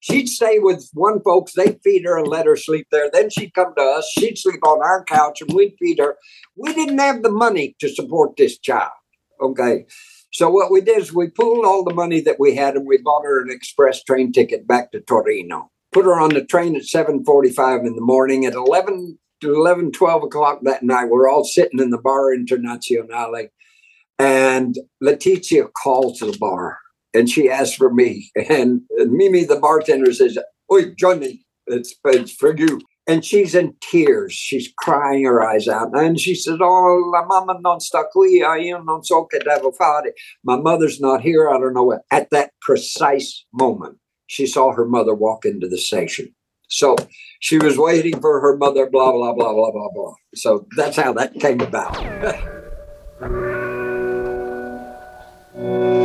She'd 0.00 0.28
stay 0.28 0.58
with 0.58 0.88
one 0.92 1.22
folks, 1.22 1.52
they'd 1.54 1.80
feed 1.82 2.04
her 2.04 2.18
and 2.18 2.28
let 2.28 2.46
her 2.46 2.56
sleep 2.56 2.86
there. 2.90 3.10
Then 3.12 3.30
she'd 3.30 3.54
come 3.54 3.74
to 3.76 3.82
us, 3.82 4.10
she'd 4.16 4.38
sleep 4.38 4.64
on 4.64 4.82
our 4.82 5.04
couch, 5.04 5.40
and 5.40 5.52
we'd 5.52 5.76
feed 5.78 5.98
her. 5.98 6.16
We 6.56 6.74
didn't 6.74 6.98
have 6.98 7.22
the 7.22 7.32
money 7.32 7.76
to 7.80 7.88
support 7.88 8.36
this 8.36 8.58
child. 8.58 8.92
Okay. 9.40 9.86
So 10.32 10.48
what 10.48 10.70
we 10.70 10.80
did 10.80 10.98
is 10.98 11.12
we 11.12 11.28
pooled 11.28 11.66
all 11.66 11.84
the 11.84 11.94
money 11.94 12.20
that 12.22 12.40
we 12.40 12.56
had 12.56 12.74
and 12.74 12.86
we 12.86 12.98
bought 12.98 13.24
her 13.24 13.42
an 13.42 13.50
express 13.50 14.02
train 14.02 14.32
ticket 14.32 14.66
back 14.66 14.92
to 14.92 15.00
Torino 15.00 15.70
put 15.92 16.06
her 16.06 16.18
on 16.18 16.30
the 16.30 16.44
train 16.44 16.74
at 16.74 16.82
7.45 16.82 17.86
in 17.86 17.94
the 17.94 18.00
morning 18.00 18.44
at 18.44 18.54
11 18.54 19.18
to 19.40 19.54
11 19.54 19.92
12 19.92 20.22
o'clock 20.24 20.60
that 20.62 20.82
night 20.82 21.10
we're 21.10 21.28
all 21.28 21.44
sitting 21.44 21.78
in 21.78 21.90
the 21.90 21.98
bar 21.98 22.34
internazionale 22.34 23.48
and 24.18 24.76
letizia 25.02 25.68
calls 25.82 26.18
to 26.18 26.30
the 26.30 26.38
bar 26.38 26.78
and 27.14 27.28
she 27.28 27.50
asks 27.50 27.74
for 27.74 27.92
me 27.92 28.30
and 28.48 28.82
mimi 29.08 29.44
the 29.44 29.56
bartender 29.56 30.12
says 30.12 30.38
oi 30.70 30.90
johnny 30.98 31.44
it's, 31.66 31.94
it's 32.04 32.32
for 32.32 32.56
you 32.56 32.80
and 33.06 33.24
she's 33.24 33.54
in 33.54 33.74
tears. 33.80 34.32
She's 34.32 34.72
crying 34.78 35.24
her 35.24 35.42
eyes 35.42 35.66
out. 35.66 35.90
And 35.94 36.18
she 36.20 36.34
says, 36.34 36.58
Oh, 36.60 37.10
la 37.12 37.24
mamma 37.26 37.58
non 37.60 37.80
sta 37.80 38.04
qui, 38.04 38.42
ah, 38.42 38.54
io 38.54 38.82
non 38.82 39.02
so 39.02 39.24
che 39.24 39.38
devo 39.38 39.74
fare. 39.74 40.12
My 40.44 40.56
mother's 40.56 41.00
not 41.00 41.20
here. 41.20 41.48
I 41.50 41.58
don't 41.58 41.74
know 41.74 41.82
what. 41.82 42.02
At 42.10 42.30
that 42.30 42.52
precise 42.60 43.44
moment, 43.52 43.98
she 44.26 44.46
saw 44.46 44.72
her 44.72 44.86
mother 44.86 45.14
walk 45.14 45.44
into 45.44 45.68
the 45.68 45.78
station. 45.78 46.34
So 46.68 46.96
she 47.40 47.58
was 47.58 47.76
waiting 47.76 48.20
for 48.20 48.40
her 48.40 48.56
mother, 48.56 48.88
blah, 48.88 49.12
blah, 49.12 49.34
blah, 49.34 49.52
blah, 49.52 49.72
blah, 49.72 49.88
blah. 49.92 50.14
So 50.34 50.66
that's 50.76 50.96
how 50.96 51.12
that 51.14 51.34
came 51.34 51.60
about. 51.60 51.98
gloom 55.62 56.01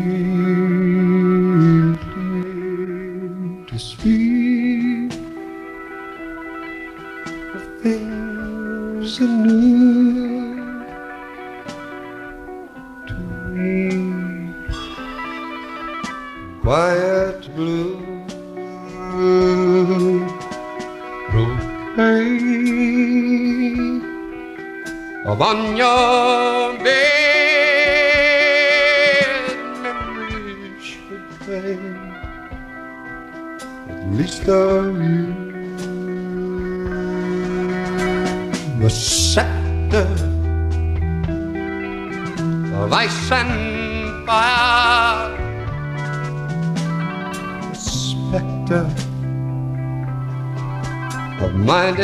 to 3.68 3.80
speak. 3.80 5.14
Of 7.55 7.64
things 7.84 9.20
anew 9.20 9.72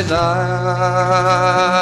my 0.10 1.79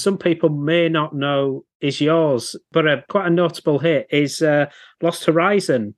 some 0.00 0.18
people 0.18 0.48
may 0.48 0.88
not 0.88 1.14
know 1.14 1.64
is 1.80 2.00
yours, 2.00 2.56
but 2.72 2.86
a, 2.86 3.04
quite 3.08 3.26
a 3.26 3.30
notable 3.30 3.78
hit 3.78 4.06
is 4.10 4.42
uh, 4.42 4.66
Lost 5.02 5.24
Horizon 5.24 5.94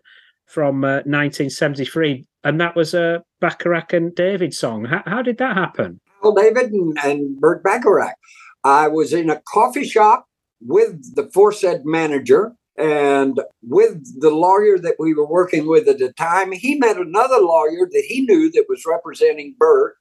from 0.46 0.84
uh, 0.84 1.02
1973. 1.04 2.26
And 2.44 2.60
that 2.60 2.76
was 2.76 2.94
a 2.94 3.22
Bacharach 3.40 3.92
and 3.92 4.14
David 4.14 4.54
song. 4.54 4.84
How, 4.84 5.02
how 5.06 5.22
did 5.22 5.38
that 5.38 5.56
happen? 5.56 6.00
Well, 6.22 6.34
David 6.34 6.72
and, 6.72 6.98
and 7.04 7.40
Burt 7.40 7.62
Bacharach. 7.62 8.16
I 8.64 8.88
was 8.88 9.12
in 9.12 9.30
a 9.30 9.40
coffee 9.48 9.84
shop 9.84 10.26
with 10.60 11.16
the 11.16 11.28
foresaid 11.32 11.84
manager 11.84 12.54
and 12.78 13.40
with 13.62 14.20
the 14.20 14.30
lawyer 14.30 14.78
that 14.78 14.96
we 14.98 15.14
were 15.14 15.26
working 15.26 15.66
with 15.66 15.88
at 15.88 15.98
the 15.98 16.12
time. 16.12 16.52
He 16.52 16.76
met 16.76 16.96
another 16.96 17.38
lawyer 17.38 17.88
that 17.90 18.04
he 18.08 18.22
knew 18.22 18.50
that 18.52 18.66
was 18.68 18.84
representing 18.86 19.54
Burt. 19.58 19.96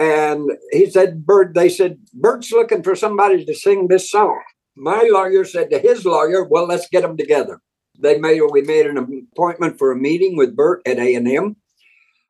And 0.00 0.52
he 0.72 0.88
said, 0.90 1.26
Burt, 1.26 1.52
they 1.52 1.68
said, 1.68 1.98
Burt's 2.14 2.50
looking 2.52 2.82
for 2.82 2.96
somebody 2.96 3.44
to 3.44 3.54
sing 3.54 3.88
this 3.88 4.10
song. 4.10 4.40
My 4.74 5.06
lawyer 5.12 5.44
said 5.44 5.68
to 5.70 5.78
his 5.78 6.06
lawyer, 6.06 6.42
well, 6.42 6.66
let's 6.66 6.88
get 6.88 7.02
them 7.02 7.18
together. 7.18 7.60
They 7.98 8.18
made, 8.18 8.40
we 8.50 8.62
made 8.62 8.86
an 8.86 8.96
appointment 9.34 9.78
for 9.78 9.92
a 9.92 9.96
meeting 9.96 10.38
with 10.38 10.56
Burt 10.56 10.80
at 10.86 10.96
A&M. 10.96 11.56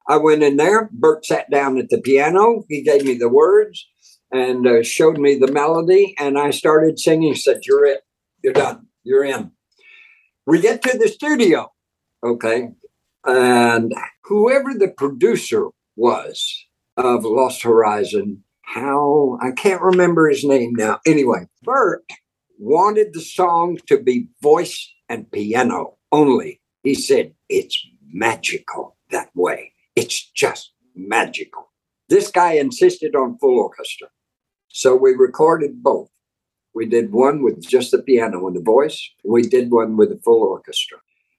I 0.08 0.16
went 0.16 0.42
in 0.42 0.56
there. 0.56 0.90
Burt 0.92 1.24
sat 1.24 1.48
down 1.48 1.78
at 1.78 1.90
the 1.90 2.00
piano. 2.00 2.64
He 2.68 2.82
gave 2.82 3.04
me 3.04 3.14
the 3.14 3.28
words 3.28 3.86
and 4.32 4.66
uh, 4.66 4.82
showed 4.82 5.18
me 5.18 5.36
the 5.36 5.52
melody. 5.52 6.16
And 6.18 6.36
I 6.36 6.50
started 6.50 6.98
singing. 6.98 7.34
He 7.34 7.38
said, 7.38 7.60
you're 7.66 7.86
it. 7.86 8.00
You're 8.42 8.52
done. 8.52 8.88
You're 9.04 9.24
in. 9.24 9.52
We 10.44 10.60
get 10.60 10.82
to 10.82 10.98
the 10.98 11.06
studio. 11.06 11.70
Okay. 12.24 12.70
And 13.24 13.94
whoever 14.24 14.74
the 14.74 14.88
producer 14.88 15.68
was 15.94 16.66
of 16.96 17.24
Lost 17.24 17.62
Horizon, 17.62 18.44
how 18.62 19.38
I 19.40 19.52
can't 19.52 19.82
remember 19.82 20.28
his 20.28 20.44
name 20.44 20.72
now. 20.74 21.00
Anyway, 21.06 21.46
Burt 21.62 22.04
wanted 22.58 23.12
the 23.12 23.20
song 23.20 23.78
to 23.86 24.00
be 24.00 24.28
voice 24.42 24.92
and 25.08 25.30
piano 25.30 25.96
only. 26.12 26.60
He 26.82 26.94
said, 26.94 27.34
It's 27.48 27.86
magical 28.12 28.96
that 29.10 29.30
way. 29.34 29.72
It's 29.96 30.30
just 30.30 30.72
magical. 30.94 31.70
This 32.08 32.30
guy 32.30 32.54
insisted 32.54 33.14
on 33.14 33.38
full 33.38 33.58
orchestra. 33.58 34.08
So 34.68 34.96
we 34.96 35.12
recorded 35.12 35.82
both. 35.82 36.08
We 36.74 36.86
did 36.86 37.12
one 37.12 37.42
with 37.42 37.60
just 37.66 37.90
the 37.90 38.02
piano 38.02 38.46
and 38.46 38.56
the 38.56 38.62
voice. 38.62 39.10
We 39.24 39.42
did 39.42 39.70
one 39.70 39.96
with 39.96 40.10
the 40.10 40.20
full 40.24 40.42
orchestra. 40.42 40.98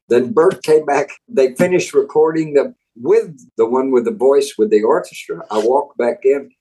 Then 0.09 0.33
Burt 0.33 0.61
came 0.63 0.85
back. 0.85 1.09
They 1.29 1.55
finished 1.55 1.93
recording 1.93 2.53
the 2.53 2.75
with 2.95 3.49
the 3.57 3.65
one 3.65 3.91
with 3.91 4.05
the 4.05 4.11
voice 4.11 4.55
with 4.57 4.69
the 4.69 4.83
orchestra. 4.83 5.45
I 5.49 5.59
walked 5.59 5.97
back 5.97 6.19
in. 6.23 6.51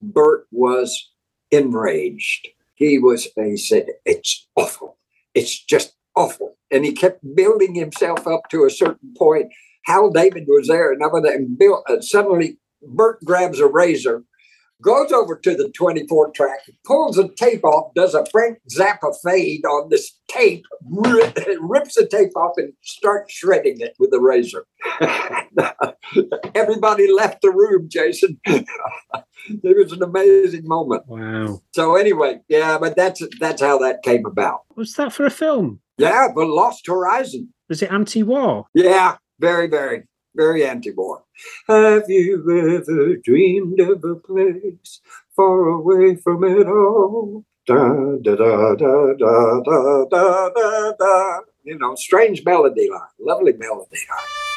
Burt 0.00 0.46
was 0.50 1.10
enraged. 1.50 2.48
He 2.74 2.98
was, 2.98 3.28
he 3.36 3.56
said, 3.56 3.86
It's 4.04 4.46
awful. 4.54 4.98
It's 5.34 5.62
just 5.64 5.94
awful. 6.14 6.56
And 6.70 6.84
he 6.84 6.92
kept 6.92 7.34
building 7.34 7.74
himself 7.74 8.26
up 8.26 8.48
to 8.50 8.64
a 8.64 8.70
certain 8.70 9.14
point. 9.16 9.52
Hal 9.84 10.10
David 10.10 10.44
was 10.46 10.68
there, 10.68 10.92
and, 10.92 11.02
and 11.02 11.58
Bill, 11.58 11.82
uh, 11.88 12.00
suddenly 12.00 12.58
Burt 12.82 13.24
grabs 13.24 13.58
a 13.58 13.66
razor 13.66 14.24
goes 14.82 15.12
over 15.12 15.36
to 15.36 15.54
the 15.54 15.70
24 15.70 16.30
track, 16.32 16.60
pulls 16.84 17.16
the 17.16 17.28
tape 17.28 17.64
off, 17.64 17.92
does 17.94 18.14
a 18.14 18.24
Frank 18.26 18.58
Zappa 18.70 19.14
fade 19.22 19.64
on 19.64 19.88
this 19.90 20.18
tape, 20.28 20.64
rips 20.88 21.94
the 21.94 22.06
tape 22.10 22.36
off, 22.36 22.52
and 22.56 22.72
starts 22.82 23.32
shredding 23.32 23.80
it 23.80 23.94
with 23.98 24.12
a 24.12 24.20
razor. 24.20 24.66
Everybody 26.54 27.12
left 27.12 27.42
the 27.42 27.50
room, 27.50 27.88
Jason. 27.90 28.40
it 28.46 28.66
was 29.76 29.92
an 29.92 30.02
amazing 30.02 30.66
moment. 30.66 31.02
Wow. 31.06 31.60
So 31.74 31.96
anyway, 31.96 32.40
yeah, 32.48 32.78
but 32.78 32.96
that's 32.96 33.22
that's 33.40 33.62
how 33.62 33.78
that 33.78 34.02
came 34.02 34.26
about. 34.26 34.60
Was 34.76 34.94
that 34.94 35.12
for 35.12 35.26
a 35.26 35.30
film? 35.30 35.80
Yeah, 35.98 36.28
but 36.34 36.46
Lost 36.46 36.86
Horizon. 36.86 37.52
Was 37.68 37.82
it 37.82 37.90
anti-war? 37.90 38.66
Yeah, 38.74 39.16
very, 39.40 39.66
very 39.66 40.04
very 40.38 40.64
anti-war. 40.64 41.24
Have 41.66 42.04
you 42.08 42.36
ever 42.78 43.16
dreamed 43.16 43.80
of 43.80 44.04
a 44.04 44.14
place 44.14 45.00
far 45.34 45.66
away 45.66 46.16
from 46.16 46.44
it 46.44 46.66
all? 46.66 47.44
Da 47.66 47.76
da 48.22 48.34
da 48.36 48.74
da 48.76 49.14
da 49.18 49.60
da 50.08 50.48
da 50.54 50.92
da. 50.98 51.40
You 51.64 51.76
know, 51.76 51.94
strange 51.96 52.44
melody 52.44 52.88
line, 52.88 53.14
lovely 53.18 53.52
melody 53.52 54.02
line. 54.08 54.47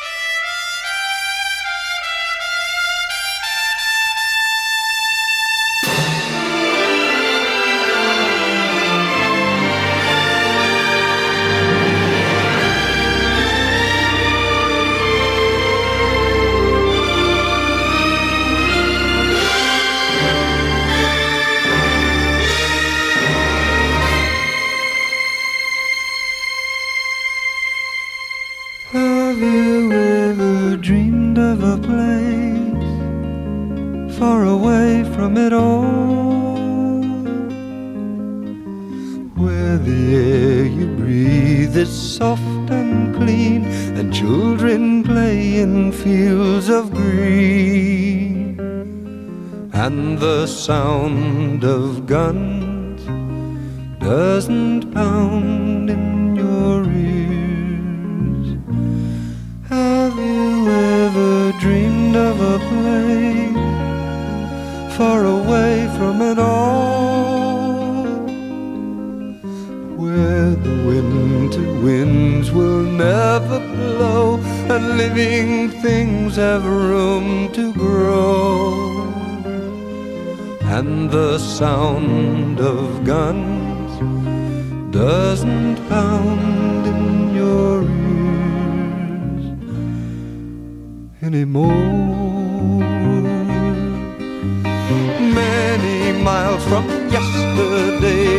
of 51.63 52.05
gun. 52.05 52.61
Doesn't 86.12 86.86
in 86.92 87.01
your 87.39 87.78
ears 88.16 89.46
anymore. 91.28 91.89
Many 95.42 96.00
miles 96.28 96.63
from 96.70 96.86
yesterday 97.17 98.30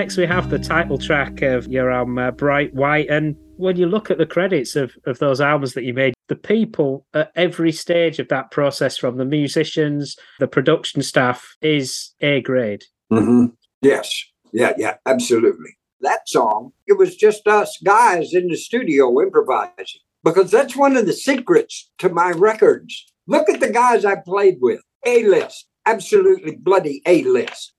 next 0.00 0.16
we 0.16 0.24
have 0.24 0.48
the 0.48 0.58
title 0.58 0.96
track 0.96 1.42
of 1.42 1.68
your 1.68 1.90
album, 1.90 2.16
uh, 2.16 2.30
Bright 2.30 2.72
White. 2.72 3.10
And 3.10 3.36
when 3.58 3.76
you 3.76 3.86
look 3.86 4.10
at 4.10 4.16
the 4.16 4.24
credits 4.24 4.74
of, 4.74 4.96
of 5.04 5.18
those 5.18 5.42
albums 5.42 5.74
that 5.74 5.84
you 5.84 5.92
made, 5.92 6.14
the 6.28 6.36
people 6.36 7.04
at 7.12 7.30
every 7.36 7.70
stage 7.70 8.18
of 8.18 8.28
that 8.28 8.50
process, 8.50 8.96
from 8.96 9.18
the 9.18 9.26
musicians, 9.26 10.16
the 10.38 10.48
production 10.48 11.02
staff, 11.02 11.54
is 11.60 12.14
A 12.22 12.40
grade. 12.40 12.84
Mm-hmm. 13.12 13.52
Yes. 13.82 14.24
Yeah, 14.54 14.72
yeah, 14.78 14.94
absolutely. 15.04 15.76
That 16.00 16.26
song, 16.26 16.72
it 16.86 16.96
was 16.96 17.14
just 17.14 17.46
us 17.46 17.78
guys 17.84 18.32
in 18.32 18.48
the 18.48 18.56
studio 18.56 19.20
improvising 19.20 20.00
because 20.24 20.50
that's 20.50 20.76
one 20.76 20.96
of 20.96 21.04
the 21.04 21.12
secrets 21.12 21.90
to 21.98 22.08
my 22.08 22.30
records. 22.30 23.04
Look 23.26 23.50
at 23.50 23.60
the 23.60 23.70
guys 23.70 24.06
I 24.06 24.16
played 24.16 24.56
with. 24.62 24.80
A 25.04 25.24
list, 25.24 25.66
absolutely 25.84 26.56
bloody 26.56 27.02
A 27.04 27.22
list. 27.24 27.74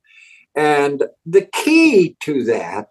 And 0.55 1.03
the 1.25 1.47
key 1.53 2.17
to 2.21 2.43
that 2.45 2.87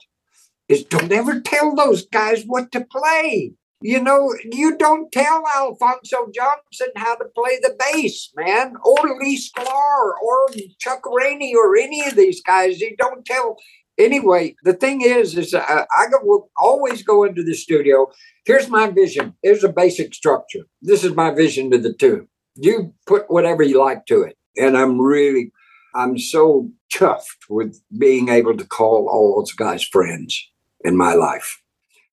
is 0.68 0.84
don't 0.84 1.12
ever 1.12 1.40
tell 1.40 1.74
those 1.74 2.06
guys 2.06 2.44
what 2.46 2.72
to 2.72 2.84
play. 2.84 3.52
You 3.82 4.02
know, 4.02 4.34
you 4.52 4.76
don't 4.76 5.10
tell 5.10 5.42
Alphonso 5.56 6.30
Johnson 6.34 6.88
how 6.96 7.16
to 7.16 7.24
play 7.34 7.58
the 7.62 7.76
bass, 7.78 8.30
man, 8.36 8.74
or 8.84 9.18
Lee 9.18 9.38
Sklar 9.38 10.12
or 10.22 10.48
Chuck 10.78 11.02
Rainey 11.10 11.54
or 11.54 11.76
any 11.76 12.06
of 12.06 12.14
these 12.14 12.42
guys. 12.42 12.80
You 12.80 12.94
don't 12.98 13.24
tell. 13.24 13.56
Anyway, 13.96 14.54
the 14.64 14.74
thing 14.74 15.00
is, 15.00 15.36
is 15.36 15.54
uh, 15.54 15.60
I 15.90 16.06
will 16.22 16.50
always 16.58 17.02
go 17.02 17.24
into 17.24 17.42
the 17.42 17.54
studio. 17.54 18.10
Here's 18.44 18.68
my 18.68 18.88
vision. 18.88 19.34
Here's 19.42 19.64
a 19.64 19.72
basic 19.72 20.14
structure. 20.14 20.66
This 20.82 21.02
is 21.02 21.14
my 21.14 21.30
vision 21.30 21.70
to 21.70 21.78
the 21.78 21.94
tune. 21.94 22.28
You 22.56 22.92
put 23.06 23.30
whatever 23.30 23.62
you 23.62 23.78
like 23.78 24.04
to 24.06 24.22
it, 24.22 24.36
and 24.58 24.76
I'm 24.76 25.00
really 25.00 25.52
I'm 25.94 26.18
so 26.18 26.70
chuffed 26.92 27.48
with 27.48 27.80
being 27.98 28.28
able 28.28 28.56
to 28.56 28.64
call 28.66 29.08
all 29.08 29.40
those 29.40 29.52
guys 29.52 29.84
friends 29.84 30.50
in 30.84 30.96
my 30.96 31.14
life. 31.14 31.60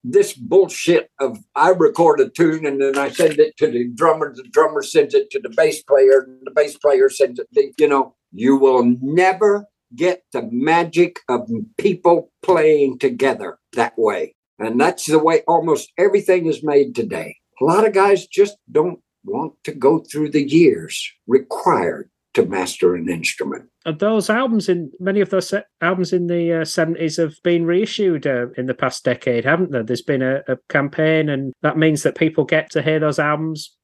this 0.04 0.32
bullshit 0.32 1.10
of 1.20 1.38
I 1.54 1.70
record 1.70 2.20
a 2.20 2.28
tune 2.28 2.64
and 2.66 2.80
then 2.80 2.96
I 2.96 3.10
send 3.10 3.38
it 3.38 3.56
to 3.58 3.70
the 3.70 3.88
drummer, 3.88 4.34
the 4.34 4.44
drummer 4.44 4.82
sends 4.82 5.14
it 5.14 5.30
to 5.30 5.40
the 5.40 5.50
bass 5.50 5.82
player, 5.82 6.20
and 6.20 6.40
the 6.44 6.50
bass 6.50 6.76
player 6.78 7.10
sends 7.10 7.38
it. 7.40 7.48
To, 7.54 7.72
you 7.78 7.88
know, 7.88 8.14
you 8.32 8.56
will 8.56 8.84
never 9.00 9.66
get 9.96 10.22
the 10.32 10.48
magic 10.52 11.20
of 11.28 11.50
people 11.78 12.30
playing 12.42 12.98
together 12.98 13.58
that 13.74 13.98
way. 13.98 14.34
And 14.58 14.80
that's 14.80 15.06
the 15.06 15.18
way 15.18 15.42
almost 15.48 15.92
everything 15.98 16.46
is 16.46 16.62
made 16.62 16.94
today. 16.94 17.36
A 17.60 17.64
lot 17.64 17.86
of 17.86 17.92
guys 17.92 18.26
just 18.26 18.56
don't 18.70 19.00
want 19.24 19.54
to 19.64 19.72
go 19.72 19.98
through 20.00 20.30
the 20.30 20.48
years 20.48 21.10
required 21.26 22.10
to 22.38 22.46
master 22.48 22.94
an 22.94 23.08
instrument. 23.08 23.68
And 23.84 23.98
those 23.98 24.30
albums 24.30 24.68
in 24.68 24.92
many 25.00 25.20
of 25.20 25.30
those 25.30 25.52
albums 25.80 26.12
in 26.12 26.28
the 26.28 26.60
uh, 26.60 26.64
seventies 26.64 27.16
have 27.16 27.34
been 27.42 27.66
reissued 27.66 28.26
uh, 28.26 28.46
in 28.56 28.66
the 28.66 28.74
past 28.74 29.04
decade, 29.04 29.44
haven't 29.44 29.72
there? 29.72 29.82
There's 29.82 30.02
been 30.02 30.22
a, 30.22 30.42
a, 30.46 30.56
campaign, 30.68 31.28
and 31.28 31.52
that 31.62 31.76
means 31.76 32.04
that 32.04 32.16
people 32.16 32.44
get 32.44 32.70
to 32.70 32.82
hear 32.82 33.00
those 33.00 33.18
albums. 33.18 33.74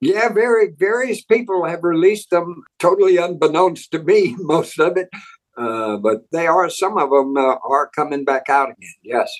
Yeah, 0.00 0.28
very 0.32 0.68
various 0.78 1.24
people 1.24 1.64
have 1.64 1.82
released 1.82 2.30
them, 2.30 2.62
totally 2.78 3.16
unbeknownst 3.16 3.90
to 3.92 4.02
me, 4.02 4.36
most 4.38 4.78
of 4.78 4.96
it. 4.96 5.08
Uh, 5.56 5.96
but 5.96 6.18
they 6.30 6.46
are 6.46 6.68
some 6.68 6.96
of 6.98 7.10
them 7.10 7.36
uh, 7.36 7.56
are 7.68 7.90
coming 7.94 8.24
back 8.24 8.48
out 8.48 8.70
again. 8.70 8.94
Yes. 9.02 9.30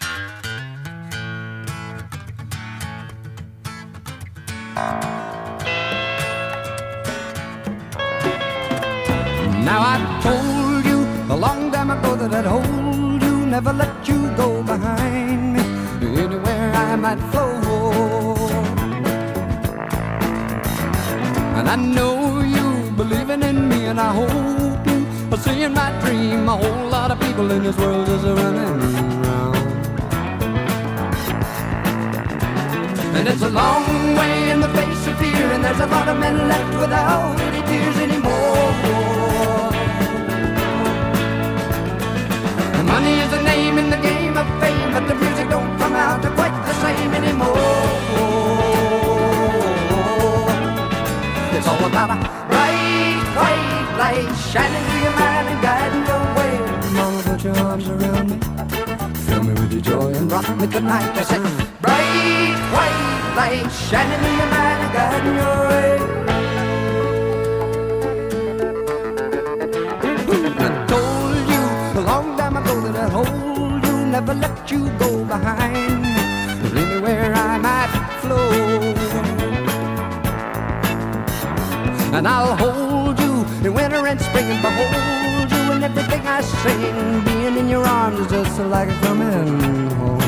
Now 9.64 9.80
I 9.80 9.96
told 10.22 10.84
you 10.84 10.98
a 11.34 11.36
long 11.36 11.72
time 11.72 11.90
ago 11.90 12.14
that 12.16 12.34
I'd 12.34 12.44
hold 12.44 13.22
you, 13.22 13.46
never 13.46 13.72
let 13.72 14.06
you 14.06 14.28
go 14.36 14.62
behind 14.62 15.54
me 15.54 15.62
anywhere 16.22 16.70
I 16.74 16.96
might 16.96 17.18
flow. 17.30 18.36
And 21.56 21.66
I 21.66 21.76
know 21.76 22.40
you 22.40 22.90
believing 22.92 23.42
in 23.42 23.68
me, 23.68 23.86
and 23.86 23.98
I 23.98 24.12
hope 24.20 24.86
you 24.86 25.06
are 25.32 25.38
seeing 25.38 25.72
my 25.72 25.90
dream. 26.02 26.46
A 26.46 26.56
whole 26.56 26.88
lot 26.90 27.10
of 27.10 27.18
people 27.20 27.50
in 27.50 27.62
this 27.62 27.76
world 27.78 28.06
is 28.06 28.22
running 28.22 28.82
around. 29.24 29.56
And 33.16 33.28
it's 33.28 33.42
a 33.42 33.48
long 33.48 34.14
way 34.20 34.50
in 34.50 34.60
the 34.60 34.68
face 34.68 35.06
of 35.06 35.18
fear, 35.18 35.46
and 35.54 35.64
there's 35.64 35.80
a 35.80 35.86
lot 35.86 36.06
of 36.08 36.18
men 36.18 36.36
left 36.48 36.74
without 36.78 37.40
any 37.40 37.62
tears 37.66 37.96
anymore. 37.96 39.23
Fame, 44.60 44.90
but 44.92 45.04
the 45.08 45.14
music 45.14 45.48
don't 45.48 45.78
come 45.78 45.94
out 45.94 46.22
quite 46.38 46.56
the 46.68 46.74
same 46.84 47.12
anymore. 47.14 47.58
It's 51.56 51.66
all 51.66 51.84
about 51.84 52.10
a 52.10 52.18
bright, 52.50 53.22
white 53.38 53.86
light 53.98 54.32
shining 54.50 54.84
through 54.88 55.02
your 55.06 55.16
mind 55.22 55.48
and 55.48 55.60
guiding 55.62 56.04
your 56.10 56.24
way. 56.36 56.54
Mama, 56.96 57.22
put 57.22 57.44
your 57.44 57.56
arms 57.58 57.88
around 57.88 58.26
me, 58.30 58.38
fill 59.26 59.42
me 59.42 59.52
with 59.52 59.72
your 59.72 59.82
joy 59.82 60.12
and 60.18 60.30
rock 60.30 60.48
me 60.56 60.66
tonight. 60.66 61.10
I 61.16 61.22
said, 61.22 61.42
bright, 61.80 62.56
white 62.74 63.34
light 63.36 63.70
shining 63.70 64.18
through 64.20 64.36
your 64.40 64.50
mind 64.56 64.78
and 64.84 64.92
guiding 64.92 65.36
your 65.36 65.56
way. 65.68 66.23
Let 74.64 74.72
you 74.72 74.88
go 74.98 75.24
behind 75.26 76.06
anywhere 76.64 77.34
I 77.34 77.58
might 77.58 77.90
flow. 78.22 78.94
And 82.16 82.26
I'll 82.26 82.56
hold 82.56 83.18
you 83.20 83.44
in 83.66 83.74
winter 83.74 84.06
and 84.06 84.18
spring 84.18 84.46
and 84.46 84.62
behold 84.62 85.50
you 85.52 85.72
in 85.72 85.82
everything 85.82 86.26
I 86.26 86.40
sing. 86.40 87.24
Being 87.24 87.58
in 87.58 87.68
your 87.68 87.84
arms 87.84 88.20
is 88.20 88.28
just 88.28 88.58
like 88.60 88.88
coming 89.02 89.60
home. 89.90 90.22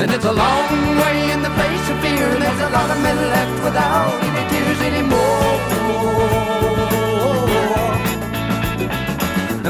And 0.00 0.10
it's 0.10 0.24
a 0.24 0.32
long 0.32 0.70
way 1.02 1.32
in 1.32 1.42
the 1.42 1.50
face 1.50 1.90
of 1.90 2.00
fear, 2.00 2.28
and 2.32 2.42
there's 2.42 2.60
a 2.60 2.70
lot 2.70 2.90
of 2.90 2.98
men 3.02 3.16
left 3.16 3.64
without 3.64 4.22
any 4.24 4.48
tears 4.48 4.80
anymore. 4.80 5.32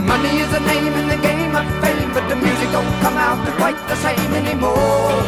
Money 0.07 0.41
is 0.41 0.53
a 0.53 0.61
name 0.61 0.93
in 1.01 1.09
the 1.09 1.17
game 1.17 1.55
of 1.55 1.67
fame, 1.81 2.11
but 2.13 2.29
the 2.29 2.37
music 2.37 2.71
don't 2.73 2.93
come 3.01 3.17
out 3.17 3.39
quite 3.57 3.79
the 3.89 3.97
same 3.97 4.33
anymore. 4.35 5.23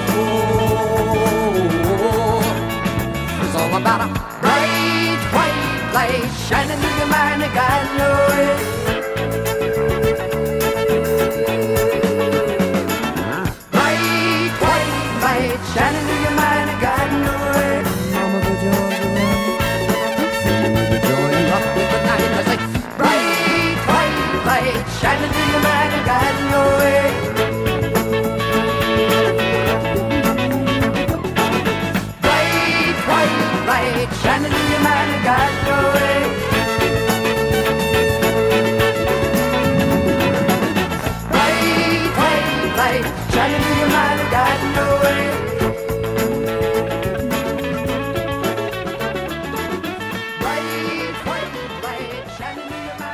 It's 3.43 3.55
all 3.55 3.75
about 3.81 4.01
a 4.07 4.09
bright 4.43 5.23
white 5.37 5.91
light 5.95 6.31
shining 6.47 6.79
through 6.79 6.99
your 6.99 7.07
mind 7.07 7.43
and 7.43 7.55
guiding 7.55 7.99
your 7.99 8.15
way. 8.29 8.75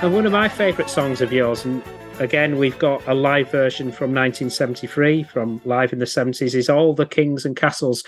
And 0.02 0.14
one 0.14 0.24
of 0.24 0.32
my 0.32 0.48
favourite 0.48 0.88
songs 0.88 1.20
of 1.20 1.30
yours, 1.30 1.66
and 1.66 1.82
again, 2.20 2.56
we've 2.56 2.78
got 2.78 3.06
a 3.06 3.12
live 3.12 3.50
version 3.50 3.92
from 3.92 4.14
1973 4.14 5.24
from 5.24 5.60
Live 5.66 5.92
in 5.92 5.98
the 5.98 6.06
70s, 6.06 6.54
is 6.54 6.70
All 6.70 6.94
the 6.94 7.04
Kings 7.04 7.44
and 7.44 7.54
Castles. 7.54 8.02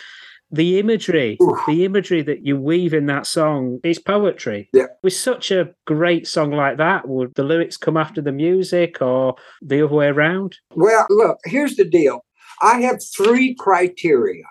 The 0.50 0.78
imagery, 0.78 1.36
Oof. 1.42 1.58
the 1.66 1.84
imagery 1.84 2.22
that 2.22 2.46
you 2.46 2.56
weave 2.56 2.94
in 2.94 3.04
that 3.06 3.26
song 3.26 3.78
is 3.84 3.98
poetry. 3.98 4.70
Yeah. 4.72 4.86
With 5.02 5.12
such 5.12 5.50
a 5.50 5.74
great 5.86 6.26
song 6.26 6.52
like 6.52 6.78
that, 6.78 7.08
would 7.08 7.34
the 7.34 7.42
lyrics 7.42 7.76
come 7.76 7.98
after 7.98 8.22
the 8.22 8.32
music 8.32 9.02
or 9.02 9.34
the 9.60 9.84
other 9.84 9.94
way 9.94 10.06
around? 10.06 10.56
Well, 10.74 11.06
look, 11.10 11.40
here's 11.44 11.76
the 11.76 11.84
deal. 11.84 12.24
I 12.62 12.80
have 12.80 13.02
three 13.14 13.54
criteria 13.54 14.44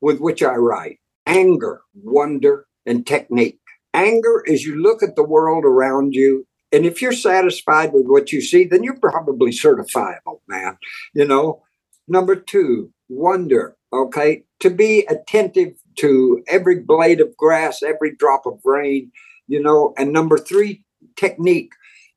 with 0.00 0.18
which 0.20 0.42
I 0.42 0.54
write 0.54 0.98
anger, 1.26 1.82
wonder, 1.94 2.64
and 2.86 3.06
technique. 3.06 3.58
Anger 3.92 4.42
is 4.46 4.64
you 4.64 4.80
look 4.82 5.02
at 5.02 5.14
the 5.14 5.24
world 5.24 5.66
around 5.66 6.14
you 6.14 6.46
and 6.72 6.84
if 6.84 7.00
you're 7.00 7.12
satisfied 7.12 7.92
with 7.92 8.06
what 8.06 8.32
you 8.32 8.40
see, 8.40 8.64
then 8.64 8.82
you're 8.82 8.98
probably 8.98 9.50
certifiable, 9.50 10.40
man. 10.48 10.78
You 11.14 11.26
know, 11.26 11.62
number 12.08 12.36
two, 12.36 12.92
wonder, 13.08 13.76
okay? 13.92 14.44
To 14.60 14.70
be 14.70 15.06
attentive 15.08 15.74
to 15.96 16.42
every 16.48 16.80
blade 16.80 17.20
of 17.20 17.36
grass, 17.36 17.82
every 17.82 18.14
drop 18.16 18.46
of 18.46 18.60
rain, 18.64 19.12
you 19.46 19.62
know. 19.62 19.94
And 19.96 20.12
number 20.12 20.38
three, 20.38 20.84
technique, 21.16 21.72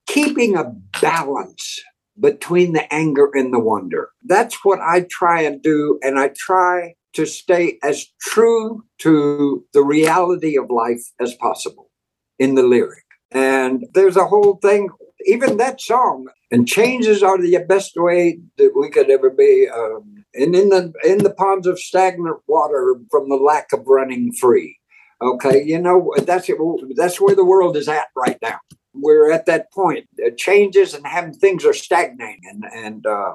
keeping 0.07 0.55
a 0.55 0.73
balance 1.01 1.81
between 2.19 2.73
the 2.73 2.91
anger 2.93 3.29
and 3.33 3.53
the 3.53 3.59
wonder. 3.59 4.09
That's 4.25 4.65
what 4.65 4.79
I 4.81 5.05
try 5.09 5.41
and 5.41 5.61
do. 5.61 5.99
And 6.01 6.19
I 6.19 6.31
try 6.35 6.95
to 7.13 7.25
stay 7.25 7.77
as 7.83 8.07
true 8.19 8.83
to 8.99 9.65
the 9.73 9.83
reality 9.83 10.57
of 10.57 10.69
life 10.69 11.03
as 11.19 11.33
possible 11.35 11.89
in 12.37 12.55
the 12.55 12.63
lyric. 12.63 13.03
And 13.31 13.85
there's 13.93 14.17
a 14.17 14.25
whole 14.25 14.55
thing, 14.61 14.89
even 15.25 15.57
that 15.57 15.81
song, 15.81 16.27
and 16.51 16.67
changes 16.67 17.21
are 17.21 17.37
the 17.37 17.63
best 17.67 17.93
way 17.95 18.39
that 18.57 18.71
we 18.75 18.89
could 18.89 19.09
ever 19.09 19.29
be. 19.29 19.67
Um, 19.73 20.25
and 20.33 20.55
in 20.55 20.69
the 20.69 20.93
in 21.03 21.19
the 21.19 21.33
ponds 21.33 21.67
of 21.67 21.79
stagnant 21.79 22.37
water 22.47 22.95
from 23.09 23.29
the 23.29 23.35
lack 23.35 23.71
of 23.73 23.87
running 23.87 24.31
free. 24.33 24.77
Okay, 25.21 25.63
you 25.63 25.79
know 25.79 26.13
that's 26.19 26.49
it, 26.49 26.57
that's 26.95 27.19
where 27.19 27.35
the 27.35 27.45
world 27.45 27.75
is 27.75 27.87
at 27.87 28.07
right 28.15 28.37
now. 28.41 28.59
We're 28.93 29.31
at 29.31 29.45
that 29.47 29.71
point. 29.71 30.07
It 30.17 30.37
changes 30.37 30.93
and 30.93 31.05
having 31.05 31.33
things 31.33 31.65
are 31.65 31.73
stagnating, 31.73 32.41
and 32.49 32.63
and 32.73 33.05
uh, 33.05 33.33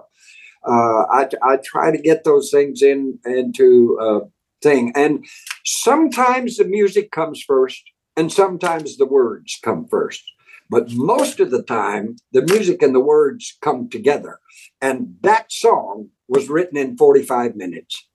uh, 0.66 1.04
I 1.10 1.28
I 1.42 1.58
try 1.62 1.90
to 1.90 1.98
get 1.98 2.24
those 2.24 2.50
things 2.50 2.82
in 2.82 3.18
into 3.26 3.98
uh, 4.00 4.20
thing. 4.62 4.92
And 4.94 5.24
sometimes 5.64 6.56
the 6.56 6.64
music 6.64 7.10
comes 7.10 7.42
first, 7.46 7.82
and 8.16 8.32
sometimes 8.32 8.96
the 8.96 9.06
words 9.06 9.58
come 9.62 9.86
first. 9.88 10.22
But 10.70 10.92
most 10.92 11.40
of 11.40 11.50
the 11.50 11.62
time, 11.62 12.16
the 12.32 12.42
music 12.42 12.82
and 12.82 12.94
the 12.94 13.00
words 13.00 13.56
come 13.60 13.88
together. 13.88 14.38
And 14.80 15.16
that 15.22 15.52
song 15.52 16.08
was 16.28 16.48
written 16.48 16.78
in 16.78 16.96
45 16.96 17.54
minutes. 17.54 18.06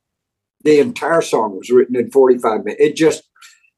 The 0.64 0.80
entire 0.80 1.22
song 1.22 1.58
was 1.58 1.70
written 1.70 1.96
in 1.96 2.12
45 2.12 2.66
minutes. 2.66 2.82
It 2.84 2.96
just, 2.96 3.24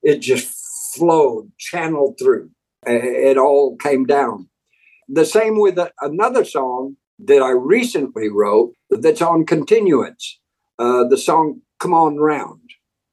it 0.01 0.19
just 0.19 0.51
flowed, 0.95 1.51
channeled 1.57 2.17
through. 2.19 2.49
It 2.85 3.37
all 3.37 3.77
came 3.77 4.05
down. 4.05 4.49
The 5.07 5.25
same 5.25 5.59
with 5.59 5.77
another 5.99 6.45
song 6.45 6.95
that 7.19 7.41
I 7.41 7.51
recently 7.51 8.29
wrote 8.29 8.73
that's 8.89 9.21
on 9.21 9.45
continuance. 9.45 10.39
Uh, 10.79 11.03
the 11.07 11.17
song 11.17 11.61
"Come 11.79 11.93
On 11.93 12.17
Round." 12.17 12.61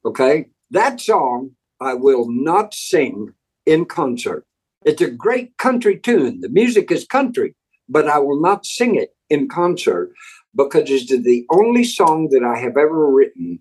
Okay, 0.04 0.46
that 0.70 1.00
song 1.00 1.50
I 1.80 1.94
will 1.94 2.26
not 2.28 2.74
sing 2.74 3.34
in 3.66 3.84
concert. 3.84 4.44
It's 4.84 5.02
a 5.02 5.10
great 5.10 5.56
country 5.58 5.98
tune. 5.98 6.40
The 6.40 6.48
music 6.48 6.90
is 6.90 7.06
country, 7.06 7.54
but 7.88 8.08
I 8.08 8.18
will 8.18 8.40
not 8.40 8.66
sing 8.66 8.94
it 8.94 9.14
in 9.28 9.48
concert 9.48 10.12
because 10.54 10.90
it's 10.90 11.08
the 11.08 11.44
only 11.50 11.84
song 11.84 12.28
that 12.30 12.42
I 12.42 12.58
have 12.58 12.76
ever 12.76 13.10
written 13.10 13.60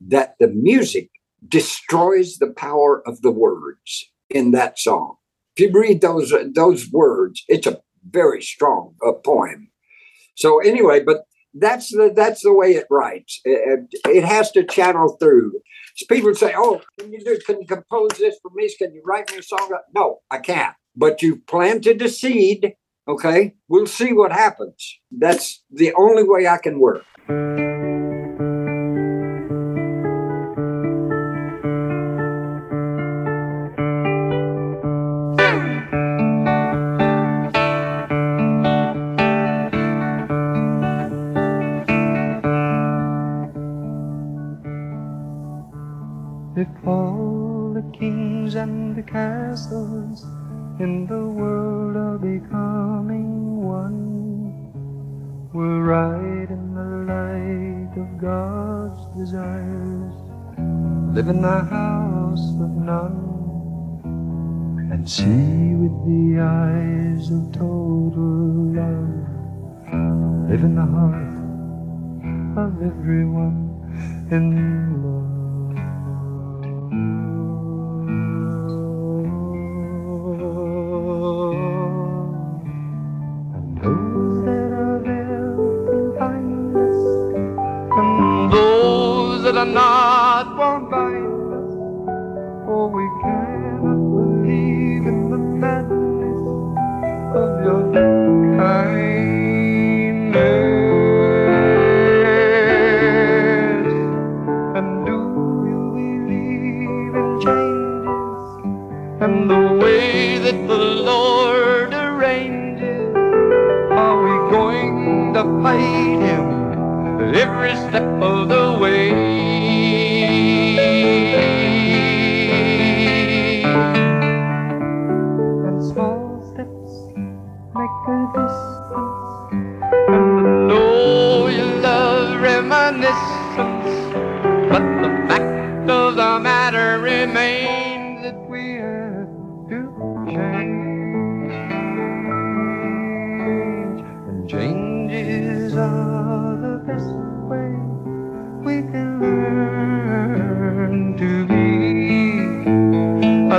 that 0.00 0.34
the 0.38 0.48
music 0.48 1.10
destroys 1.46 2.36
the 2.36 2.50
power 2.50 3.06
of 3.06 3.22
the 3.22 3.30
words 3.30 4.10
in 4.30 4.52
that 4.52 4.78
song. 4.78 5.16
If 5.56 5.62
you 5.62 5.80
read 5.80 6.00
those 6.00 6.32
those 6.54 6.90
words, 6.90 7.44
it's 7.48 7.66
a 7.66 7.80
very 8.08 8.42
strong 8.42 8.94
uh, 9.04 9.12
poem. 9.12 9.70
So 10.36 10.60
anyway, 10.60 11.02
but 11.02 11.24
that's 11.54 11.90
the 11.90 12.12
that's 12.14 12.42
the 12.42 12.52
way 12.52 12.72
it 12.72 12.86
writes. 12.90 13.40
It, 13.44 13.94
it, 14.06 14.24
has 14.24 14.50
to 14.52 14.64
channel 14.64 15.16
through. 15.20 15.52
So 15.96 16.06
people 16.08 16.34
say, 16.34 16.54
"Oh, 16.56 16.80
can 16.98 17.12
you 17.12 17.20
do? 17.24 17.38
Can 17.44 17.60
you 17.60 17.66
compose 17.66 18.10
this 18.18 18.36
for 18.42 18.50
me? 18.54 18.68
Can 18.78 18.94
you 18.94 19.02
write 19.04 19.30
me 19.30 19.38
a 19.38 19.42
song?" 19.42 19.72
No, 19.94 20.18
I 20.30 20.38
can't. 20.38 20.74
But 20.96 21.22
you 21.22 21.42
planted 21.46 22.02
a 22.02 22.08
seed. 22.08 22.74
Okay, 23.06 23.54
we'll 23.68 23.86
see 23.86 24.12
what 24.12 24.32
happens. 24.32 24.98
That's 25.10 25.62
the 25.70 25.94
only 25.94 26.24
way 26.24 26.46
I 26.46 26.58
can 26.58 26.78
work. 26.78 27.04
See 65.08 65.74
with 65.80 65.96
the 66.04 66.38
eyes 66.38 67.30
of 67.30 67.50
total 67.50 68.76
love, 68.76 70.50
live 70.50 70.62
in 70.62 70.74
the 70.74 70.84
heart 70.84 71.32
of 72.58 72.82
everyone 72.82 73.27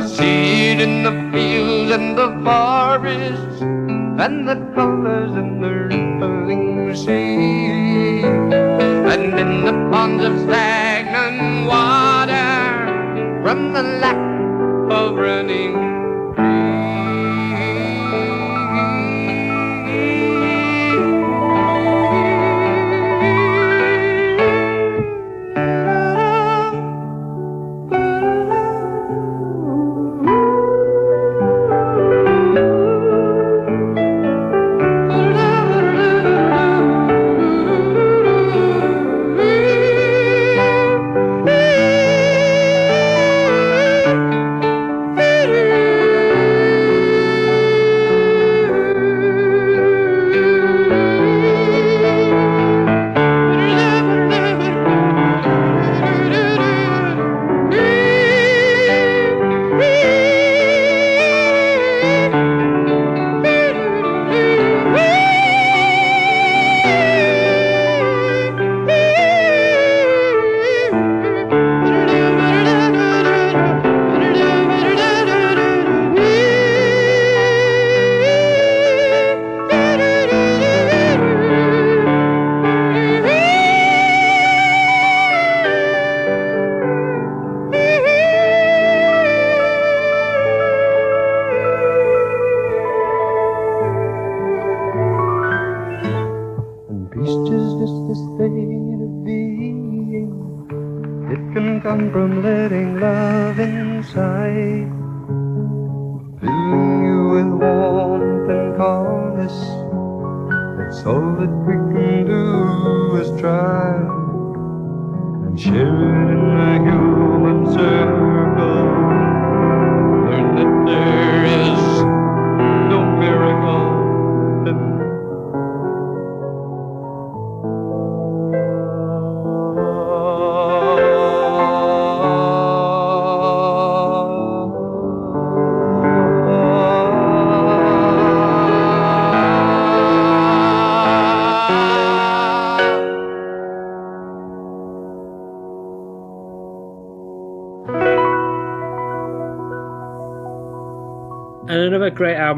see 0.10 0.72
it 0.72 0.82
in 0.82 1.04
the 1.04 1.16
fields 1.32 1.92
and 1.92 2.18
the 2.18 2.30
forests 2.44 3.62
and 3.62 4.48
the 4.48 4.56
colors 4.74 5.32
in 5.42 5.62
the 5.62 5.70
rippling 5.70 6.96
sea. 6.96 8.24
And 9.14 9.40
in 9.40 9.64
the 9.64 9.74
ponds 9.92 10.24
of 10.24 10.34
stagnant 10.40 11.68
water 11.68 13.42
from 13.44 13.74
the 13.74 13.84
lack 13.84 14.18
of 14.92 15.16
running 15.16 15.89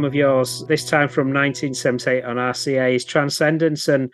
album 0.01 0.09
of 0.09 0.15
yours, 0.15 0.65
this 0.67 0.89
time 0.89 1.07
from 1.07 1.27
1978 1.27 2.23
on 2.23 2.37
RCA, 2.37 2.95
is 2.95 3.05
Transcendence 3.05 3.87
and 3.87 4.11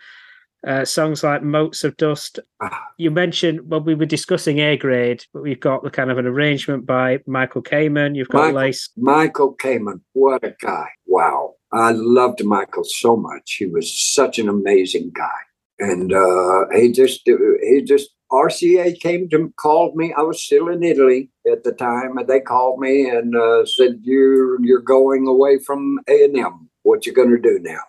uh, 0.66 0.84
songs 0.84 1.24
like 1.24 1.42
Motes 1.42 1.82
of 1.82 1.96
Dust. 1.96 2.40
Ah. 2.60 2.88
You 2.98 3.10
mentioned, 3.10 3.60
well, 3.70 3.80
we 3.80 3.94
were 3.94 4.04
discussing 4.04 4.58
A 4.58 4.76
grade, 4.76 5.24
but 5.32 5.42
we've 5.42 5.60
got 5.60 5.82
the 5.82 5.90
kind 5.90 6.10
of 6.10 6.18
an 6.18 6.26
arrangement 6.26 6.84
by 6.84 7.20
Michael 7.26 7.62
Kamen. 7.62 8.16
You've 8.16 8.28
got 8.28 8.52
Michael- 8.52 8.60
Lace. 8.60 8.90
Michael 8.98 9.56
Kamen, 9.56 10.00
what 10.12 10.44
a 10.44 10.54
guy. 10.60 10.88
Wow. 11.06 11.54
I 11.72 11.92
loved 11.92 12.44
Michael 12.44 12.84
so 12.84 13.16
much. 13.16 13.56
He 13.58 13.64
was 13.64 13.98
such 13.98 14.38
an 14.38 14.48
amazing 14.50 15.12
guy. 15.14 15.40
And 15.78 16.12
uh, 16.12 16.66
he 16.74 16.92
just, 16.92 17.22
he 17.24 17.82
just, 17.82 18.10
RCA 18.30 19.00
came 19.00 19.28
to 19.30 19.52
called 19.56 19.96
me. 19.96 20.12
I 20.16 20.22
was 20.22 20.42
still 20.42 20.68
in 20.68 20.82
Italy 20.82 21.30
at 21.50 21.64
the 21.64 21.72
time, 21.72 22.18
and 22.18 22.28
they 22.28 22.40
called 22.40 22.78
me 22.78 23.08
and 23.08 23.34
uh, 23.34 23.64
said, 23.64 24.00
"You're 24.02 24.62
you're 24.64 24.80
going 24.80 25.26
away 25.26 25.58
from 25.58 25.98
A 26.08 26.24
and 26.24 26.36
M. 26.36 26.68
What 26.82 27.06
you 27.06 27.12
going 27.12 27.30
to 27.30 27.38
do 27.38 27.58
now?" 27.60 27.80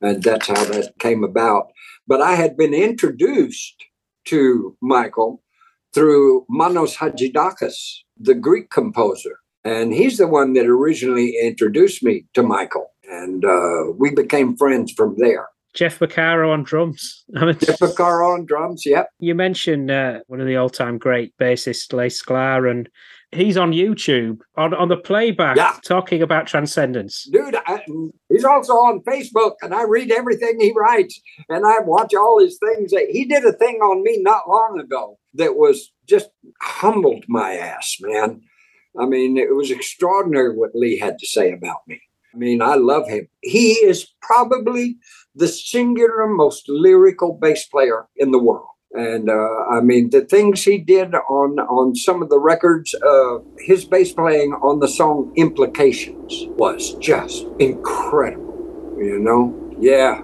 And 0.00 0.22
that's 0.22 0.48
how 0.48 0.64
that 0.64 0.98
came 0.98 1.24
about. 1.24 1.72
But 2.06 2.20
I 2.20 2.34
had 2.34 2.56
been 2.56 2.74
introduced 2.74 3.84
to 4.26 4.76
Michael 4.80 5.42
through 5.92 6.44
Manos 6.48 6.96
Hadjidakis, 6.96 8.00
the 8.18 8.34
Greek 8.34 8.70
composer. 8.70 9.38
And 9.64 9.94
he's 9.94 10.18
the 10.18 10.28
one 10.28 10.52
that 10.54 10.66
originally 10.66 11.36
introduced 11.42 12.02
me 12.02 12.26
to 12.34 12.42
Michael. 12.42 12.90
And 13.08 13.44
uh, 13.44 13.92
we 13.96 14.10
became 14.10 14.56
friends 14.56 14.92
from 14.92 15.14
there. 15.16 15.48
Jeff 15.74 15.98
Porcaro 15.98 16.52
on 16.52 16.62
drums. 16.62 17.24
I 17.36 17.44
mean, 17.44 17.58
Jeff 17.58 17.78
Porcaro 17.78 18.34
on 18.34 18.46
drums, 18.46 18.86
yep. 18.86 19.08
you 19.18 19.34
mentioned 19.34 19.90
uh, 19.90 20.20
one 20.28 20.40
of 20.40 20.46
the 20.46 20.56
all-time 20.56 20.98
great 20.98 21.36
bassists, 21.38 21.92
Lee 21.92 22.06
Sklar, 22.06 22.70
and 22.70 22.88
he's 23.32 23.56
on 23.56 23.72
YouTube 23.72 24.38
on, 24.56 24.72
on 24.72 24.88
the 24.88 24.96
playback 24.96 25.56
Yeah. 25.56 25.76
talking 25.84 26.22
about 26.22 26.46
Transcendence. 26.46 27.28
Dude, 27.30 27.56
I, 27.66 27.84
he's 28.28 28.44
also 28.44 28.74
on 28.74 29.00
Facebook, 29.00 29.54
and 29.62 29.74
I 29.74 29.82
read 29.82 30.12
everything 30.12 30.60
he 30.60 30.72
writes, 30.74 31.20
and 31.48 31.66
I 31.66 31.80
watch 31.80 32.14
all 32.14 32.40
his 32.40 32.58
things. 32.58 32.92
He 33.10 33.24
did 33.24 33.44
a 33.44 33.52
thing 33.52 33.76
on 33.76 34.02
me 34.02 34.22
not 34.22 34.48
long 34.48 34.78
ago 34.80 35.18
that 35.34 35.56
was 35.56 35.92
just 36.06 36.30
humbled 36.62 37.24
my 37.28 37.54
ass, 37.54 37.96
man. 38.00 38.40
I 38.98 39.06
mean, 39.06 39.36
it 39.36 39.56
was 39.56 39.72
extraordinary 39.72 40.56
what 40.56 40.70
Lee 40.74 40.98
had 41.00 41.18
to 41.18 41.26
say 41.26 41.50
about 41.52 41.78
me. 41.88 42.00
I 42.34 42.36
mean, 42.36 42.62
I 42.62 42.74
love 42.74 43.08
him. 43.08 43.28
He 43.42 43.72
is 43.72 44.06
probably 44.20 44.96
the 45.34 45.48
singular 45.48 46.26
most 46.26 46.68
lyrical 46.68 47.38
bass 47.40 47.66
player 47.66 48.06
in 48.16 48.30
the 48.30 48.38
world. 48.38 48.68
And 48.92 49.28
uh, 49.28 49.64
I 49.72 49.80
mean, 49.80 50.10
the 50.10 50.20
things 50.20 50.62
he 50.62 50.78
did 50.78 51.14
on 51.14 51.58
on 51.58 51.96
some 51.96 52.22
of 52.22 52.28
the 52.28 52.38
records, 52.38 52.94
uh, 52.94 53.38
his 53.58 53.84
bass 53.84 54.12
playing 54.12 54.52
on 54.62 54.78
the 54.78 54.86
song 54.86 55.32
"Implications" 55.36 56.46
was 56.56 56.94
just 56.94 57.46
incredible. 57.58 58.94
You 58.96 59.18
know, 59.18 59.76
yeah. 59.80 60.22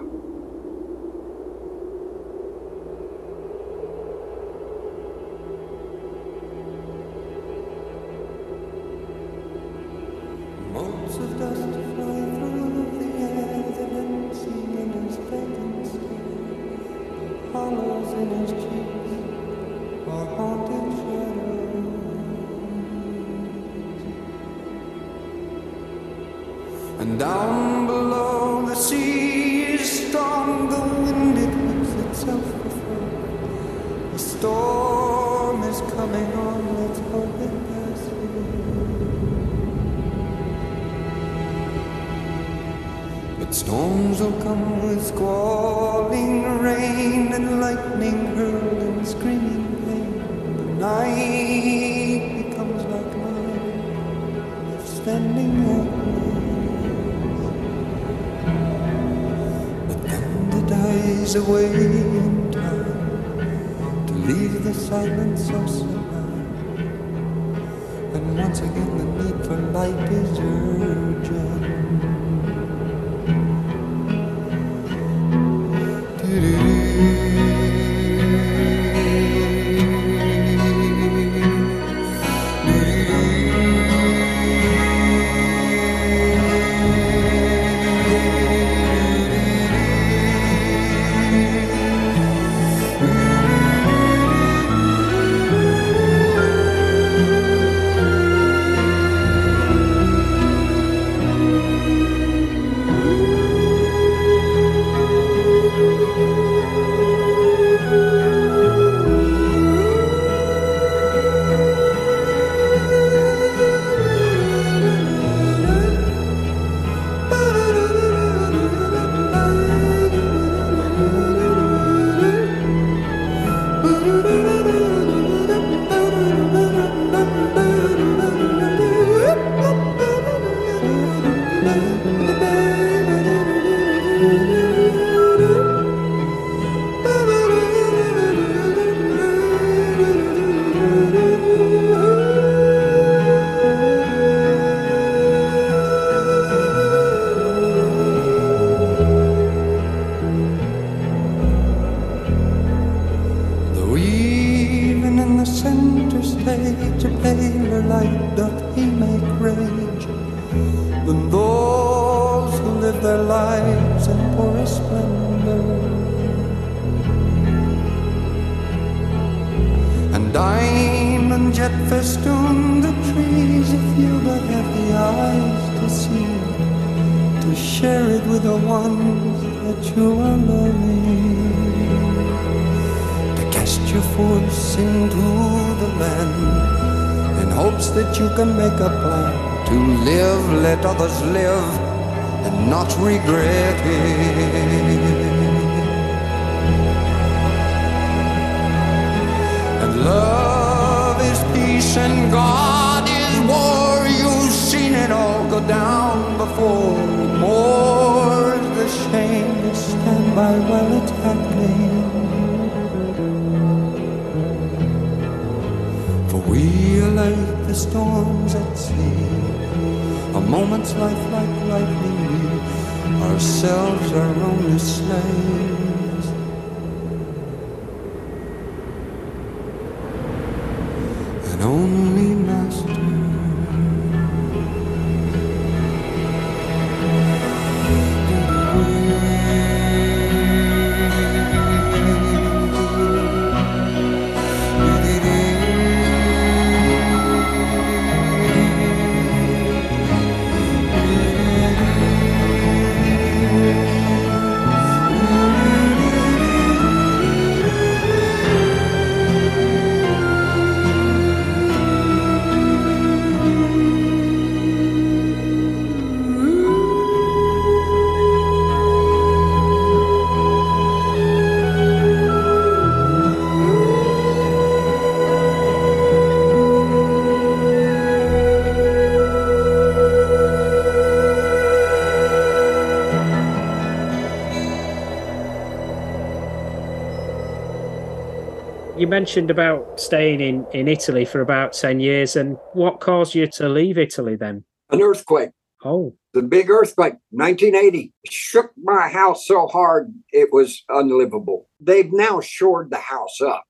Mentioned 289.21 289.51
about 289.51 289.99
staying 289.99 290.41
in, 290.41 290.65
in 290.73 290.87
Italy 290.87 291.25
for 291.25 291.41
about 291.41 291.73
10 291.73 291.99
years, 291.99 292.35
and 292.35 292.57
what 292.73 292.99
caused 292.99 293.35
you 293.35 293.45
to 293.45 293.69
leave 293.69 293.99
Italy 293.99 294.35
then? 294.35 294.63
An 294.89 294.99
earthquake. 294.99 295.51
Oh, 295.85 296.15
The 296.33 296.41
big 296.41 296.71
earthquake, 296.71 297.13
1980, 297.29 298.11
shook 298.31 298.71
my 298.81 299.09
house 299.09 299.45
so 299.45 299.67
hard 299.67 300.11
it 300.31 300.49
was 300.51 300.83
unlivable. 300.89 301.69
They've 301.79 302.11
now 302.11 302.41
shored 302.41 302.89
the 302.89 302.97
house 302.97 303.39
up, 303.41 303.65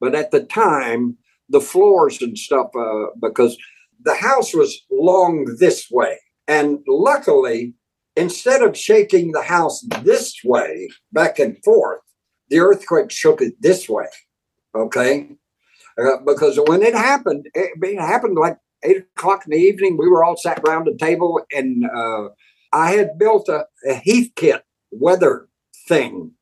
but 0.00 0.16
at 0.16 0.32
the 0.32 0.42
time, 0.42 1.18
the 1.48 1.60
floors 1.60 2.20
and 2.20 2.36
stuff, 2.36 2.70
uh, 2.76 3.10
because 3.22 3.56
the 4.02 4.16
house 4.16 4.52
was 4.52 4.76
long 4.90 5.56
this 5.60 5.86
way. 5.88 6.18
And 6.48 6.80
luckily, 6.88 7.74
instead 8.16 8.60
of 8.60 8.76
shaking 8.76 9.30
the 9.30 9.42
house 9.42 9.86
this 10.02 10.34
way, 10.44 10.88
back 11.12 11.38
and 11.38 11.56
forth, 11.62 12.00
the 12.48 12.58
earthquake 12.58 13.12
shook 13.12 13.40
it 13.40 13.54
this 13.60 13.88
way. 13.88 14.08
Okay. 14.74 15.30
Uh, 15.98 16.18
because 16.26 16.58
when 16.66 16.82
it 16.82 16.94
happened, 16.94 17.46
it, 17.54 17.72
it 17.82 18.00
happened 18.00 18.38
like 18.38 18.58
eight 18.84 19.04
o'clock 19.16 19.42
in 19.46 19.50
the 19.50 19.58
evening. 19.58 19.96
We 19.98 20.08
were 20.08 20.24
all 20.24 20.36
sat 20.36 20.60
around 20.60 20.86
the 20.86 20.96
table, 20.96 21.40
and 21.52 21.84
uh, 21.84 22.28
I 22.72 22.92
had 22.92 23.18
built 23.18 23.48
a, 23.48 23.66
a 23.88 23.94
Heathkit 23.94 24.62
weather 24.90 25.48
thing, 25.88 26.32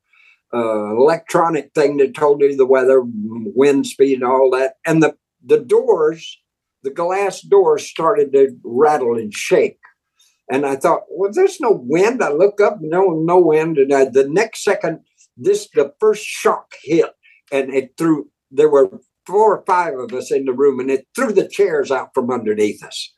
uh, 0.53 0.95
electronic 0.95 1.73
thing 1.73 1.97
that 1.97 2.15
told 2.15 2.41
you 2.41 2.55
the 2.55 2.65
weather, 2.65 3.01
wind 3.03 3.87
speed, 3.87 4.15
and 4.15 4.23
all 4.23 4.49
that. 4.51 4.75
And 4.85 5.01
the 5.01 5.15
the 5.43 5.59
doors, 5.59 6.39
the 6.83 6.91
glass 6.91 7.41
doors, 7.41 7.85
started 7.85 8.31
to 8.33 8.57
rattle 8.63 9.15
and 9.17 9.33
shake. 9.33 9.79
And 10.51 10.65
I 10.65 10.75
thought, 10.75 11.03
well, 11.09 11.31
there's 11.33 11.59
no 11.59 11.71
wind. 11.71 12.23
I 12.23 12.31
look 12.31 12.59
up, 12.59 12.79
no, 12.81 13.11
no 13.11 13.39
wind. 13.39 13.77
And 13.77 13.93
I, 13.93 14.05
the 14.05 14.27
next 14.27 14.63
second, 14.63 15.01
this 15.37 15.69
the 15.73 15.93
first 15.99 16.25
shock 16.25 16.73
hit, 16.83 17.11
and 17.51 17.73
it 17.73 17.93
threw. 17.97 18.29
There 18.51 18.69
were 18.69 18.89
four 19.25 19.57
or 19.57 19.63
five 19.65 19.97
of 19.97 20.13
us 20.13 20.31
in 20.31 20.45
the 20.45 20.53
room, 20.53 20.79
and 20.79 20.89
it 20.89 21.07
threw 21.15 21.31
the 21.31 21.47
chairs 21.47 21.91
out 21.91 22.09
from 22.13 22.31
underneath 22.31 22.83
us. 22.83 23.13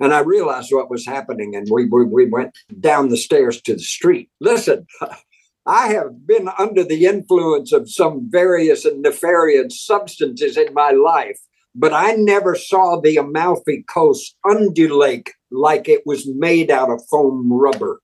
And 0.00 0.14
I 0.14 0.20
realized 0.20 0.72
what 0.72 0.90
was 0.90 1.04
happening, 1.04 1.56
and 1.56 1.66
we, 1.70 1.86
we, 1.86 2.04
we 2.04 2.26
went 2.26 2.56
down 2.78 3.08
the 3.08 3.16
stairs 3.16 3.60
to 3.62 3.74
the 3.74 3.80
street. 3.80 4.30
Listen, 4.40 4.86
I 5.66 5.88
have 5.88 6.26
been 6.26 6.48
under 6.58 6.84
the 6.84 7.04
influence 7.04 7.72
of 7.72 7.90
some 7.90 8.28
various 8.30 8.84
and 8.84 9.02
nefarious 9.02 9.84
substances 9.84 10.56
in 10.56 10.72
my 10.72 10.92
life, 10.92 11.38
but 11.74 11.92
I 11.92 12.12
never 12.12 12.54
saw 12.54 13.00
the 13.00 13.16
Amalfi 13.16 13.84
Coast 13.92 14.36
undulate 14.44 15.30
like 15.50 15.88
it 15.88 16.02
was 16.06 16.26
made 16.26 16.70
out 16.70 16.90
of 16.90 17.02
foam 17.10 17.52
rubber. 17.52 18.00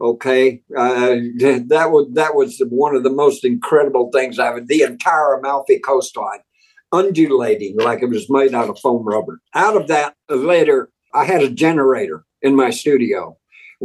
Okay, 0.00 0.62
uh, 0.76 1.16
that 1.68 1.88
was 1.90 2.08
that 2.12 2.34
was 2.34 2.62
one 2.68 2.94
of 2.94 3.02
the 3.02 3.10
most 3.10 3.44
incredible 3.44 4.10
things 4.12 4.38
I've 4.38 4.66
the 4.66 4.82
entire 4.82 5.34
Amalfi 5.34 5.78
coastline 5.78 6.40
undulating 6.92 7.76
like 7.78 8.02
it 8.02 8.08
was 8.08 8.30
made 8.30 8.54
out 8.54 8.68
of 8.68 8.78
foam 8.78 9.04
rubber. 9.04 9.40
Out 9.54 9.76
of 9.76 9.88
that, 9.88 10.14
later, 10.28 10.90
I 11.14 11.24
had 11.24 11.42
a 11.42 11.50
generator 11.50 12.24
in 12.42 12.54
my 12.54 12.70
studio. 12.70 13.36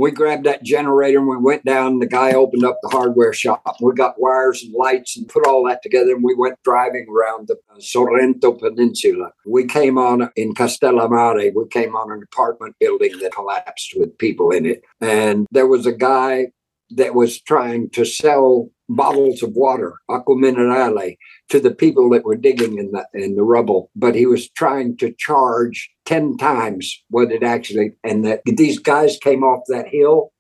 We 0.02 0.10
grabbed 0.10 0.48
that 0.48 0.64
generator 0.64 1.20
and 1.20 1.28
we 1.28 1.38
went 1.38 1.64
down. 1.64 2.00
The 2.00 2.08
guy 2.08 2.32
opened 2.32 2.66
up 2.66 2.80
the 2.82 2.90
hardware 2.90 3.34
shop. 3.34 3.76
We 3.84 3.94
got 3.94 4.20
wires 4.20 4.64
and 4.64 4.74
lights 4.74 5.16
and 5.16 5.28
put 5.28 5.46
all 5.46 5.64
that 5.68 5.84
together. 5.84 6.16
And 6.16 6.24
we 6.24 6.34
went 6.34 6.58
driving 6.64 7.06
around 7.08 7.50
the 7.50 7.58
uh, 7.70 7.80
Sorrento 7.80 8.54
Peninsula. 8.54 9.32
We 9.46 9.68
came 9.68 10.00
on 10.00 10.28
in 10.36 10.56
Castellammare. 10.56 11.54
We 11.54 11.68
came 11.68 11.96
on 11.96 12.12
an 12.12 12.24
apartment 12.24 12.78
building 12.80 13.20
that 13.20 13.36
collapsed 13.36 13.94
with 13.96 14.18
people 14.18 14.50
in 14.50 14.66
it. 14.66 14.82
And 15.02 15.46
there 15.52 15.68
was 15.68 15.86
a 15.86 15.92
guy 15.92 16.48
that 16.96 17.14
was 17.14 17.40
trying 17.40 17.92
to 17.92 18.04
sell 18.04 18.72
bottles 18.96 19.42
of 19.42 19.52
water, 19.54 19.96
aqua 20.10 20.36
minerale, 20.36 21.16
to 21.50 21.60
the 21.60 21.74
people 21.74 22.10
that 22.12 22.26
were 22.26 22.36
digging 22.36 22.78
in 22.78 22.92
the 22.92 23.06
in 23.14 23.36
the 23.36 23.44
rubble. 23.44 23.90
But 23.96 24.16
he 24.16 24.26
was 24.26 24.50
trying 24.50 24.98
to 24.98 25.14
charge 25.18 25.90
ten 26.06 26.38
times 26.38 27.04
what 27.10 27.32
it 27.32 27.44
actually. 27.44 27.94
And 28.04 28.26
that 28.26 28.42
these 28.46 28.80
guys 28.80 29.18
came 29.18 29.44
off 29.44 29.64
that 29.68 29.88
hill 29.88 30.32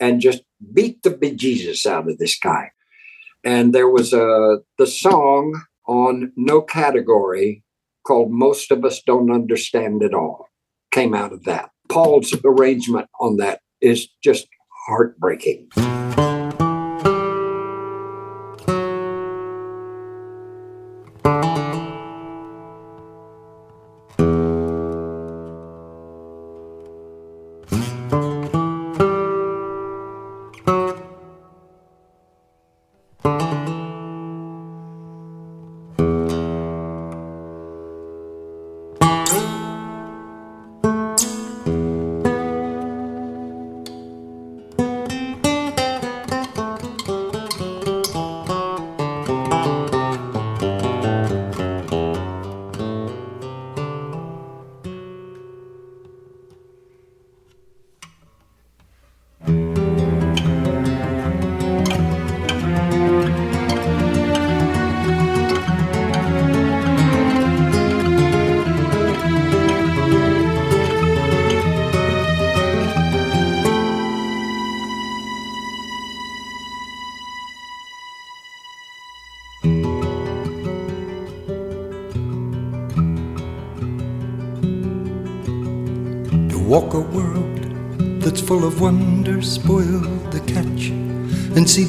and 0.00 0.20
just 0.20 0.42
beat 0.72 1.02
the 1.02 1.10
bejesus 1.10 1.86
out 1.86 2.08
of 2.08 2.18
this 2.18 2.38
guy. 2.38 2.70
And 3.42 3.74
there 3.74 3.88
was 3.88 4.12
a 4.12 4.58
the 4.78 4.86
song 4.86 5.62
on 5.86 6.32
No 6.36 6.62
Category 6.62 7.62
called 8.06 8.30
"Most 8.30 8.70
of 8.70 8.84
Us 8.84 9.02
Don't 9.02 9.30
Understand 9.30 10.02
It 10.02 10.14
All" 10.14 10.48
came 10.90 11.14
out 11.14 11.32
of 11.32 11.44
that. 11.44 11.70
Paul's 11.88 12.34
arrangement 12.44 13.08
on 13.20 13.36
that 13.36 13.60
is 13.80 14.08
just 14.22 14.48
heartbreaking. 14.86 15.68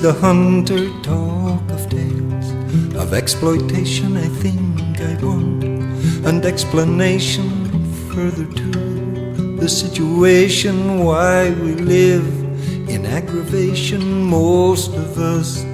The 0.05 0.13
hunter 0.13 0.87
talk 1.01 1.67
of 1.71 1.89
tales 1.89 2.49
of 2.93 3.11
exploitation. 3.11 4.15
I 4.15 4.27
think 4.43 4.99
I 5.01 5.13
want 5.25 5.63
an 6.29 6.45
explanation 6.45 7.49
further 8.11 8.45
to 8.45 9.57
the 9.61 9.67
situation 9.67 11.03
why 11.03 11.49
we 11.49 11.73
live 11.73 12.27
in 12.87 13.07
aggravation. 13.07 14.21
Most 14.21 14.93
of 14.93 15.17
us 15.17 15.65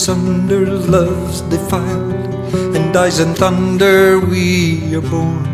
asunder, 0.00 0.64
love's 0.96 1.42
defiled, 1.52 2.14
and 2.74 2.90
dies 2.90 3.20
in 3.20 3.34
thunder. 3.34 4.18
We 4.18 4.94
are 4.94 5.02
born 5.02 5.44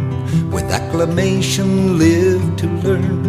with 0.53 0.71
acclamation, 0.71 1.99
live 1.99 2.45
to 2.59 2.67
learn. 2.87 3.27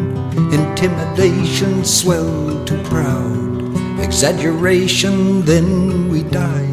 Intimidation 0.53 1.83
swell 1.83 2.63
to 2.65 2.75
proud, 2.83 3.99
exaggeration, 3.99 5.41
then 5.41 6.07
we 6.11 6.21
die 6.21 6.69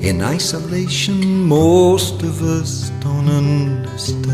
in 0.00 0.20
isolation. 0.20 1.46
Most 1.46 2.24
of 2.24 2.42
us 2.42 2.90
don't 2.98 3.28
understand 3.28 4.25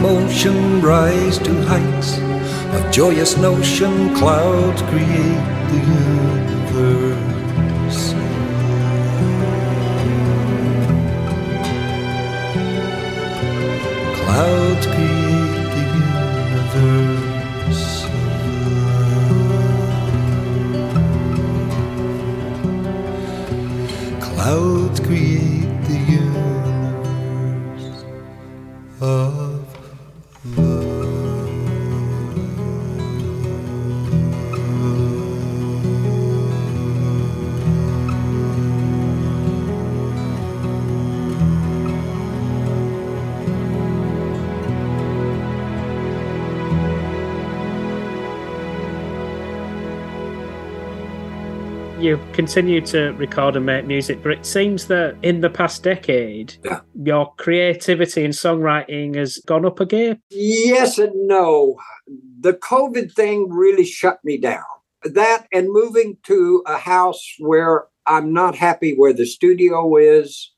Emotion 0.00 0.80
rise 0.80 1.36
to 1.36 1.52
heights 1.66 2.16
of 2.72 2.90
joyous 2.90 3.36
notion. 3.36 4.14
Clouds 4.14 4.80
create 4.80 5.44
the 5.68 5.76
universe. 5.76 6.49
Continue 52.32 52.80
to 52.86 53.10
record 53.12 53.56
and 53.56 53.66
make 53.66 53.84
music, 53.86 54.22
but 54.22 54.32
it 54.32 54.46
seems 54.46 54.86
that 54.86 55.16
in 55.22 55.40
the 55.40 55.50
past 55.50 55.82
decade, 55.82 56.54
Yeah. 56.64 56.80
your 56.94 57.34
creativity 57.36 58.24
and 58.24 58.32
songwriting 58.32 59.14
has 59.16 59.38
gone 59.46 59.66
up 59.66 59.78
a 59.80 59.86
gear. 59.86 60.16
Yes 60.30 60.98
and 60.98 61.12
no. 61.26 61.76
The 62.40 62.54
COVID 62.54 63.12
thing 63.12 63.50
really 63.50 63.84
shut 63.84 64.20
me 64.24 64.38
down. 64.38 64.62
That 65.04 65.46
and 65.52 65.68
moving 65.70 66.16
to 66.24 66.62
a 66.66 66.78
house 66.78 67.22
where 67.38 67.84
I'm 68.06 68.32
not 68.32 68.54
happy 68.54 68.94
where 68.96 69.12
the 69.12 69.26
studio 69.26 69.96
is. 69.96 70.52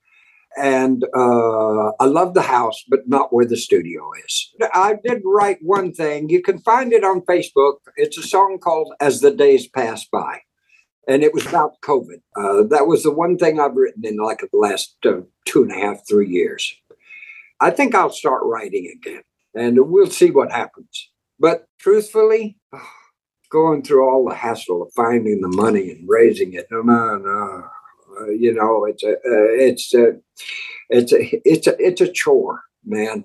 And 0.56 1.04
uh, 1.16 1.92
I 1.98 2.04
love 2.04 2.34
the 2.34 2.42
house, 2.42 2.84
but 2.88 3.00
not 3.08 3.32
where 3.32 3.46
the 3.46 3.56
studio 3.56 4.10
is. 4.26 4.52
I 4.74 4.96
did 5.02 5.22
write 5.24 5.58
one 5.62 5.92
thing. 5.94 6.28
You 6.28 6.42
can 6.42 6.58
find 6.58 6.92
it 6.92 7.02
on 7.04 7.22
Facebook. 7.22 7.76
It's 7.96 8.18
a 8.18 8.22
song 8.22 8.58
called 8.62 8.92
As 9.00 9.20
the 9.20 9.30
Days 9.30 9.66
Pass 9.66 10.04
By. 10.06 10.40
And 11.08 11.24
it 11.24 11.34
was 11.34 11.46
about 11.46 11.80
COVID. 11.80 12.20
Uh, 12.36 12.62
that 12.70 12.86
was 12.86 13.02
the 13.02 13.10
one 13.10 13.36
thing 13.36 13.58
I've 13.58 13.74
written 13.74 14.04
in 14.04 14.18
like 14.18 14.40
the 14.40 14.56
last 14.56 14.96
uh, 15.04 15.22
two 15.44 15.62
and 15.62 15.72
a 15.72 15.74
half, 15.74 16.06
three 16.08 16.28
years. 16.28 16.74
I 17.60 17.70
think 17.70 17.94
I'll 17.94 18.10
start 18.10 18.42
writing 18.44 18.92
again 18.94 19.22
and 19.54 19.78
we'll 19.90 20.10
see 20.10 20.30
what 20.30 20.52
happens. 20.52 21.10
But 21.38 21.66
truthfully, 21.78 22.58
going 23.50 23.82
through 23.82 24.08
all 24.08 24.28
the 24.28 24.34
hassle 24.34 24.82
of 24.82 24.92
finding 24.94 25.40
the 25.40 25.48
money 25.48 25.90
and 25.90 26.08
raising 26.08 26.54
it, 26.54 26.66
no, 26.70 26.82
no, 26.82 27.18
no. 27.18 27.64
Uh, 28.20 28.30
you 28.30 28.52
know, 28.52 28.84
it's 28.84 29.02
a, 29.02 29.12
uh, 29.12 29.16
it's 29.24 29.94
a, 29.94 30.16
it's 30.88 31.12
a, 31.12 31.48
it's 31.48 31.66
a, 31.66 31.76
it's 31.78 32.00
a 32.00 32.12
chore, 32.12 32.62
man. 32.84 33.24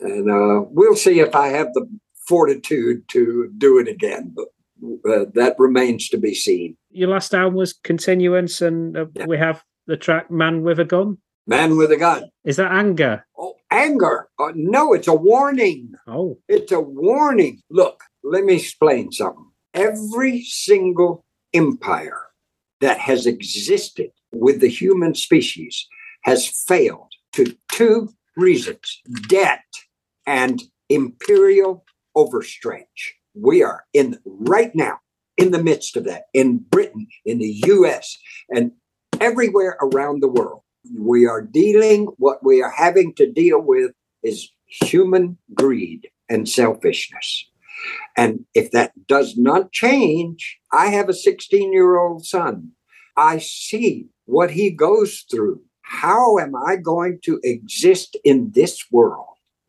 And 0.00 0.30
uh, 0.30 0.66
we'll 0.70 0.96
see 0.96 1.20
if 1.20 1.34
I 1.34 1.48
have 1.48 1.72
the 1.72 1.86
fortitude 2.26 3.08
to 3.08 3.52
do 3.56 3.78
it 3.78 3.88
again. 3.88 4.34
But 4.34 5.34
that 5.34 5.54
remains 5.58 6.08
to 6.08 6.18
be 6.18 6.34
seen. 6.34 6.76
Your 6.94 7.08
last 7.08 7.34
album 7.34 7.54
was 7.54 7.72
Continuance, 7.72 8.62
and 8.62 8.96
uh, 8.96 9.06
Yeah. 9.14 9.26
we 9.26 9.36
have 9.36 9.62
the 9.86 9.96
track 9.96 10.30
Man 10.30 10.62
with 10.62 10.78
a 10.78 10.84
Gun. 10.84 11.18
Man 11.46 11.76
with 11.76 11.90
a 11.92 11.96
gun. 11.96 12.30
Is 12.44 12.56
that 12.56 12.72
anger? 12.72 13.26
Oh, 13.36 13.56
anger. 13.70 14.28
Uh, 14.38 14.52
no, 14.54 14.94
it's 14.94 15.08
a 15.08 15.14
warning. 15.14 15.92
Oh, 16.06 16.38
It's 16.48 16.72
a 16.72 16.80
warning. 16.80 17.60
Look, 17.68 18.00
let 18.22 18.44
me 18.44 18.54
explain 18.54 19.12
something. 19.12 19.50
Every 19.74 20.42
single 20.42 21.24
empire 21.52 22.22
that 22.80 22.98
has 22.98 23.26
existed 23.26 24.10
with 24.32 24.60
the 24.60 24.68
human 24.68 25.14
species 25.14 25.86
has 26.22 26.48
failed 26.48 27.12
to 27.32 27.54
two 27.72 28.08
reasons 28.36 29.02
debt 29.28 29.64
and 30.26 30.62
imperial 30.88 31.84
overstretch. 32.16 33.12
We 33.34 33.62
are 33.62 33.84
in 33.92 34.18
right 34.24 34.74
now 34.74 34.98
in 35.36 35.50
the 35.50 35.62
midst 35.62 35.96
of 35.96 36.04
that 36.04 36.24
in 36.32 36.58
Britain, 36.58 37.06
in 37.24 37.38
the 37.38 37.62
US, 37.66 38.16
and 38.50 38.72
everywhere 39.20 39.76
around 39.80 40.20
the 40.20 40.28
world. 40.28 40.62
We 40.96 41.26
are 41.26 41.40
dealing, 41.40 42.08
what 42.18 42.44
we 42.44 42.62
are 42.62 42.72
having 42.76 43.14
to 43.14 43.30
deal 43.30 43.60
with 43.60 43.92
is 44.22 44.50
human 44.66 45.38
greed 45.54 46.08
and 46.28 46.48
selfishness. 46.48 47.48
And 48.16 48.44
if 48.54 48.70
that 48.72 48.92
does 49.06 49.36
not 49.36 49.72
change, 49.72 50.58
I 50.72 50.88
have 50.88 51.08
a 51.08 51.14
16 51.14 51.72
year 51.72 51.96
old 51.96 52.24
son. 52.24 52.72
I 53.16 53.38
see 53.38 54.08
what 54.26 54.50
he 54.50 54.70
goes 54.70 55.24
through. 55.30 55.62
How 55.82 56.38
am 56.38 56.54
I 56.56 56.76
going 56.76 57.18
to 57.24 57.40
exist 57.42 58.16
in 58.24 58.52
this 58.54 58.84
world 58.90 59.26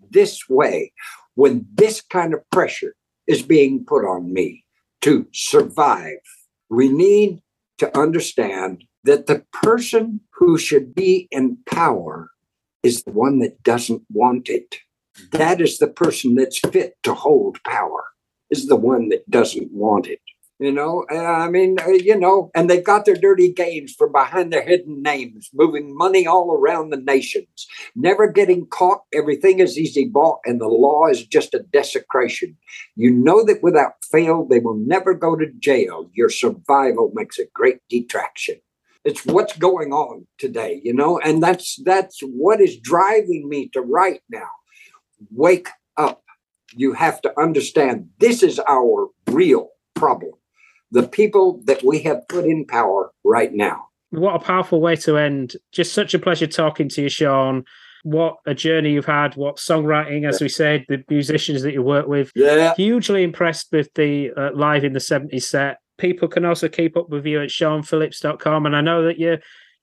this 0.10 0.48
way 0.50 0.94
when 1.36 1.66
this 1.74 2.02
kind 2.02 2.34
of 2.34 2.50
pressure 2.52 2.96
is 3.28 3.42
being 3.42 3.86
put 3.86 4.06
on 4.06 4.32
me 4.32 4.65
to 5.06 5.28
survive? 5.34 6.18
We 6.68 6.90
need 6.90 7.44
to 7.78 7.96
understand 7.96 8.86
that 9.04 9.28
the 9.28 9.46
person 9.54 10.22
who 10.34 10.58
should 10.58 10.96
be 10.96 11.28
in 11.30 11.60
power 11.68 12.32
is 12.82 13.04
the 13.04 13.12
one 13.12 13.38
that 13.38 13.62
doesn't 13.62 14.02
want 14.12 14.50
it. 14.50 14.78
That 15.32 15.62
is 15.62 15.78
the 15.78 15.88
person 15.88 16.34
that's 16.34 16.58
fit 16.58 16.96
to 17.04 17.14
hold 17.14 17.64
power, 17.64 18.04
is 18.50 18.66
the 18.66 18.76
one 18.76 19.10
that 19.10 19.30
doesn't 19.30 19.72
want 19.72 20.08
it. 20.08 20.22
You 20.58 20.72
know, 20.72 21.06
uh, 21.12 21.16
I 21.18 21.50
mean, 21.50 21.76
uh, 21.86 21.90
you 21.90 22.18
know, 22.18 22.50
and 22.56 22.70
they've 22.70 22.84
got 22.84 23.04
their 23.04 23.16
dirty 23.16 23.52
games 23.52 23.94
from 23.94 24.14
behind 24.14 24.54
their 24.54 24.62
hidden 24.62 25.02
names, 25.02 25.50
moving 25.54 25.94
money 25.94 26.26
all 26.26 26.54
around 26.54 26.92
the 26.92 26.98
nations, 26.98 27.68
never 27.94 28.32
getting 28.32 28.66
caught. 28.66 29.02
Everything 29.14 29.60
is 29.60 29.78
easy 29.78 30.06
bought, 30.06 30.40
and 30.46 30.62
the 30.62 30.70
law 30.70 31.08
is 31.08 31.28
just 31.28 31.54
a 31.54 31.60
desecration. 31.60 32.56
You 32.96 33.12
know 33.12 33.44
that 33.44 33.64
without 33.64 33.96
fail, 34.10 34.48
they 34.48 34.60
will 34.60 34.78
never 34.78 35.14
go 35.14 35.36
to 35.36 35.52
jail. 35.60 36.10
Your 36.14 36.30
survival 36.30 37.12
makes 37.14 37.38
a 37.38 37.48
great 37.54 37.80
detraction. 37.90 38.56
It's 39.04 39.26
what's 39.26 39.58
going 39.58 39.92
on 39.92 40.26
today, 40.38 40.80
you 40.86 40.94
know, 40.94 41.20
and 41.20 41.44
that's 41.44 41.78
that's 41.84 42.22
what 42.22 42.62
is 42.62 42.80
driving 42.80 43.50
me 43.50 43.68
to 43.74 43.82
write 43.82 44.22
now. 44.30 44.50
Wake 45.32 45.68
up. 45.98 46.24
You 46.78 46.94
have 46.94 47.22
to 47.24 47.40
understand 47.40 48.08
this 48.20 48.42
is 48.42 48.58
our 48.70 49.10
real 49.28 49.72
problem 49.96 50.32
the 50.92 51.08
people 51.08 51.62
that 51.66 51.84
we 51.84 52.00
have 52.00 52.28
put 52.28 52.46
in 52.46 52.66
power 52.66 53.12
right 53.24 53.54
now. 53.54 53.88
What 54.12 54.36
a 54.36 54.40
powerful 54.40 54.82
way 54.82 54.96
to 54.98 55.18
end. 55.18 55.56
Just 55.72 55.94
such 55.94 56.14
a 56.14 56.20
pleasure 56.20 56.48
talking 56.48 56.90
to 56.90 57.04
you, 57.04 57.10
Shawn. 57.10 57.66
What 58.04 58.38
a 58.46 58.54
journey 58.54 58.92
you've 58.94 59.06
had. 59.06 59.36
What 59.36 59.58
songwriting, 59.58 60.28
as 60.28 60.40
we 60.40 60.48
said, 60.48 60.86
the 60.88 61.04
musicians 61.10 61.64
that 61.64 61.74
you 61.74 61.82
work 61.82 62.08
with. 62.08 62.32
Yeah. 62.36 62.74
Hugely 62.76 63.24
impressed 63.24 63.70
with 63.72 63.94
the 63.96 64.32
uh, 64.38 64.52
live 64.54 64.84
in 64.84 64.94
the 64.94 65.00
70s 65.00 65.44
set. 65.44 65.80
People 65.98 66.28
can 66.28 66.46
also 66.46 66.70
keep 66.70 66.96
up 66.96 67.10
with 67.10 67.26
you 67.26 67.42
at 67.42 67.50
shawnphillips.com. 67.50 68.66
And 68.66 68.76
I 68.76 68.82
know 68.82 69.04
that 69.06 69.18
you're, 69.18 69.40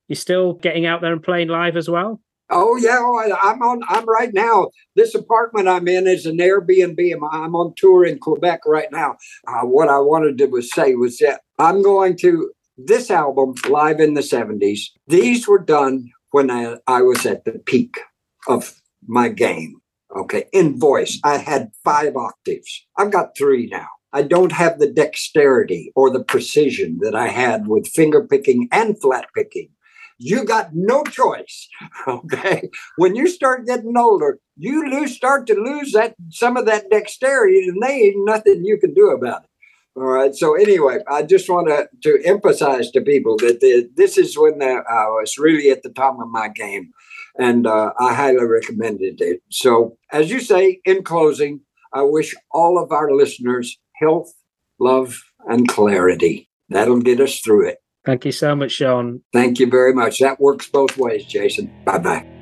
you're 0.09 0.17
still 0.17 0.55
getting 0.55 0.87
out 0.87 1.01
there 1.01 1.13
and 1.13 1.23
playing 1.23 1.49
live 1.49 1.77
as 1.77 1.91
well. 1.91 2.21
Oh 2.55 2.77
yeah, 2.77 2.99
oh, 3.01 3.37
I'm 3.43 3.63
on. 3.63 3.81
I'm 3.89 4.05
right 4.05 4.33
now. 4.35 4.69
This 4.95 5.15
apartment 5.15 5.69
I'm 5.69 5.89
in 5.89 6.07
is 6.07 6.27
an 6.27 6.37
Airbnb. 6.37 7.15
I'm, 7.15 7.25
I'm 7.25 7.57
on 7.57 7.73
tour 7.79 8.05
in 8.05 8.19
Quebec 8.19 8.61
right 8.67 8.93
now. 8.93 9.17
Uh, 9.49 9.63
what 9.63 9.89
I 9.89 9.99
wanted 9.99 10.37
to 10.39 10.47
was 10.47 10.71
say 10.71 10.95
was 10.95 11.17
that 11.19 11.41
I'm 11.59 11.83
going 11.83 12.19
to 12.19 12.53
this 12.77 13.11
album 13.11 13.55
live 13.71 14.01
in 14.01 14.13
the 14.13 14.21
'70s. 14.21 14.81
These 15.07 15.49
were 15.49 15.59
done 15.59 16.11
when 16.33 16.51
I, 16.51 16.77
I 16.87 17.01
was 17.01 17.25
at 17.25 17.47
the 17.47 17.53
peak 17.53 17.99
of 18.47 18.75
my 19.07 19.31
game. 19.31 19.77
Okay, 20.15 20.45
in 20.53 20.79
voice, 20.79 21.19
I 21.25 21.39
had 21.39 21.71
five 21.83 22.17
octaves. 22.17 22.87
I've 22.99 23.13
got 23.13 23.35
three 23.35 23.67
now. 23.73 23.89
I 24.13 24.21
don't 24.21 24.53
have 24.53 24.79
the 24.79 24.93
dexterity 24.93 25.91
or 25.97 26.11
the 26.11 26.23
precision 26.23 26.99
that 27.01 27.15
I 27.15 27.29
had 27.29 27.67
with 27.67 27.87
finger 27.87 28.23
picking 28.23 28.69
and 28.71 29.01
flat 29.01 29.29
picking 29.35 29.71
you 30.23 30.45
got 30.45 30.71
no 30.73 31.05
choice. 31.05 31.69
Okay. 32.09 32.69
When 32.97 33.15
you 33.15 33.29
start 33.29 33.67
getting 33.67 33.97
older, 33.97 34.39
you 34.57 34.91
lose 34.91 35.15
start 35.15 35.47
to 35.47 35.55
lose 35.55 35.93
that 35.93 36.15
some 36.31 36.57
of 36.57 36.67
that 36.67 36.91
dexterity, 36.91 37.69
and 37.69 37.81
they 37.81 37.95
ain't 38.07 38.25
nothing 38.25 38.65
you 38.65 38.79
can 38.79 38.93
do 38.93 39.11
about 39.11 39.45
it. 39.45 39.49
All 39.95 40.05
right. 40.05 40.35
So 40.35 40.55
anyway, 40.55 40.99
I 41.09 41.23
just 41.23 41.49
want 41.49 41.69
to 41.69 41.89
to 42.03 42.25
emphasize 42.25 42.91
to 42.91 43.01
people 43.01 43.37
that 43.39 43.61
the, 43.61 43.89
this 43.95 44.19
is 44.19 44.37
when 44.37 44.59
the, 44.59 44.83
I 44.89 45.07
was 45.09 45.39
really 45.39 45.71
at 45.71 45.83
the 45.83 45.91
top 45.91 46.19
of 46.21 46.29
my 46.29 46.49
game, 46.49 46.91
and 47.39 47.67
uh, 47.67 47.93
I 47.99 48.15
highly 48.15 48.45
recommended 48.45 49.21
it. 49.21 49.43
So 49.51 49.97
as 50.11 50.31
you 50.31 50.41
say, 50.41 50.81
in 50.85 51.05
closing, 51.05 51.61
I 51.93 52.03
wish 52.03 52.35
all 52.51 52.83
of 52.83 52.91
our 52.91 53.13
listeners 53.13 53.79
health, 53.95 54.33
love, 54.81 55.23
and 55.47 55.69
clarity. 55.69 56.49
That'll 56.69 57.01
get 57.01 57.21
us 57.21 57.39
through 57.41 57.69
it. 57.69 57.82
Thank 58.05 58.25
you 58.25 58.33
so 58.33 58.57
much, 58.57 58.73
Shawn. 58.73 59.23
Thank 59.33 59.61
you 59.61 59.69
very 59.69 59.95
much. 59.95 60.19
That 60.19 60.41
works 60.41 60.69
both 60.69 60.97
ways, 60.99 61.25
Jason. 61.25 61.73
Bye 61.85 61.99
bye. 61.99 62.42